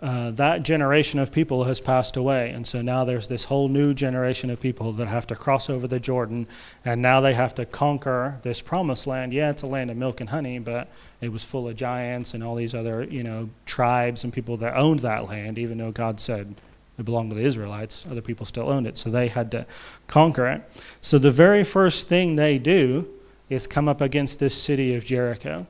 uh, 0.00 0.30
that 0.32 0.62
generation 0.62 1.18
of 1.18 1.32
people 1.32 1.64
has 1.64 1.80
passed 1.80 2.16
away. 2.16 2.50
And 2.50 2.66
so 2.66 2.82
now 2.82 3.04
there's 3.04 3.26
this 3.26 3.44
whole 3.44 3.68
new 3.68 3.94
generation 3.94 4.48
of 4.50 4.60
people 4.60 4.92
that 4.92 5.08
have 5.08 5.26
to 5.28 5.34
cross 5.34 5.68
over 5.68 5.88
the 5.88 5.98
Jordan, 5.98 6.46
and 6.84 7.02
now 7.02 7.20
they 7.20 7.34
have 7.34 7.54
to 7.56 7.66
conquer 7.66 8.38
this 8.42 8.60
promised 8.60 9.06
land. 9.06 9.32
Yeah, 9.32 9.50
it's 9.50 9.62
a 9.62 9.66
land 9.66 9.90
of 9.90 9.96
milk 9.96 10.20
and 10.20 10.30
honey, 10.30 10.58
but 10.60 10.88
it 11.20 11.30
was 11.30 11.42
full 11.42 11.68
of 11.68 11.74
giants 11.76 12.34
and 12.34 12.44
all 12.44 12.54
these 12.54 12.74
other, 12.74 13.02
you 13.04 13.24
know, 13.24 13.48
tribes 13.66 14.22
and 14.22 14.32
people 14.32 14.56
that 14.58 14.76
owned 14.76 15.00
that 15.00 15.28
land, 15.28 15.58
even 15.58 15.78
though 15.78 15.90
God 15.90 16.20
said 16.20 16.54
it 16.98 17.04
belonged 17.04 17.30
to 17.30 17.36
the 17.36 17.42
Israelites. 17.42 18.06
Other 18.10 18.20
people 18.20 18.46
still 18.46 18.68
owned 18.68 18.86
it, 18.86 18.98
so 18.98 19.10
they 19.10 19.28
had 19.28 19.50
to 19.52 19.66
conquer 20.06 20.46
it. 20.48 20.62
So 21.00 21.18
the 21.18 21.32
very 21.32 21.64
first 21.64 22.08
thing 22.08 22.36
they 22.36 22.58
do 22.58 23.08
is 23.48 23.66
come 23.66 23.88
up 23.88 24.00
against 24.00 24.38
this 24.38 24.54
city 24.54 24.94
of 24.94 25.04
Jericho. 25.04 25.66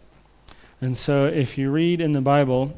And 0.81 0.97
so 0.97 1.27
if 1.27 1.59
you 1.59 1.71
read 1.71 2.01
in 2.01 2.13
the 2.13 2.21
Bible, 2.21 2.75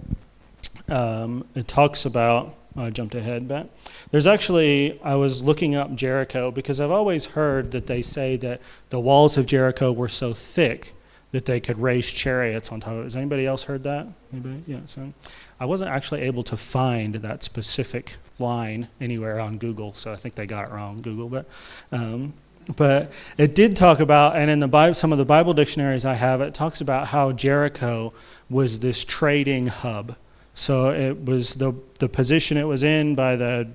um, 0.91 1.45
it 1.55 1.69
talks 1.69 2.05
about. 2.05 2.57
I 2.77 2.89
jumped 2.91 3.17
ahead, 3.17 3.49
but 3.49 3.69
there's 4.13 4.29
actually, 4.29 5.01
I 5.03 5.17
was 5.17 5.43
looking 5.43 5.75
up 5.75 5.93
Jericho 5.97 6.53
because 6.53 6.81
I've 6.81 6.93
always 6.93 7.25
heard 7.25 7.73
that 7.73 7.89
they 7.89 8.01
say 8.01 8.37
that 8.37 8.61
the 8.91 9.01
walls 9.01 9.37
of 9.37 9.47
Jericho 9.47 9.91
were 9.91 10.09
so 10.09 10.33
thick 10.33 10.95
that 11.33 11.47
they 11.47 11.59
could 11.59 11.81
raise 11.81 12.11
chariots 12.11 12.71
on 12.71 12.81
top 12.81 12.93
of 12.93 13.01
it. 13.01 13.03
Has 13.05 13.17
anybody 13.17 13.45
else 13.45 13.65
heard 13.65 13.83
that? 13.85 14.07
Anybody? 14.33 14.63
Yeah. 14.69 14.81
So 14.87 15.13
I 15.59 15.65
wasn't 15.65 15.91
actually 15.91 16.23
able 16.23 16.45
to 16.45 16.57
find 16.57 17.17
that 17.17 17.43
specific 17.43 18.15
line 18.39 18.89
anywhere 19.01 19.41
on 19.41 19.59
Google, 19.59 19.95
so 19.95 20.13
I 20.13 20.17
think 20.17 20.35
they 20.35 20.47
got 20.47 20.69
it 20.69 20.73
wrong, 20.73 21.03
Google. 21.03 21.29
But 21.29 21.47
um, 21.93 22.33
but 22.77 23.11
it 23.37 23.55
did 23.55 23.77
talk 23.77 24.01
about, 24.01 24.37
and 24.37 24.51
in 24.51 24.61
the 24.61 24.69
Bible, 24.69 24.95
some 24.95 25.13
of 25.13 25.19
the 25.19 25.25
Bible 25.25 25.55
dictionaries 25.55 26.05
I 26.05 26.15
have, 26.15 26.41
it 26.41 26.55
talks 26.55 26.81
about 26.81 27.09
how 27.09 27.33
Jericho 27.33 28.13
was 28.49 28.81
this 28.81 29.05
trading 29.05 29.67
hub. 29.67 30.17
So 30.55 30.91
it 30.91 31.25
was 31.25 31.55
the 31.55 31.73
the 31.99 32.09
position 32.09 32.57
it 32.57 32.65
was 32.65 32.83
in 32.83 33.15
by 33.15 33.37
the 33.37 33.69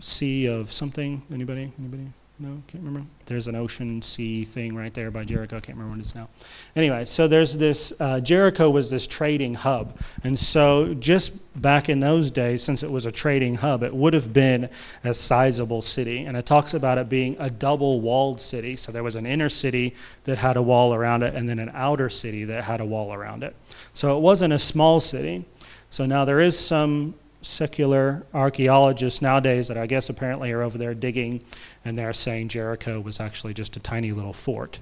sea 0.00 0.46
of 0.46 0.72
something. 0.72 1.22
Anybody? 1.32 1.72
Anybody? 1.78 2.12
No, 2.40 2.62
can't 2.68 2.84
remember. 2.84 3.04
There's 3.26 3.48
an 3.48 3.56
ocean 3.56 4.00
sea 4.00 4.44
thing 4.44 4.76
right 4.76 4.94
there 4.94 5.10
by 5.10 5.24
Jericho. 5.24 5.56
I 5.56 5.60
can't 5.60 5.76
remember 5.76 5.96
what 5.96 6.04
it 6.04 6.06
is 6.06 6.14
now. 6.14 6.28
Anyway, 6.76 7.04
so 7.04 7.26
there's 7.26 7.56
this 7.56 7.92
uh, 7.98 8.20
Jericho 8.20 8.70
was 8.70 8.90
this 8.90 9.08
trading 9.08 9.54
hub, 9.54 9.98
and 10.22 10.38
so 10.38 10.94
just 10.94 11.32
back 11.60 11.88
in 11.88 11.98
those 11.98 12.30
days, 12.30 12.62
since 12.62 12.84
it 12.84 12.90
was 12.90 13.06
a 13.06 13.10
trading 13.10 13.56
hub, 13.56 13.82
it 13.82 13.92
would 13.92 14.14
have 14.14 14.32
been 14.32 14.68
a 15.02 15.12
sizable 15.12 15.82
city. 15.82 16.26
And 16.26 16.36
it 16.36 16.46
talks 16.46 16.74
about 16.74 16.96
it 16.96 17.08
being 17.08 17.34
a 17.40 17.50
double-walled 17.50 18.40
city. 18.40 18.76
So 18.76 18.92
there 18.92 19.02
was 19.02 19.16
an 19.16 19.26
inner 19.26 19.48
city 19.48 19.96
that 20.22 20.38
had 20.38 20.56
a 20.56 20.62
wall 20.62 20.94
around 20.94 21.24
it, 21.24 21.34
and 21.34 21.48
then 21.48 21.58
an 21.58 21.72
outer 21.74 22.08
city 22.08 22.44
that 22.44 22.62
had 22.62 22.80
a 22.80 22.84
wall 22.84 23.12
around 23.12 23.42
it. 23.42 23.56
So 23.94 24.16
it 24.16 24.20
wasn't 24.20 24.52
a 24.52 24.58
small 24.60 25.00
city. 25.00 25.44
So 25.90 26.06
now 26.06 26.24
there 26.24 26.38
is 26.38 26.56
some 26.56 27.14
secular 27.48 28.24
archaeologists 28.34 29.22
nowadays 29.22 29.68
that 29.68 29.78
I 29.78 29.86
guess 29.86 30.08
apparently 30.10 30.52
are 30.52 30.62
over 30.62 30.78
there 30.78 30.94
digging, 30.94 31.44
and 31.84 31.98
they're 31.98 32.12
saying 32.12 32.48
Jericho 32.48 33.00
was 33.00 33.20
actually 33.20 33.54
just 33.54 33.76
a 33.76 33.80
tiny 33.80 34.12
little 34.12 34.32
fort, 34.32 34.78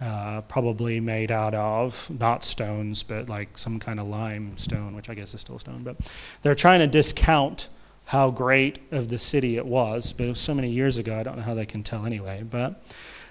uh, 0.00 0.40
probably 0.42 1.00
made 1.00 1.30
out 1.30 1.54
of 1.54 2.08
not 2.18 2.44
stones, 2.44 3.02
but 3.02 3.28
like 3.28 3.58
some 3.58 3.78
kind 3.78 4.00
of 4.00 4.06
limestone, 4.06 4.94
which 4.94 5.10
I 5.10 5.14
guess 5.14 5.34
is 5.34 5.40
still 5.40 5.58
stone. 5.58 5.82
But 5.82 5.96
they're 6.42 6.54
trying 6.54 6.80
to 6.80 6.86
discount 6.86 7.68
how 8.06 8.30
great 8.30 8.78
of 8.92 9.08
the 9.08 9.18
city 9.18 9.56
it 9.56 9.66
was, 9.66 10.12
but 10.12 10.26
it 10.26 10.28
was 10.28 10.40
so 10.40 10.54
many 10.54 10.70
years 10.70 10.98
ago, 10.98 11.18
I 11.18 11.22
don't 11.22 11.36
know 11.36 11.42
how 11.42 11.54
they 11.54 11.66
can 11.66 11.82
tell 11.82 12.04
anyway. 12.06 12.44
But 12.48 12.82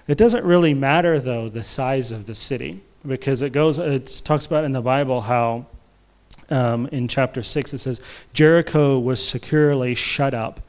it 0.08 0.18
doesn't 0.18 0.44
really 0.44 0.74
matter, 0.74 1.20
though, 1.20 1.48
the 1.48 1.64
size 1.64 2.12
of 2.12 2.26
the 2.26 2.34
city, 2.34 2.82
because 3.06 3.40
it 3.42 3.52
goes, 3.52 3.78
it 3.78 4.20
talks 4.24 4.46
about 4.46 4.64
in 4.64 4.72
the 4.72 4.82
Bible 4.82 5.20
how 5.20 5.66
um, 6.50 6.86
in 6.88 7.08
chapter 7.08 7.42
6, 7.42 7.74
it 7.74 7.78
says, 7.78 8.00
Jericho 8.32 8.98
was 8.98 9.26
securely 9.26 9.94
shut 9.94 10.34
up 10.34 10.60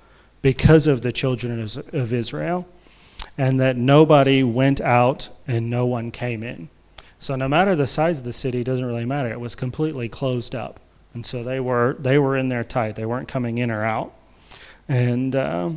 because 0.41 0.88
of 0.88 1.01
the 1.01 1.11
children 1.11 1.59
of 1.93 2.13
Israel, 2.13 2.67
and 3.38 3.59
that 3.59 3.77
nobody 3.77 4.43
went 4.43 4.79
out 4.79 5.29
and 5.47 5.69
no 5.69 5.85
one 5.85 6.11
came 6.11 6.43
in. 6.43 6.69
So 7.19 7.35
no 7.35 7.47
matter 7.47 7.75
the 7.75 7.88
size 7.88 8.19
of 8.19 8.25
the 8.25 8.33
city, 8.33 8.61
it 8.61 8.65
doesn't 8.65 8.85
really 8.85 9.05
matter. 9.05 9.31
It 9.31 9.39
was 9.39 9.55
completely 9.55 10.09
closed 10.09 10.53
up, 10.53 10.79
and 11.13 11.25
so 11.25 11.43
they 11.43 11.59
were 11.59 11.95
they 11.99 12.19
were 12.19 12.38
in 12.38 12.49
there 12.49 12.63
tight. 12.63 12.95
They 12.95 13.05
weren't 13.05 13.27
coming 13.27 13.57
in 13.57 13.71
or 13.71 13.83
out, 13.83 14.13
and 14.88 15.35
uh, 15.35 15.71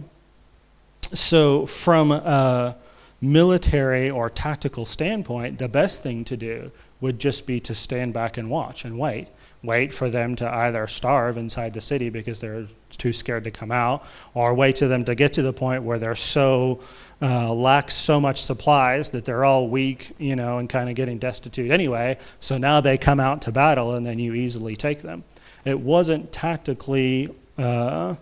so 1.14 1.64
from 1.64 2.12
a 2.12 2.76
military 3.22 4.11
or 4.11 4.28
tactical 4.28 4.84
standpoint, 4.84 5.58
the 5.58 5.68
best 5.68 6.02
thing 6.02 6.24
to 6.26 6.37
do 6.37 6.70
would 7.00 7.18
just 7.18 7.46
be 7.46 7.61
to 7.61 7.74
stand 7.74 8.12
back 8.12 8.37
and 8.37 8.50
watch 8.50 8.84
and 8.84 8.98
wait 8.98 9.28
wait 9.62 9.92
for 9.92 10.09
them 10.09 10.37
to 10.37 10.49
either 10.49 10.87
starve 10.87 11.37
inside 11.37 11.75
the 11.75 11.81
city 11.81 12.11
because 12.11 12.40
they're 12.40 12.66
too 12.97 13.12
scared 13.12 13.44
to 13.44 13.51
come 13.51 13.71
out, 13.71 14.05
or 14.35 14.55
wait 14.55 14.79
for 14.79 14.87
them 14.87 15.05
to 15.05 15.14
get 15.14 15.33
to 15.35 15.42
the 15.42 15.53
point 15.53 15.83
where 15.83 15.99
they're 15.99 16.14
so 16.14 16.81
uh, 17.21 17.53
lack 17.53 17.90
so 17.90 18.21
much 18.21 18.42
supplies 18.42 19.11
that 19.11 19.25
they're 19.25 19.44
all 19.44 19.68
weak, 19.68 20.12
you 20.18 20.37
know, 20.37 20.59
and 20.59 20.68
kind 20.68 20.88
of 20.88 20.94
getting 20.94 21.18
destitute 21.18 21.71
anyway. 21.71 22.16
So 22.40 22.59
now 22.59 22.81
they 22.81 22.97
come 22.97 23.21
out 23.21 23.42
to 23.42 23.53
battle, 23.53 23.94
and 23.94 24.07
then 24.07 24.18
you 24.18 24.35
easily 24.35 24.77
take 24.77 25.03
them. 25.03 25.25
It 25.64 25.79
wasn't 25.79 26.33
tactically 26.33 27.35
uh, 27.59 28.14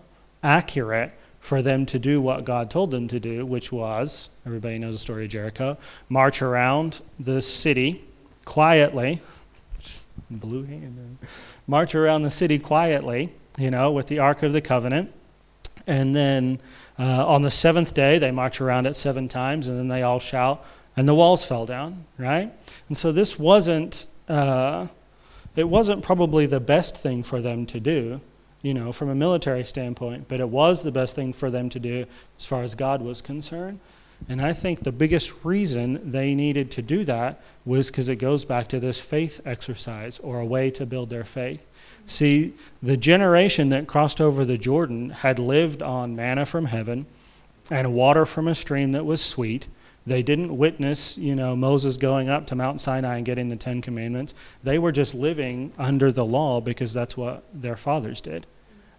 accurate 0.43 1.13
for 1.41 1.63
them 1.63 1.87
to 1.87 1.99
do 1.99 2.21
what 2.21 2.45
God 2.45 2.71
told 2.71 2.91
them 2.91 3.07
to 3.09 3.21
do, 3.21 3.47
which 3.47 3.71
was 3.71 4.31
everybody 4.47 4.79
knows 4.79 4.95
the 4.95 4.99
story 4.99 5.25
of 5.25 5.31
Jericho 5.31 5.77
march 6.09 6.43
around 6.43 7.01
the 7.21 7.41
city 7.41 8.03
quietly 8.45 9.21
blue 10.31 10.65
hand. 10.65 11.19
March 11.67 11.95
around 11.95 12.23
the 12.23 12.31
city 12.31 12.59
quietly, 12.59 13.33
you 13.59 13.71
know, 13.71 13.93
with 13.93 14.07
the 14.07 14.19
Ark 14.19 14.43
of 14.43 14.53
the 14.53 14.61
Covenant. 14.61 15.13
And 15.87 16.15
then 16.15 16.59
uh, 16.99 17.27
on 17.27 17.43
the 17.43 17.51
seventh 17.51 17.95
day, 17.95 18.19
they 18.19 18.31
march 18.31 18.61
around 18.61 18.87
it 18.87 18.97
seven 18.97 19.29
times, 19.29 19.69
and 19.69 19.79
then 19.79 19.89
they 19.89 20.03
all 20.03 20.19
shout, 20.19 20.65
and 20.97 21.09
the 21.09 21.15
walls 21.15 21.45
fell 21.45 21.67
down, 21.67 22.05
right? 22.19 22.51
And 22.89 22.97
so 22.97 23.13
this 23.13 23.39
wasn't, 23.39 24.07
uh, 24.29 24.89
it 25.55 25.69
wasn't 25.69 26.03
probably 26.03 26.47
the 26.47 26.61
best 26.61 26.97
thing 26.97 27.23
for 27.23 27.41
them 27.41 27.67
to 27.67 27.81
do, 27.81 28.21
you 28.63 28.75
know, 28.75 28.93
from 28.93 29.11
a 29.11 29.15
military 29.15 29.65
standpoint, 29.65 30.27
but 30.29 30.41
it 30.41 30.49
was 30.49 30.83
the 30.83 30.91
best 30.91 31.15
thing 31.15 31.33
for 31.33 31.51
them 31.51 31.69
to 31.71 31.79
do 31.79 32.07
as 32.39 32.47
far 32.47 32.63
as 32.63 32.75
God 32.75 33.03
was 33.03 33.21
concerned. 33.21 33.79
And 34.29 34.41
I 34.41 34.53
think 34.53 34.81
the 34.83 34.93
biggest 34.93 35.33
reason 35.45 36.11
they 36.11 36.35
needed 36.35 36.71
to 36.73 36.83
do 36.83 37.05
that 37.05 37.41
was 37.65 37.89
because 37.89 38.09
it 38.09 38.17
goes 38.17 38.45
back 38.45 38.69
to 38.69 38.81
this 38.81 38.99
faith 38.99 39.41
exercise 39.45 40.19
or 40.21 40.41
a 40.41 40.45
way 40.45 40.71
to 40.73 40.87
build 40.87 41.11
their 41.11 41.25
faith. 41.25 41.65
See, 42.07 42.55
the 42.83 42.97
generation 42.97 43.69
that 43.71 43.87
crossed 43.87 44.21
over 44.21 44.45
the 44.45 44.59
Jordan 44.59 45.11
had 45.11 45.39
lived 45.39 45.83
on 45.83 46.17
manna 46.17 46.47
from 46.47 46.67
heaven 46.67 47.07
and 47.71 47.95
water 47.95 48.25
from 48.25 48.49
a 48.49 48.55
stream 48.55 48.93
that 48.93 49.05
was 49.05 49.21
sweet. 49.21 49.67
They 50.07 50.23
didn't 50.23 50.57
witness, 50.57 51.19
you 51.19 51.35
know, 51.35 51.57
Moses 51.57 51.97
going 51.97 52.29
up 52.29 52.47
to 52.47 52.55
Mount 52.55 52.81
Sinai 52.81 53.17
and 53.17 53.27
getting 53.27 53.49
the 53.49 53.57
Ten 53.57 53.83
Commandments. 53.83 54.35
They 54.63 54.79
were 54.79 54.93
just 54.93 55.15
living 55.15 55.73
under 55.79 56.13
the 56.13 56.25
law 56.25 56.61
because 56.61 56.93
that's 56.93 57.17
what 57.17 57.43
their 57.53 57.77
fathers 57.77 58.21
did. 58.21 58.47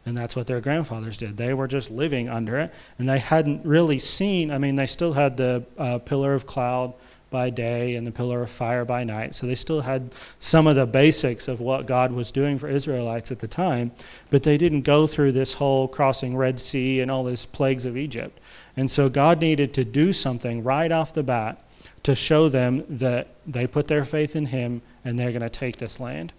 And 0.07 0.15
that's 0.15 0.37
what 0.37 0.47
their 0.47 0.61
grandfathers 0.61 1.17
did. 1.17 1.35
They 1.35 1.53
were 1.53 1.67
just 1.67 1.91
living 1.91 2.29
under 2.29 2.57
it. 2.59 2.73
And 2.97 3.09
they 3.09 3.19
hadn't 3.19 3.65
really 3.65 3.99
seen, 3.99 4.51
I 4.51 4.57
mean, 4.57 4.75
they 4.75 4.85
still 4.85 5.11
had 5.11 5.35
the 5.35 5.65
uh, 5.77 5.97
pillar 5.97 6.33
of 6.33 6.47
cloud 6.47 6.93
by 7.29 7.49
day 7.49 7.95
and 7.95 8.07
the 8.07 8.11
pillar 8.11 8.41
of 8.41 8.49
fire 8.49 8.85
by 8.85 9.03
night. 9.03 9.35
So 9.35 9.45
they 9.47 9.55
still 9.55 9.81
had 9.81 10.11
some 10.39 10.65
of 10.65 10.77
the 10.77 10.85
basics 10.85 11.49
of 11.49 11.59
what 11.59 11.87
God 11.87 12.13
was 12.13 12.31
doing 12.31 12.57
for 12.57 12.69
Israelites 12.69 13.31
at 13.31 13.39
the 13.39 13.49
time, 13.49 13.91
but 14.29 14.43
they 14.43 14.57
didn't 14.57 14.83
go 14.83 15.07
through 15.07 15.33
this 15.33 15.53
whole 15.53 15.89
crossing 15.89 16.37
Red 16.37 16.57
Sea 16.61 17.01
and 17.01 17.11
all 17.11 17.25
these 17.25 17.45
plagues 17.45 17.83
of 17.83 17.97
Egypt. 17.97 18.39
And 18.77 18.89
so 18.89 19.09
God 19.09 19.41
needed 19.41 19.73
to 19.73 19.83
do 19.83 20.13
something 20.13 20.63
right 20.63 20.89
off 20.89 21.13
the 21.13 21.21
bat 21.21 21.61
to 22.03 22.15
show 22.15 22.47
them 22.47 22.85
that 22.87 23.27
they 23.45 23.67
put 23.67 23.89
their 23.89 24.05
faith 24.05 24.37
in 24.37 24.45
Him 24.45 24.81
and 25.03 25.19
they're 25.19 25.33
going 25.33 25.41
to 25.41 25.49
take 25.49 25.75
this 25.75 25.99
land. 25.99 26.31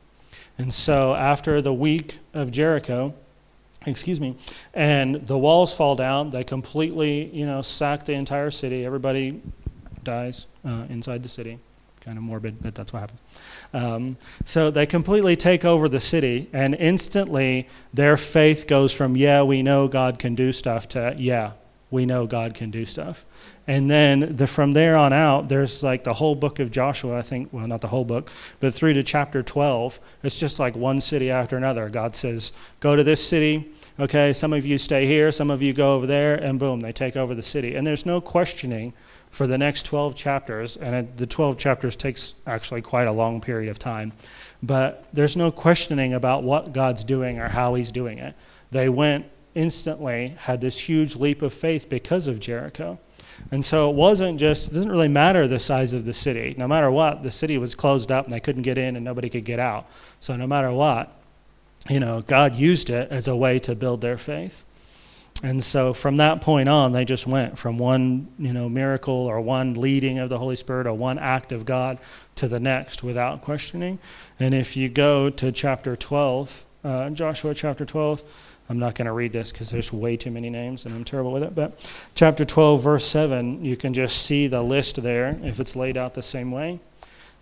And 0.56 0.72
so 0.72 1.14
after 1.14 1.60
the 1.60 1.74
week 1.74 2.16
of 2.32 2.50
Jericho, 2.50 3.12
excuse 3.86 4.20
me, 4.20 4.36
and 4.74 5.26
the 5.26 5.38
walls 5.38 5.74
fall 5.74 5.96
down. 5.96 6.30
They 6.30 6.44
completely, 6.44 7.26
you 7.26 7.46
know, 7.46 7.62
sack 7.62 8.06
the 8.06 8.12
entire 8.12 8.50
city. 8.50 8.84
Everybody 8.84 9.40
dies 10.04 10.46
uh, 10.64 10.84
inside 10.88 11.22
the 11.22 11.28
city. 11.28 11.58
Kind 12.00 12.16
of 12.16 12.24
morbid, 12.24 12.62
but 12.62 12.74
that's 12.74 12.92
what 12.92 13.00
happens. 13.00 13.20
Um, 13.74 14.16
so 14.44 14.70
they 14.70 14.86
completely 14.86 15.36
take 15.36 15.64
over 15.64 15.88
the 15.88 16.00
city, 16.00 16.48
and 16.52 16.74
instantly 16.74 17.68
their 17.92 18.16
faith 18.16 18.66
goes 18.66 18.92
from, 18.92 19.16
yeah, 19.16 19.42
we 19.42 19.62
know 19.62 19.88
God 19.88 20.18
can 20.18 20.34
do 20.34 20.52
stuff, 20.52 20.88
to, 20.90 21.14
yeah, 21.18 21.52
we 21.90 22.06
know 22.06 22.26
God 22.26 22.54
can 22.54 22.70
do 22.70 22.86
stuff. 22.86 23.24
And 23.68 23.88
then 23.88 24.34
the, 24.34 24.46
from 24.46 24.72
there 24.72 24.96
on 24.96 25.12
out, 25.12 25.48
there's 25.48 25.82
like 25.82 26.02
the 26.02 26.14
whole 26.14 26.34
book 26.34 26.58
of 26.58 26.70
Joshua, 26.72 27.18
I 27.18 27.22
think, 27.22 27.52
well, 27.52 27.66
not 27.66 27.80
the 27.80 27.88
whole 27.88 28.04
book, 28.04 28.30
but 28.58 28.74
through 28.74 28.94
to 28.94 29.02
chapter 29.04 29.42
12. 29.42 30.00
It's 30.24 30.40
just 30.40 30.58
like 30.58 30.74
one 30.74 31.00
city 31.00 31.30
after 31.30 31.56
another. 31.56 31.88
God 31.88 32.16
says, 32.16 32.52
go 32.80 32.96
to 32.96 33.04
this 33.04 33.24
city, 33.24 33.70
Okay, 34.00 34.32
some 34.32 34.52
of 34.52 34.64
you 34.64 34.78
stay 34.78 35.06
here, 35.06 35.32
some 35.32 35.50
of 35.50 35.60
you 35.60 35.72
go 35.72 35.96
over 35.96 36.06
there, 36.06 36.36
and 36.36 36.56
boom, 36.56 36.78
they 36.78 36.92
take 36.92 37.16
over 37.16 37.34
the 37.34 37.42
city. 37.42 37.74
And 37.74 37.84
there's 37.84 38.06
no 38.06 38.20
questioning 38.20 38.92
for 39.30 39.48
the 39.48 39.58
next 39.58 39.86
12 39.86 40.14
chapters, 40.14 40.76
and 40.76 40.94
it, 40.94 41.16
the 41.16 41.26
12 41.26 41.58
chapters 41.58 41.96
takes 41.96 42.34
actually 42.46 42.80
quite 42.80 43.08
a 43.08 43.12
long 43.12 43.40
period 43.40 43.68
of 43.68 43.78
time. 43.80 44.12
But 44.62 45.08
there's 45.12 45.36
no 45.36 45.50
questioning 45.50 46.14
about 46.14 46.44
what 46.44 46.72
God's 46.72 47.02
doing 47.02 47.40
or 47.40 47.48
how 47.48 47.74
He's 47.74 47.90
doing 47.90 48.18
it. 48.18 48.36
They 48.70 48.88
went 48.88 49.26
instantly, 49.56 50.36
had 50.38 50.60
this 50.60 50.78
huge 50.78 51.16
leap 51.16 51.42
of 51.42 51.52
faith 51.52 51.88
because 51.88 52.28
of 52.28 52.38
Jericho. 52.38 53.00
And 53.50 53.64
so 53.64 53.90
it 53.90 53.96
wasn't 53.96 54.38
just, 54.38 54.70
it 54.70 54.74
doesn't 54.74 54.90
really 54.90 55.08
matter 55.08 55.48
the 55.48 55.58
size 55.58 55.92
of 55.92 56.04
the 56.04 56.12
city. 56.12 56.54
No 56.58 56.68
matter 56.68 56.90
what, 56.90 57.22
the 57.22 57.32
city 57.32 57.58
was 57.58 57.74
closed 57.74 58.10
up 58.10 58.24
and 58.24 58.32
they 58.32 58.40
couldn't 58.40 58.62
get 58.62 58.78
in 58.78 58.96
and 58.96 59.04
nobody 59.04 59.30
could 59.30 59.44
get 59.44 59.58
out. 59.58 59.86
So 60.20 60.36
no 60.36 60.46
matter 60.46 60.70
what, 60.70 61.12
you 61.88 62.00
know, 62.00 62.22
God 62.22 62.54
used 62.54 62.90
it 62.90 63.10
as 63.10 63.28
a 63.28 63.36
way 63.36 63.58
to 63.60 63.74
build 63.74 64.00
their 64.00 64.18
faith. 64.18 64.64
And 65.42 65.62
so 65.62 65.94
from 65.94 66.16
that 66.16 66.40
point 66.40 66.68
on, 66.68 66.92
they 66.92 67.04
just 67.04 67.26
went 67.26 67.58
from 67.58 67.78
one, 67.78 68.26
you 68.38 68.52
know, 68.52 68.68
miracle 68.68 69.14
or 69.14 69.40
one 69.40 69.74
leading 69.74 70.18
of 70.18 70.28
the 70.28 70.38
Holy 70.38 70.56
Spirit 70.56 70.86
or 70.86 70.94
one 70.94 71.18
act 71.18 71.52
of 71.52 71.64
God 71.64 71.98
to 72.36 72.48
the 72.48 72.58
next 72.58 73.02
without 73.02 73.42
questioning. 73.42 73.98
And 74.40 74.52
if 74.52 74.76
you 74.76 74.88
go 74.88 75.30
to 75.30 75.52
chapter 75.52 75.94
12, 75.94 76.64
uh, 76.82 77.10
Joshua 77.10 77.54
chapter 77.54 77.84
12, 77.84 78.22
I'm 78.68 78.78
not 78.78 78.94
going 78.94 79.06
to 79.06 79.12
read 79.12 79.32
this 79.32 79.50
because 79.50 79.70
there's 79.70 79.92
way 79.92 80.16
too 80.16 80.30
many 80.30 80.50
names 80.50 80.84
and 80.84 80.94
I'm 80.94 81.04
terrible 81.04 81.32
with 81.32 81.42
it. 81.42 81.54
But 81.54 81.78
chapter 82.14 82.44
12, 82.44 82.82
verse 82.82 83.06
7, 83.06 83.64
you 83.64 83.76
can 83.76 83.94
just 83.94 84.22
see 84.26 84.46
the 84.46 84.62
list 84.62 85.02
there 85.02 85.38
if 85.42 85.58
it's 85.60 85.74
laid 85.74 85.96
out 85.96 86.14
the 86.14 86.22
same 86.22 86.50
way. 86.50 86.80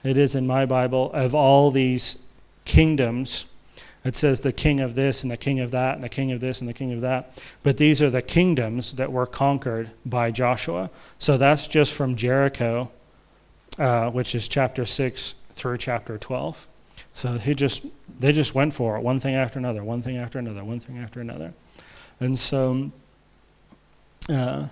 It 0.04 0.16
is 0.16 0.34
in 0.34 0.46
my 0.46 0.66
Bible 0.66 1.10
of 1.12 1.34
all 1.34 1.70
these 1.70 2.18
kingdoms 2.64 3.46
it 4.06 4.14
says 4.14 4.38
the 4.38 4.52
king 4.52 4.78
of 4.78 4.94
this 4.94 5.24
and 5.24 5.32
the 5.32 5.36
king 5.36 5.58
of 5.58 5.72
that 5.72 5.96
and 5.96 6.04
the 6.04 6.08
king 6.08 6.30
of 6.30 6.38
this 6.38 6.60
and 6.60 6.68
the 6.68 6.72
king 6.72 6.92
of 6.92 7.00
that. 7.00 7.36
But 7.64 7.76
these 7.76 8.00
are 8.00 8.08
the 8.08 8.22
kingdoms 8.22 8.92
that 8.92 9.10
were 9.10 9.26
conquered 9.26 9.90
by 10.04 10.30
Joshua. 10.30 10.90
So 11.18 11.36
that's 11.36 11.66
just 11.66 11.92
from 11.92 12.14
Jericho, 12.14 12.88
uh, 13.80 14.10
which 14.10 14.36
is 14.36 14.46
chapter 14.46 14.86
6 14.86 15.34
through 15.54 15.78
chapter 15.78 16.18
12. 16.18 16.68
So 17.16 17.38
he 17.38 17.54
just 17.54 17.86
they 18.20 18.30
just 18.30 18.54
went 18.54 18.74
for 18.74 18.98
it, 18.98 19.02
one 19.02 19.20
thing 19.20 19.36
after 19.36 19.58
another, 19.58 19.82
one 19.82 20.02
thing 20.02 20.18
after 20.18 20.38
another, 20.38 20.62
one 20.62 20.80
thing 20.80 20.98
after 20.98 21.22
another. 21.22 21.54
And 22.20 22.38
so 22.38 22.90
uh, 24.28 24.66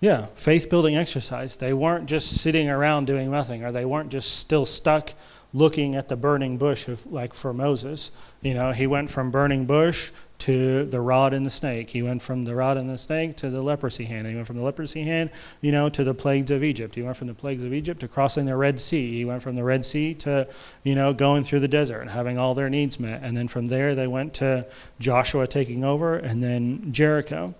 yeah, 0.00 0.26
faith 0.34 0.68
building 0.68 0.96
exercise. 0.96 1.56
They 1.56 1.72
weren't 1.72 2.06
just 2.06 2.40
sitting 2.40 2.68
around 2.68 3.04
doing 3.04 3.30
nothing, 3.30 3.64
or 3.64 3.70
they 3.70 3.84
weren't 3.84 4.10
just 4.10 4.40
still 4.40 4.66
stuck 4.66 5.12
looking 5.54 5.94
at 5.94 6.08
the 6.08 6.16
burning 6.16 6.58
bush 6.58 6.88
of 6.88 7.06
like 7.06 7.34
for 7.34 7.52
Moses. 7.52 8.10
You 8.42 8.54
know, 8.54 8.72
he 8.72 8.88
went 8.88 9.08
from 9.08 9.30
burning 9.30 9.64
bush 9.64 10.10
to 10.40 10.84
the 10.84 11.00
rod 11.00 11.32
and 11.32 11.44
the 11.44 11.50
snake. 11.50 11.90
He 11.90 12.02
went 12.02 12.22
from 12.22 12.44
the 12.44 12.54
rod 12.54 12.76
and 12.76 12.88
the 12.88 12.98
snake 12.98 13.36
to 13.38 13.50
the 13.50 13.62
leprosy 13.62 14.04
hand. 14.04 14.26
He 14.26 14.34
went 14.34 14.46
from 14.46 14.56
the 14.56 14.62
leprosy 14.62 15.02
hand, 15.02 15.30
you 15.60 15.72
know, 15.72 15.88
to 15.88 16.04
the 16.04 16.14
plagues 16.14 16.50
of 16.50 16.64
Egypt. 16.64 16.94
He 16.94 17.02
went 17.02 17.16
from 17.16 17.28
the 17.28 17.34
plagues 17.34 17.62
of 17.62 17.72
Egypt 17.72 18.00
to 18.00 18.08
crossing 18.08 18.46
the 18.46 18.56
Red 18.56 18.80
Sea. 18.80 19.12
He 19.12 19.24
went 19.24 19.42
from 19.42 19.56
the 19.56 19.64
Red 19.64 19.84
Sea 19.84 20.14
to, 20.14 20.48
you 20.82 20.94
know, 20.94 21.12
going 21.12 21.44
through 21.44 21.60
the 21.60 21.68
desert 21.68 22.00
and 22.00 22.10
having 22.10 22.38
all 22.38 22.54
their 22.54 22.70
needs 22.70 22.98
met. 22.98 23.22
And 23.22 23.36
then 23.36 23.48
from 23.48 23.66
there 23.66 23.94
they 23.94 24.06
went 24.06 24.34
to 24.34 24.66
Joshua 24.98 25.46
taking 25.46 25.84
over 25.84 26.16
and 26.16 26.42
then 26.42 26.92
Jericho. 26.92 27.54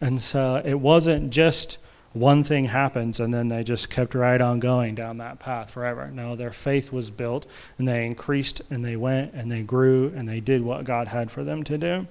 And 0.00 0.20
so 0.20 0.62
it 0.64 0.78
wasn't 0.78 1.30
just 1.30 1.78
one 2.16 2.42
thing 2.44 2.64
happens 2.64 3.20
and 3.20 3.32
then 3.32 3.48
they 3.48 3.62
just 3.62 3.90
kept 3.90 4.14
right 4.14 4.40
on 4.40 4.58
going 4.58 4.94
down 4.94 5.18
that 5.18 5.38
path 5.38 5.70
forever. 5.70 6.08
No, 6.08 6.34
their 6.34 6.52
faith 6.52 6.92
was 6.92 7.10
built 7.10 7.46
and 7.78 7.86
they 7.86 8.06
increased 8.06 8.62
and 8.70 8.84
they 8.84 8.96
went 8.96 9.34
and 9.34 9.50
they 9.50 9.62
grew 9.62 10.12
and 10.16 10.28
they 10.28 10.40
did 10.40 10.62
what 10.62 10.84
God 10.84 11.08
had 11.08 11.30
for 11.30 11.44
them 11.44 11.62
to 11.64 11.78
do. 11.78 12.06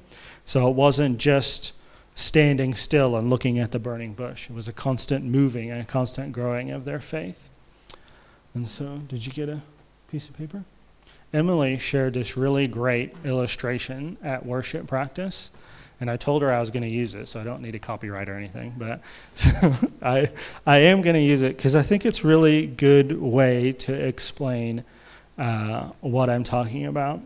So 0.46 0.70
it 0.70 0.76
wasn't 0.76 1.18
just 1.18 1.74
standing 2.14 2.74
still 2.76 3.16
and 3.16 3.30
looking 3.30 3.60
at 3.60 3.72
the 3.72 3.80
burning 3.80 4.14
bush, 4.14 4.50
it 4.50 4.56
was 4.56 4.68
a 4.68 4.74
constant 4.74 5.26
moving 5.26 5.72
and 5.72 5.82
a 5.82 5.86
constant 5.86 6.32
growing 6.32 6.72
of 6.72 6.86
their 6.86 7.02
faith. 7.02 7.50
And 8.54 8.70
so, 8.70 9.00
did 9.10 9.26
you 9.26 9.34
get 9.34 9.50
a 9.50 9.60
piece 10.10 10.30
of 10.30 10.38
paper? 10.38 10.64
Emily 11.34 11.78
shared 11.78 12.14
this 12.14 12.38
really 12.38 12.68
great 12.68 13.14
illustration 13.26 14.16
at 14.24 14.46
worship 14.46 14.88
practice 14.88 15.52
and 16.00 16.10
I 16.10 16.18
told 16.18 16.42
her 16.42 16.52
I 16.52 16.60
was 16.60 16.72
going 16.72 16.84
to 16.84 16.90
use 16.90 17.16
it, 17.16 17.28
so 17.28 17.40
I 17.40 17.44
don't 17.44 17.62
need 17.62 17.76
a 17.76 17.80
copyright 17.80 18.30
or 18.30 18.36
anything. 18.36 18.74
But 18.78 19.02
so 19.36 19.50
I, 20.02 20.30
I 20.66 20.78
am 20.78 21.02
going 21.02 21.16
to 21.16 21.22
use 21.22 21.42
it 21.42 21.56
because 21.56 21.76
I 21.76 21.82
think 21.82 22.06
it's 22.06 22.24
really 22.24 22.68
good 22.68 23.20
way 23.20 23.74
to 23.74 23.94
explain 23.94 24.84
uh, 25.38 25.90
what 26.02 26.30
I'm 26.30 26.44
talking 26.44 26.86
about. 26.86 27.22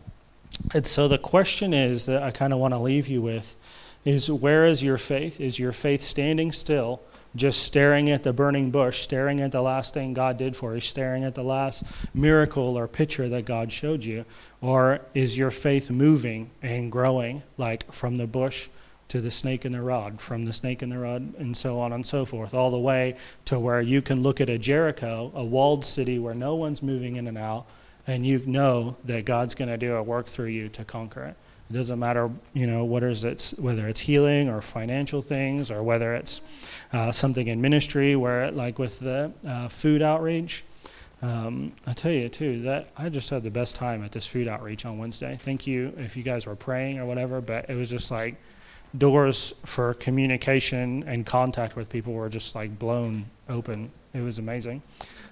And 0.73 0.85
so 0.85 1.07
the 1.07 1.17
question 1.17 1.73
is 1.73 2.05
that 2.07 2.23
I 2.23 2.31
kind 2.31 2.53
of 2.53 2.59
want 2.59 2.73
to 2.73 2.79
leave 2.79 3.07
you 3.07 3.21
with 3.21 3.55
is 4.05 4.31
where 4.31 4.65
is 4.65 4.81
your 4.81 4.97
faith? 4.97 5.39
Is 5.39 5.59
your 5.59 5.71
faith 5.71 6.01
standing 6.03 6.51
still 6.51 7.01
just 7.35 7.63
staring 7.63 8.09
at 8.09 8.23
the 8.23 8.33
burning 8.33 8.71
bush, 8.71 9.01
staring 9.01 9.41
at 9.41 9.51
the 9.51 9.61
last 9.61 9.93
thing 9.93 10.13
God 10.13 10.37
did 10.37 10.55
for 10.55 10.73
you, 10.73 10.81
staring 10.81 11.23
at 11.23 11.35
the 11.35 11.43
last 11.43 11.83
miracle 12.13 12.77
or 12.77 12.87
picture 12.87 13.29
that 13.29 13.45
God 13.45 13.71
showed 13.71 14.03
you? 14.03 14.25
Or 14.61 14.99
is 15.13 15.37
your 15.37 15.51
faith 15.51 15.89
moving 15.89 16.49
and 16.61 16.91
growing, 16.91 17.43
like 17.57 17.91
from 17.91 18.17
the 18.17 18.27
bush 18.27 18.67
to 19.09 19.21
the 19.21 19.31
snake 19.31 19.65
and 19.65 19.73
the 19.73 19.81
rod, 19.81 20.21
from 20.21 20.45
the 20.45 20.53
snake 20.53 20.81
and 20.81 20.91
the 20.91 20.97
rod, 20.97 21.33
and 21.39 21.55
so 21.55 21.79
on 21.79 21.93
and 21.93 22.05
so 22.05 22.25
forth, 22.25 22.53
all 22.53 22.71
the 22.71 22.77
way 22.77 23.15
to 23.45 23.59
where 23.59 23.81
you 23.81 24.01
can 24.01 24.21
look 24.21 24.39
at 24.39 24.49
a 24.49 24.57
Jericho, 24.57 25.31
a 25.35 25.43
walled 25.43 25.83
city 25.83 26.19
where 26.19 26.35
no 26.35 26.55
one's 26.55 26.83
moving 26.83 27.15
in 27.15 27.27
and 27.27 27.37
out, 27.37 27.65
and 28.05 28.25
you 28.25 28.41
know 28.45 28.95
that 29.05 29.25
God's 29.25 29.55
going 29.55 29.69
to 29.69 29.77
do 29.77 29.95
a 29.95 30.03
work 30.03 30.27
through 30.27 30.47
you 30.47 30.69
to 30.69 30.83
conquer 30.83 31.23
it. 31.23 31.35
It 31.69 31.73
doesn't 31.73 31.99
matter, 31.99 32.29
you 32.53 32.65
know, 32.65 32.83
what 32.85 33.03
is 33.03 33.23
it, 33.23 33.53
whether 33.57 33.87
it's 33.87 33.99
healing 33.99 34.49
or 34.49 34.61
financial 34.61 35.21
things, 35.21 35.69
or 35.69 35.83
whether 35.83 36.15
it's 36.15 36.41
uh, 36.93 37.11
something 37.11 37.47
in 37.47 37.61
ministry, 37.61 38.15
where 38.15 38.51
like 38.51 38.79
with 38.79 38.99
the 38.99 39.31
uh, 39.47 39.67
food 39.67 40.01
outreach. 40.01 40.63
Um, 41.21 41.73
I 41.85 41.91
tell 41.91 42.13
you 42.13 42.29
too 42.29 42.61
that 42.61 42.87
I 42.95 43.09
just 43.09 43.29
had 43.29 43.43
the 43.43 43.49
best 43.51 43.75
time 43.75 44.03
at 44.05 44.13
this 44.13 44.25
food 44.25 44.47
outreach 44.47 44.85
on 44.85 44.97
Wednesday. 44.97 45.37
Thank 45.43 45.67
you 45.67 45.93
if 45.97 46.15
you 46.15 46.23
guys 46.23 46.45
were 46.45 46.55
praying 46.55 46.97
or 46.97 47.05
whatever, 47.05 47.41
but 47.41 47.69
it 47.69 47.75
was 47.75 47.89
just 47.89 48.09
like 48.09 48.35
doors 48.97 49.53
for 49.65 49.93
communication 49.95 51.03
and 51.07 51.25
contact 51.25 51.75
with 51.75 51.89
people 51.89 52.13
were 52.13 52.29
just 52.29 52.55
like 52.55 52.79
blown 52.79 53.25
open. 53.49 53.91
It 54.13 54.21
was 54.21 54.39
amazing. 54.39 54.81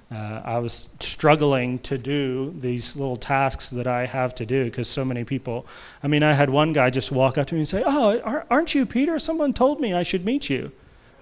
Uh, 0.09 0.41
I 0.45 0.59
was 0.59 0.87
struggling 1.01 1.79
to 1.79 1.97
do 1.97 2.53
these 2.59 2.95
little 2.95 3.17
tasks 3.17 3.69
that 3.71 3.87
I 3.87 4.05
have 4.05 4.33
to 4.35 4.45
do 4.45 4.65
because 4.65 4.87
so 4.87 5.03
many 5.03 5.25
people. 5.25 5.65
I 6.01 6.07
mean, 6.07 6.23
I 6.23 6.31
had 6.33 6.49
one 6.49 6.71
guy 6.71 6.89
just 6.89 7.11
walk 7.11 7.37
up 7.37 7.47
to 7.47 7.55
me 7.55 7.61
and 7.61 7.67
say, 7.67 7.83
"Oh, 7.85 8.43
aren't 8.49 8.73
you 8.73 8.85
Peter? 8.85 9.19
Someone 9.19 9.53
told 9.53 9.81
me 9.81 9.93
I 9.93 10.03
should 10.03 10.23
meet 10.23 10.49
you," 10.49 10.71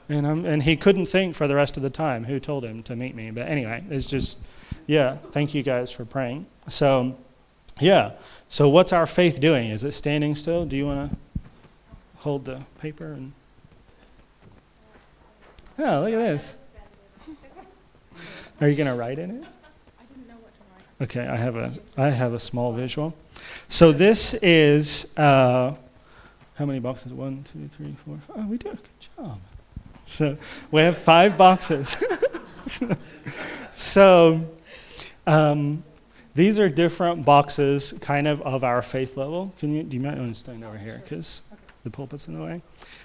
and 0.10 0.45
and 0.45 0.64
he 0.64 0.76
couldn't 0.76 1.08
think 1.08 1.36
for 1.36 1.47
the 1.47 1.56
rest 1.56 1.78
of 1.78 1.84
the 1.84 1.89
time 1.89 2.24
who 2.24 2.39
told 2.39 2.64
him 2.64 2.84
to 2.84 2.95
meet 2.95 3.16
me. 3.16 3.32
But 3.32 3.47
anyway, 3.47 3.84
it's 3.89 4.06
just, 4.06 4.38
yeah. 4.88 5.18
Thank 5.32 5.53
you 5.53 5.64
guys 5.64 5.91
for 5.91 6.06
praying. 6.06 6.45
So, 6.68 7.16
yeah. 7.80 8.12
So 8.49 8.70
what's 8.70 8.93
our 8.93 9.08
faith 9.08 9.39
doing? 9.39 9.70
Is 9.72 9.84
it 9.84 9.93
standing 9.93 10.36
still? 10.36 10.66
Do 10.66 10.76
you 10.76 10.86
want 10.86 11.12
to 11.12 11.18
hold 12.18 12.45
the 12.45 12.62
paper 12.80 13.06
and? 13.06 13.32
Oh, 15.78 16.01
look 16.01 16.14
at 16.14 16.18
this. 16.18 16.56
Are 18.62 18.70
you 18.70 18.76
going 18.76 18.88
to 18.88 18.93
write 18.93 19.20
in 19.20 19.32
it? 19.32 19.43
Okay, 21.01 21.28
I 21.28 21.36
have 21.36 21.58
a 21.58 21.74
I 21.97 22.10
have 22.10 22.34
a 22.34 22.39
small 22.39 22.72
visual. 22.72 23.14
So 23.68 23.91
this 23.91 24.34
is 24.36 25.08
uh, 25.18 25.74
how 26.56 26.66
many 26.66 26.80
boxes? 26.80 27.12
One, 27.12 27.43
two, 27.51 27.70
three, 27.76 27.93
four. 28.06 28.18
Five. 28.28 28.45
Oh, 28.45 28.47
we 28.47 28.58
did 28.58 28.74
a 28.74 28.76
good 28.76 29.10
job. 29.18 29.39
So 30.06 30.38
we 30.72 30.82
have 30.82 30.97
five 30.97 31.38
boxes. 31.38 31.97
so 33.72 34.45
um, 35.28 35.84
these 36.36 36.60
are 36.60 36.70
different 36.70 37.26
boxes, 37.26 37.93
kind 38.01 38.28
of 38.28 38.41
of 38.43 38.64
our 38.64 38.82
faith 38.82 39.18
level. 39.18 39.53
Can 39.60 39.76
you? 39.76 39.84
Do 39.84 39.97
you 39.97 40.03
mind? 40.03 40.20
want 40.20 40.34
to 40.34 40.39
stand 40.39 40.64
over 40.64 40.78
here 40.78 41.01
because 41.03 41.41
the 41.84 41.89
pulpit's 41.89 42.28
in 42.28 42.38
the 42.38 42.43
way. 42.43 42.62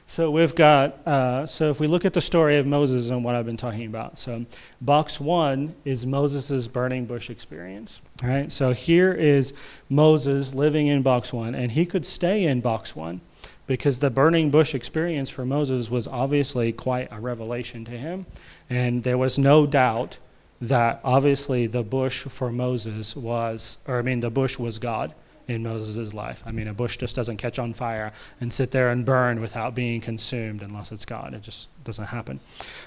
So 0.06 0.30
we've 0.30 0.54
got, 0.54 1.06
uh, 1.06 1.46
so 1.46 1.70
if 1.70 1.78
we 1.78 1.86
look 1.86 2.04
at 2.04 2.14
the 2.14 2.20
story 2.20 2.56
of 2.56 2.66
Moses 2.66 3.10
and 3.10 3.22
what 3.22 3.36
I've 3.36 3.46
been 3.46 3.56
talking 3.56 3.86
about. 3.86 4.18
So 4.18 4.44
box 4.80 5.20
one 5.20 5.72
is 5.84 6.04
Moses' 6.04 6.66
burning 6.66 7.04
bush 7.04 7.30
experience. 7.30 8.00
All 8.22 8.28
right, 8.28 8.50
so 8.50 8.72
here 8.72 9.12
is 9.12 9.54
Moses 9.88 10.52
living 10.52 10.88
in 10.88 11.02
box 11.02 11.32
one, 11.32 11.54
and 11.54 11.70
he 11.70 11.86
could 11.86 12.04
stay 12.04 12.46
in 12.46 12.60
box 12.60 12.96
one 12.96 13.20
because 13.70 14.00
the 14.00 14.10
burning 14.10 14.50
bush 14.50 14.74
experience 14.74 15.30
for 15.30 15.46
Moses 15.46 15.88
was 15.88 16.08
obviously 16.08 16.72
quite 16.72 17.06
a 17.12 17.20
revelation 17.20 17.84
to 17.84 17.92
him. 17.92 18.26
And 18.68 19.00
there 19.04 19.16
was 19.16 19.38
no 19.38 19.64
doubt 19.64 20.18
that 20.60 20.98
obviously 21.04 21.68
the 21.68 21.84
bush 21.84 22.24
for 22.24 22.50
Moses 22.50 23.14
was, 23.14 23.78
or 23.86 24.00
I 24.00 24.02
mean, 24.02 24.18
the 24.18 24.28
bush 24.28 24.58
was 24.58 24.80
God 24.80 25.14
in 25.46 25.62
Moses' 25.62 26.12
life. 26.12 26.42
I 26.44 26.50
mean, 26.50 26.66
a 26.66 26.74
bush 26.74 26.96
just 26.96 27.14
doesn't 27.14 27.36
catch 27.36 27.60
on 27.60 27.72
fire 27.72 28.12
and 28.40 28.52
sit 28.52 28.72
there 28.72 28.90
and 28.90 29.04
burn 29.04 29.40
without 29.40 29.76
being 29.76 30.00
consumed 30.00 30.62
unless 30.62 30.90
it's 30.90 31.04
God. 31.04 31.32
It 31.32 31.42
just 31.42 31.68
doesn't 31.84 32.06
happen. 32.06 32.40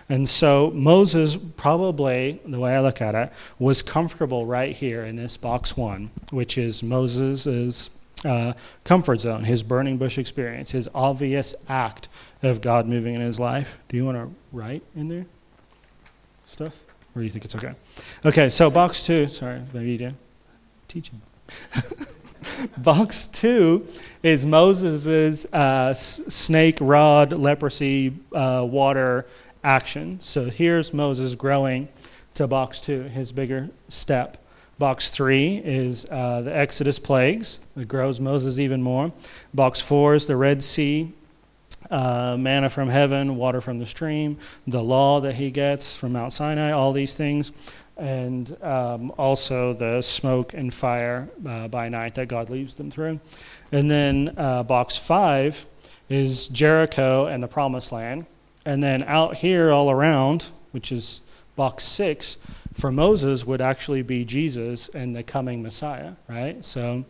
And 0.09 0.27
so 0.27 0.69
Moses, 0.75 1.37
probably, 1.55 2.41
the 2.45 2.59
way 2.59 2.75
I 2.75 2.81
look 2.81 3.01
at 3.01 3.15
it, 3.15 3.31
was 3.57 3.81
comfortable 3.81 4.45
right 4.45 4.75
here 4.75 5.05
in 5.05 5.15
this 5.15 5.37
box 5.37 5.77
one, 5.77 6.11
which 6.31 6.57
is 6.57 6.83
Moses' 6.83 7.89
uh, 8.25 8.53
comfort 8.83 9.21
zone, 9.21 9.43
his 9.43 9.63
burning 9.63 9.97
bush 9.97 10.17
experience, 10.17 10.71
his 10.71 10.89
obvious 10.93 11.55
act 11.67 12.09
of 12.41 12.61
God 12.61 12.87
moving 12.87 13.15
in 13.15 13.21
his 13.21 13.39
life. 13.39 13.77
Do 13.89 13.97
you 13.97 14.05
want 14.05 14.17
to 14.17 14.29
write 14.51 14.83
in 14.95 15.07
there 15.07 15.25
stuff? 16.47 16.81
Or 17.15 17.19
do 17.19 17.25
you 17.25 17.29
think 17.29 17.45
it's 17.45 17.55
okay? 17.55 17.73
Okay, 18.25 18.49
so 18.49 18.69
box 18.69 19.05
two, 19.05 19.27
sorry, 19.27 19.61
maybe 19.73 19.91
you 19.91 19.97
do. 19.97 20.11
Teaching. 20.87 21.21
box 22.77 23.27
two 23.27 23.87
is 24.23 24.45
Moses' 24.45 25.45
uh, 25.53 25.93
snake 25.93 26.77
rod 26.81 27.33
leprosy 27.33 28.13
uh, 28.33 28.65
water 28.69 29.25
action. 29.63 30.19
So 30.21 30.45
here's 30.45 30.93
Moses 30.93 31.35
growing 31.35 31.87
to 32.35 32.47
box 32.47 32.81
two, 32.81 33.03
his 33.03 33.31
bigger 33.31 33.69
step. 33.89 34.42
Box 34.83 35.11
three 35.11 35.61
is 35.63 36.05
uh, 36.11 36.41
the 36.41 36.53
Exodus 36.53 36.99
plagues. 36.99 37.57
It 37.77 37.87
grows 37.87 38.19
Moses 38.19 38.59
even 38.59 38.81
more. 38.81 39.13
Box 39.53 39.79
four 39.79 40.13
is 40.13 40.27
the 40.27 40.35
Red 40.35 40.61
Sea, 40.61 41.09
uh, 41.89 42.35
manna 42.37 42.69
from 42.69 42.89
heaven, 42.89 43.37
water 43.37 43.61
from 43.61 43.79
the 43.79 43.85
stream, 43.85 44.37
the 44.67 44.83
law 44.83 45.21
that 45.21 45.35
he 45.35 45.51
gets 45.51 45.95
from 45.95 46.11
Mount 46.11 46.33
Sinai, 46.33 46.71
all 46.71 46.91
these 46.91 47.15
things. 47.15 47.53
And 47.95 48.61
um, 48.61 49.13
also 49.17 49.71
the 49.71 50.01
smoke 50.01 50.53
and 50.53 50.73
fire 50.73 51.29
uh, 51.47 51.69
by 51.69 51.87
night 51.87 52.15
that 52.15 52.27
God 52.27 52.49
leads 52.49 52.73
them 52.73 52.91
through. 52.91 53.21
And 53.71 53.89
then 53.89 54.33
uh, 54.35 54.63
box 54.63 54.97
five 54.97 55.65
is 56.09 56.49
Jericho 56.49 57.27
and 57.27 57.41
the 57.41 57.47
promised 57.47 57.93
land. 57.93 58.25
And 58.65 58.83
then 58.83 59.03
out 59.03 59.37
here, 59.37 59.71
all 59.71 59.89
around, 59.89 60.49
which 60.73 60.91
is 60.91 61.21
box 61.55 61.85
six, 61.85 62.35
for 62.73 62.91
Moses 62.91 63.45
would 63.45 63.61
actually 63.61 64.01
be 64.01 64.25
Jesus 64.25 64.89
and 64.89 65.15
the 65.15 65.23
coming 65.23 65.61
Messiah, 65.61 66.13
right? 66.27 66.63
So 66.63 67.05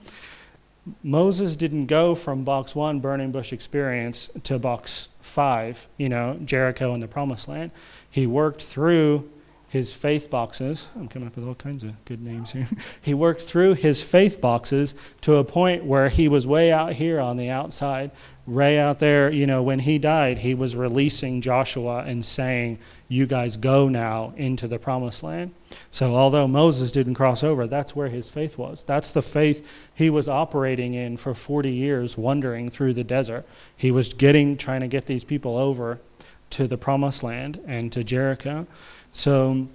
Moses 1.03 1.55
didn't 1.55 1.85
go 1.85 2.15
from 2.15 2.43
box 2.43 2.75
one, 2.75 2.99
burning 2.99 3.31
bush 3.31 3.53
experience, 3.53 4.29
to 4.43 4.59
box 4.59 5.07
five, 5.21 5.87
you 5.97 6.09
know, 6.09 6.37
Jericho 6.45 6.93
and 6.93 7.01
the 7.01 7.07
promised 7.07 7.47
land. 7.47 7.71
He 8.11 8.27
worked 8.27 8.61
through 8.61 9.29
his 9.73 9.91
faith 9.91 10.29
boxes. 10.29 10.87
I'm 10.95 11.07
coming 11.07 11.27
up 11.27 11.35
with 11.35 11.47
all 11.47 11.55
kinds 11.55 11.83
of 11.83 12.05
good 12.05 12.21
names 12.21 12.51
here. 12.51 12.67
he 13.01 13.15
worked 13.15 13.41
through 13.41 13.73
his 13.73 14.03
faith 14.03 14.39
boxes 14.39 14.93
to 15.21 15.37
a 15.37 15.43
point 15.43 15.83
where 15.83 16.09
he 16.09 16.27
was 16.27 16.45
way 16.45 16.71
out 16.71 16.93
here 16.93 17.19
on 17.19 17.37
the 17.37 17.49
outside, 17.49 18.11
way 18.45 18.77
out 18.77 18.99
there. 18.99 19.31
You 19.31 19.47
know, 19.47 19.63
when 19.63 19.79
he 19.79 19.97
died, 19.97 20.37
he 20.37 20.53
was 20.53 20.75
releasing 20.75 21.41
Joshua 21.41 22.03
and 22.05 22.23
saying, 22.23 22.77
You 23.07 23.25
guys 23.25 23.57
go 23.57 23.89
now 23.89 24.35
into 24.37 24.67
the 24.67 24.77
promised 24.77 25.23
land. 25.23 25.49
So, 25.89 26.13
although 26.13 26.47
Moses 26.47 26.91
didn't 26.91 27.15
cross 27.15 27.43
over, 27.43 27.65
that's 27.65 27.95
where 27.95 28.09
his 28.09 28.29
faith 28.29 28.59
was. 28.59 28.83
That's 28.83 29.11
the 29.11 29.23
faith 29.23 29.65
he 29.95 30.11
was 30.11 30.29
operating 30.29 30.93
in 30.93 31.17
for 31.17 31.33
40 31.33 31.71
years, 31.71 32.15
wandering 32.15 32.69
through 32.69 32.93
the 32.93 33.03
desert. 33.03 33.43
He 33.75 33.89
was 33.89 34.13
getting, 34.13 34.55
trying 34.55 34.81
to 34.81 34.87
get 34.87 35.07
these 35.07 35.23
people 35.23 35.57
over 35.57 35.97
to 36.51 36.67
the 36.67 36.77
promised 36.77 37.23
land 37.23 37.59
and 37.65 37.91
to 37.91 38.03
Jericho. 38.03 38.67
So, 39.13 39.67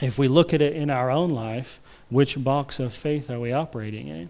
if 0.00 0.18
we 0.18 0.28
look 0.28 0.54
at 0.54 0.62
it 0.62 0.74
in 0.74 0.88
our 0.90 1.10
own 1.10 1.30
life, 1.30 1.80
which 2.10 2.42
box 2.42 2.78
of 2.78 2.94
faith 2.94 3.30
are 3.30 3.40
we 3.40 3.52
operating 3.52 4.08
in? 4.08 4.28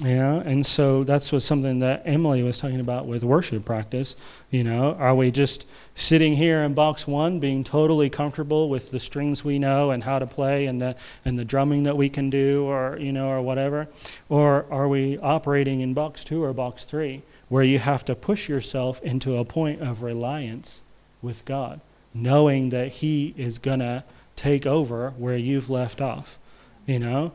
Know, 0.00 0.40
and 0.46 0.64
so 0.64 1.02
that's 1.02 1.32
what 1.32 1.42
something 1.42 1.80
that 1.80 2.02
Emily 2.04 2.44
was 2.44 2.60
talking 2.60 2.78
about 2.78 3.06
with 3.06 3.24
worship 3.24 3.64
practice. 3.64 4.14
You 4.50 4.62
know, 4.62 4.94
are 4.94 5.14
we 5.14 5.32
just 5.32 5.66
sitting 5.96 6.34
here 6.34 6.62
in 6.62 6.74
box 6.74 7.08
one, 7.08 7.40
being 7.40 7.64
totally 7.64 8.08
comfortable 8.08 8.68
with 8.68 8.92
the 8.92 9.00
strings 9.00 9.42
we 9.42 9.58
know 9.58 9.90
and 9.90 10.04
how 10.04 10.20
to 10.20 10.26
play 10.26 10.66
and 10.66 10.80
the 10.80 10.94
and 11.24 11.36
the 11.36 11.44
drumming 11.44 11.82
that 11.82 11.96
we 11.96 12.08
can 12.08 12.30
do, 12.30 12.64
or 12.64 12.96
you 13.00 13.10
know, 13.10 13.28
or 13.28 13.42
whatever, 13.42 13.88
or 14.28 14.66
are 14.70 14.86
we 14.86 15.18
operating 15.18 15.80
in 15.80 15.94
box 15.94 16.22
two 16.22 16.44
or 16.44 16.52
box 16.52 16.84
three, 16.84 17.22
where 17.48 17.64
you 17.64 17.80
have 17.80 18.04
to 18.04 18.14
push 18.14 18.48
yourself 18.48 19.02
into 19.02 19.36
a 19.36 19.44
point 19.44 19.80
of 19.80 20.02
reliance 20.02 20.80
with 21.22 21.44
God? 21.44 21.80
Knowing 22.22 22.70
that 22.70 22.88
He 22.88 23.34
is 23.36 23.58
going 23.58 23.80
to 23.80 24.04
take 24.36 24.66
over 24.66 25.10
where 25.18 25.36
you've 25.36 25.70
left 25.70 26.00
off. 26.00 26.38
You 26.86 26.98
know? 26.98 27.32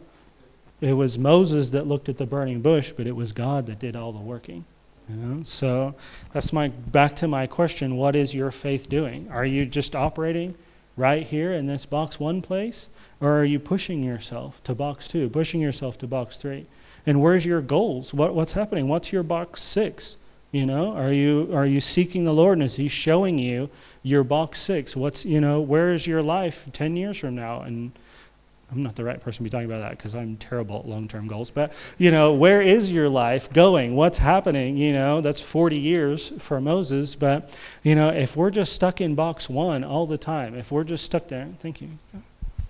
It 0.81 0.93
was 0.93 1.17
Moses 1.17 1.69
that 1.69 1.87
looked 1.87 2.09
at 2.09 2.17
the 2.17 2.25
burning 2.25 2.61
bush, 2.61 2.91
but 2.91 3.07
it 3.07 3.15
was 3.15 3.31
God 3.31 3.67
that 3.67 3.79
did 3.79 3.95
all 3.95 4.11
the 4.11 4.19
working. 4.19 4.65
You 5.09 5.15
know? 5.15 5.43
So 5.43 5.95
that's 6.33 6.51
my 6.51 6.69
back 6.69 7.15
to 7.17 7.27
my 7.27 7.47
question, 7.47 7.95
what 7.95 8.15
is 8.15 8.33
your 8.33 8.51
faith 8.51 8.89
doing? 8.89 9.29
Are 9.31 9.45
you 9.45 9.65
just 9.65 9.95
operating 9.95 10.55
right 10.97 11.23
here 11.25 11.53
in 11.53 11.67
this 11.67 11.85
box 11.85 12.19
one 12.19 12.41
place? 12.41 12.87
Or 13.21 13.39
are 13.39 13.45
you 13.45 13.59
pushing 13.59 14.03
yourself 14.03 14.61
to 14.65 14.75
box 14.75 15.07
two, 15.07 15.29
pushing 15.29 15.61
yourself 15.61 15.97
to 15.99 16.07
box 16.07 16.37
three? 16.37 16.65
And 17.05 17.21
where's 17.21 17.45
your 17.45 17.61
goals? 17.61 18.13
What, 18.13 18.33
what's 18.33 18.53
happening? 18.53 18.87
What's 18.87 19.11
your 19.11 19.23
box 19.23 19.61
six? 19.61 20.17
You 20.53 20.67
know, 20.67 20.95
are 20.95 21.11
you 21.11 21.49
are 21.51 21.65
you 21.65 21.81
seeking 21.81 22.25
the 22.25 22.33
Lord 22.33 22.59
and 22.59 22.63
is 22.63 22.75
He 22.75 22.87
showing 22.87 23.39
you 23.39 23.71
your 24.03 24.23
box 24.23 24.61
six? 24.61 24.95
What's 24.95 25.25
you 25.25 25.41
know, 25.41 25.59
where 25.59 25.93
is 25.93 26.05
your 26.05 26.21
life 26.21 26.67
ten 26.73 26.95
years 26.95 27.17
from 27.17 27.33
now? 27.33 27.61
And 27.61 27.91
I'm 28.71 28.83
not 28.83 28.95
the 28.95 29.03
right 29.03 29.19
person 29.19 29.39
to 29.39 29.43
be 29.45 29.49
talking 29.49 29.65
about 29.65 29.79
that 29.79 29.97
because 29.97 30.13
I'm 30.13 30.37
terrible 30.37 30.77
at 30.77 30.87
long-term 30.87 31.27
goals. 31.27 31.49
But 31.49 31.73
you 31.97 32.11
know, 32.11 32.33
where 32.33 32.61
is 32.61 32.91
your 32.91 33.09
life 33.09 33.51
going? 33.51 33.95
What's 33.95 34.19
happening? 34.19 34.77
You 34.77 34.93
know, 34.93 35.21
that's 35.21 35.41
40 35.41 35.75
years 35.79 36.31
for 36.37 36.61
Moses. 36.61 37.15
But 37.15 37.49
you 37.81 37.95
know, 37.95 38.09
if 38.09 38.37
we're 38.37 38.51
just 38.51 38.73
stuck 38.73 39.01
in 39.01 39.15
box 39.15 39.49
one 39.49 39.83
all 39.83 40.05
the 40.05 40.19
time, 40.19 40.53
if 40.53 40.71
we're 40.71 40.83
just 40.83 41.03
stuck 41.03 41.29
there, 41.29 41.47
thank 41.63 41.81
you. 41.81 41.89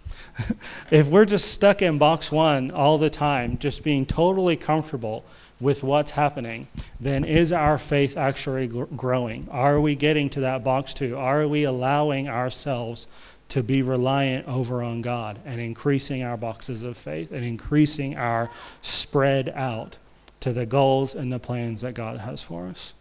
if 0.90 1.08
we're 1.08 1.26
just 1.26 1.52
stuck 1.52 1.82
in 1.82 1.98
box 1.98 2.32
one 2.32 2.72
all 2.72 2.98
the 2.98 3.10
time, 3.10 3.58
just 3.58 3.84
being 3.84 4.06
totally 4.06 4.56
comfortable 4.56 5.26
with 5.64 5.82
what's 5.82 6.12
happening, 6.12 6.68
then 7.00 7.24
is 7.24 7.54
our 7.54 7.78
faith 7.78 8.18
actually 8.18 8.68
growing? 8.68 9.48
Are 9.50 9.80
we 9.80 9.96
getting 9.96 10.30
to 10.32 10.42
that 10.42 10.64
box 10.64 10.94
two? 10.94 11.18
Are 11.18 11.48
we 11.48 11.64
allowing 11.64 12.28
ourselves 12.28 13.08
to 13.50 13.64
be 13.64 13.82
reliant 13.82 14.48
over 14.48 14.84
on 14.84 15.02
God 15.02 15.40
and 15.46 15.62
increasing 15.62 16.22
our 16.22 16.38
boxes 16.38 16.84
of 16.84 16.98
faith 16.98 17.32
and 17.32 17.46
increasing 17.46 18.18
our 18.18 18.50
spread 18.82 19.50
out 19.56 19.96
to 20.42 20.52
the 20.52 20.66
goals 20.66 21.16
and 21.16 21.32
the 21.32 21.40
plans 21.40 21.82
that 21.82 21.94
God 21.94 22.20
has 22.20 22.44
for 22.44 22.68
us? 22.68 22.94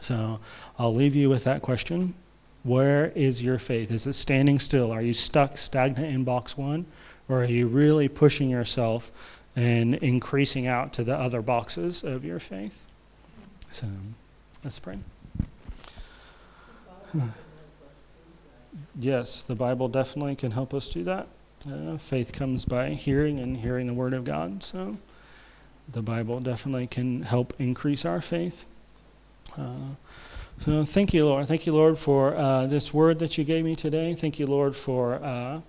So 0.00 0.38
I'll 0.78 0.94
leave 0.94 1.16
you 1.16 1.30
with 1.30 1.44
that 1.44 1.62
question. 1.62 2.14
Where 2.62 3.06
is 3.14 3.42
your 3.42 3.58
faith? 3.58 3.90
Is 3.90 4.06
it 4.06 4.12
standing 4.12 4.58
still? 4.58 4.92
Are 4.92 5.02
you 5.02 5.14
stuck 5.14 5.56
stagnant 5.56 6.12
in 6.14 6.24
box 6.24 6.58
one? 6.58 6.84
Or 7.28 7.42
are 7.42 7.46
you 7.46 7.68
really 7.68 8.08
pushing 8.08 8.50
yourself 8.50 9.12
and 9.56 9.94
increasing 9.96 10.66
out 10.66 10.92
to 10.94 11.04
the 11.04 11.16
other 11.16 11.42
boxes 11.42 12.04
of 12.04 12.24
your 12.24 12.38
faith. 12.38 12.86
So 13.72 13.86
let's 14.64 14.78
pray. 14.78 14.98
yes, 18.98 19.42
the 19.42 19.54
Bible 19.54 19.88
definitely 19.88 20.36
can 20.36 20.50
help 20.50 20.74
us 20.74 20.90
do 20.90 21.04
that. 21.04 21.26
Uh, 21.70 21.98
faith 21.98 22.32
comes 22.32 22.64
by 22.64 22.90
hearing 22.90 23.40
and 23.40 23.56
hearing 23.56 23.86
the 23.86 23.94
Word 23.94 24.14
of 24.14 24.24
God. 24.24 24.62
So 24.62 24.96
the 25.92 26.02
Bible 26.02 26.40
definitely 26.40 26.86
can 26.86 27.22
help 27.22 27.52
increase 27.58 28.04
our 28.04 28.20
faith. 28.20 28.64
Uh, 29.58 29.94
so 30.60 30.84
thank 30.84 31.12
you, 31.12 31.26
Lord. 31.26 31.46
Thank 31.48 31.66
you, 31.66 31.72
Lord, 31.72 31.98
for 31.98 32.36
uh, 32.36 32.66
this 32.66 32.92
word 32.92 33.18
that 33.20 33.38
you 33.38 33.44
gave 33.44 33.64
me 33.64 33.74
today. 33.74 34.14
Thank 34.14 34.38
you, 34.38 34.46
Lord, 34.46 34.76
for 34.76 35.14
uh, 35.14 35.60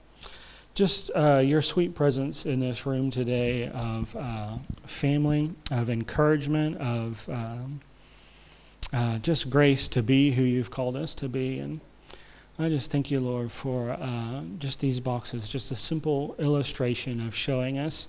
just 0.74 1.12
uh, 1.16 1.42
your 1.44 1.62
sweet 1.62 1.94
presence 1.96 2.46
in 2.46 2.60
this 2.60 2.86
room 2.86 3.12
today 3.12 3.70
of 3.70 4.16
uh, 4.16 4.54
family, 4.86 5.52
of 5.70 5.90
encouragement, 5.90 6.78
of 6.78 7.28
um, 7.30 7.82
uh, 8.94 9.18
just 9.20 9.50
grace 9.50 9.88
to 9.90 10.02
be 10.02 10.32
who 10.32 10.44
you've 10.44 10.72
called 10.72 10.96
us 10.96 11.14
to 11.16 11.28
be. 11.28 11.60
And 11.60 11.82
I 12.58 12.70
just 12.70 12.92
thank 12.92 13.12
you, 13.12 13.20
Lord, 13.20 13.52
for 13.52 13.92
uh, 13.92 14.42
just 14.60 14.80
these 14.80 15.00
boxes, 15.00 15.50
just 15.50 15.72
a 15.72 15.76
simple 15.76 16.36
illustration 16.40 17.26
of 17.26 17.36
showing 17.36 17.78
us. 17.78 18.08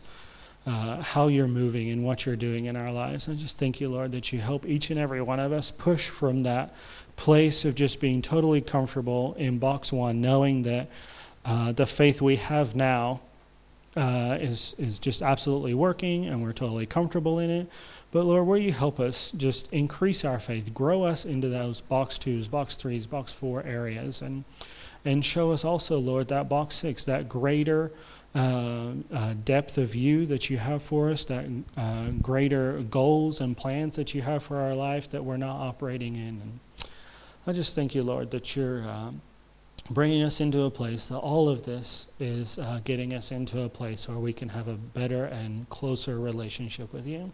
Uh, 0.64 1.02
how 1.02 1.26
you're 1.26 1.48
moving 1.48 1.90
and 1.90 2.04
what 2.04 2.24
you're 2.24 2.36
doing 2.36 2.66
in 2.66 2.76
our 2.76 2.92
lives. 2.92 3.28
I 3.28 3.34
just 3.34 3.58
thank 3.58 3.80
you, 3.80 3.88
Lord, 3.88 4.12
that 4.12 4.32
you 4.32 4.38
help 4.38 4.64
each 4.64 4.90
and 4.90 5.00
every 5.00 5.20
one 5.20 5.40
of 5.40 5.50
us 5.50 5.72
push 5.72 6.08
from 6.08 6.44
that 6.44 6.72
place 7.16 7.64
of 7.64 7.74
just 7.74 7.98
being 7.98 8.22
totally 8.22 8.60
comfortable 8.60 9.34
in 9.38 9.58
box 9.58 9.92
one, 9.92 10.20
knowing 10.20 10.62
that 10.62 10.86
uh, 11.44 11.72
the 11.72 11.86
faith 11.86 12.22
we 12.22 12.36
have 12.36 12.76
now 12.76 13.20
uh, 13.96 14.38
is 14.40 14.74
is 14.78 14.98
just 14.98 15.22
absolutely 15.22 15.74
working, 15.74 16.26
and 16.26 16.42
we're 16.42 16.52
totally 16.52 16.86
comfortable 16.86 17.38
in 17.38 17.50
it. 17.50 17.66
But 18.10 18.24
Lord, 18.24 18.46
will 18.46 18.58
you 18.58 18.72
help 18.72 19.00
us 19.00 19.32
just 19.36 19.72
increase 19.72 20.24
our 20.24 20.38
faith, 20.38 20.72
grow 20.74 21.02
us 21.02 21.24
into 21.24 21.48
those 21.48 21.80
box 21.80 22.18
twos, 22.18 22.46
box 22.48 22.76
threes, 22.76 23.06
box 23.06 23.32
four 23.32 23.62
areas, 23.64 24.22
and 24.22 24.44
and 25.04 25.24
show 25.24 25.50
us 25.50 25.64
also, 25.64 25.98
Lord, 25.98 26.28
that 26.28 26.48
box 26.48 26.76
six, 26.76 27.04
that 27.06 27.28
greater 27.28 27.90
uh, 28.34 28.92
uh, 29.12 29.34
depth 29.44 29.78
of 29.78 29.94
you 29.94 30.26
that 30.26 30.48
you 30.48 30.56
have 30.56 30.82
for 30.82 31.10
us, 31.10 31.24
that 31.26 31.44
uh, 31.76 32.10
greater 32.22 32.80
goals 32.82 33.40
and 33.40 33.56
plans 33.56 33.96
that 33.96 34.14
you 34.14 34.22
have 34.22 34.42
for 34.44 34.58
our 34.58 34.74
life 34.74 35.10
that 35.10 35.24
we're 35.24 35.36
not 35.36 35.56
operating 35.56 36.14
in. 36.14 36.40
And 36.40 36.60
I 37.46 37.52
just 37.52 37.74
thank 37.74 37.94
you, 37.94 38.02
Lord, 38.02 38.30
that 38.30 38.54
you're. 38.54 38.88
Um, 38.88 39.20
bringing 39.90 40.22
us 40.22 40.40
into 40.40 40.62
a 40.62 40.70
place 40.70 41.08
that 41.08 41.18
all 41.18 41.48
of 41.48 41.64
this 41.64 42.08
is 42.20 42.58
uh, 42.58 42.80
getting 42.84 43.14
us 43.14 43.32
into 43.32 43.62
a 43.62 43.68
place 43.68 44.08
where 44.08 44.18
we 44.18 44.32
can 44.32 44.48
have 44.48 44.68
a 44.68 44.74
better 44.74 45.24
and 45.24 45.68
closer 45.68 46.18
relationship 46.18 46.92
with 46.92 47.06
you. 47.06 47.30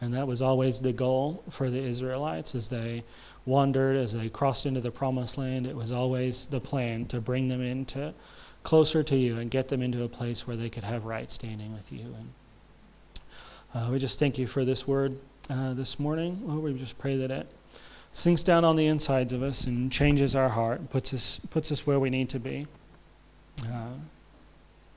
And 0.00 0.14
that 0.14 0.26
was 0.26 0.42
always 0.42 0.80
the 0.80 0.92
goal 0.92 1.42
for 1.50 1.70
the 1.70 1.78
Israelites 1.78 2.54
as 2.54 2.68
they 2.68 3.04
wandered, 3.46 3.96
as 3.96 4.14
they 4.14 4.28
crossed 4.28 4.66
into 4.66 4.80
the 4.80 4.90
promised 4.90 5.38
land. 5.38 5.66
It 5.66 5.76
was 5.76 5.92
always 5.92 6.46
the 6.46 6.60
plan 6.60 7.06
to 7.06 7.20
bring 7.20 7.48
them 7.48 7.62
into 7.62 8.12
closer 8.62 9.02
to 9.02 9.16
you 9.16 9.38
and 9.38 9.50
get 9.50 9.68
them 9.68 9.82
into 9.82 10.02
a 10.02 10.08
place 10.08 10.46
where 10.46 10.56
they 10.56 10.68
could 10.68 10.84
have 10.84 11.04
right 11.04 11.30
standing 11.30 11.72
with 11.72 11.92
you. 11.92 12.14
And 12.18 12.30
uh, 13.74 13.88
we 13.90 13.98
just 13.98 14.18
thank 14.18 14.38
you 14.38 14.46
for 14.46 14.64
this 14.64 14.86
word 14.86 15.16
uh, 15.48 15.74
this 15.74 15.98
morning. 15.98 16.40
Lord, 16.44 16.62
we 16.62 16.78
just 16.78 16.98
pray 16.98 17.16
that 17.18 17.30
it 17.30 17.46
sinks 18.12 18.42
down 18.42 18.64
on 18.64 18.76
the 18.76 18.86
insides 18.86 19.32
of 19.32 19.42
us 19.42 19.66
and 19.66 19.90
changes 19.90 20.34
our 20.34 20.48
heart, 20.48 20.90
puts 20.90 21.14
us 21.14 21.40
puts 21.50 21.70
us 21.72 21.86
where 21.86 21.98
we 22.00 22.10
need 22.10 22.28
to 22.30 22.38
be. 22.38 22.66
Uh, 23.64 23.92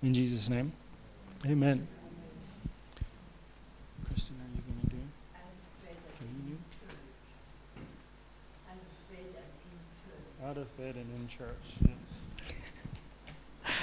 in 0.01 0.13
Jesus' 0.13 0.49
name, 0.49 0.71
Amen. 1.45 1.87
Kristen, 4.07 4.35
are 4.35 4.55
you 4.55 4.61
going 4.61 4.79
to 4.81 4.95
do? 4.95 5.01
communion? 6.17 6.57
Out 10.45 10.57
of 10.57 10.77
bed 10.77 10.95
and 10.95 11.05
in 11.19 11.27
church. 11.27 11.93
Yes. 13.65 13.75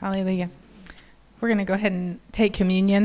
Hallelujah. 0.00 0.50
We're 1.40 1.48
going 1.48 1.58
to 1.58 1.64
go 1.64 1.74
ahead 1.74 1.92
and 1.92 2.20
take 2.32 2.54
communion. 2.54 3.02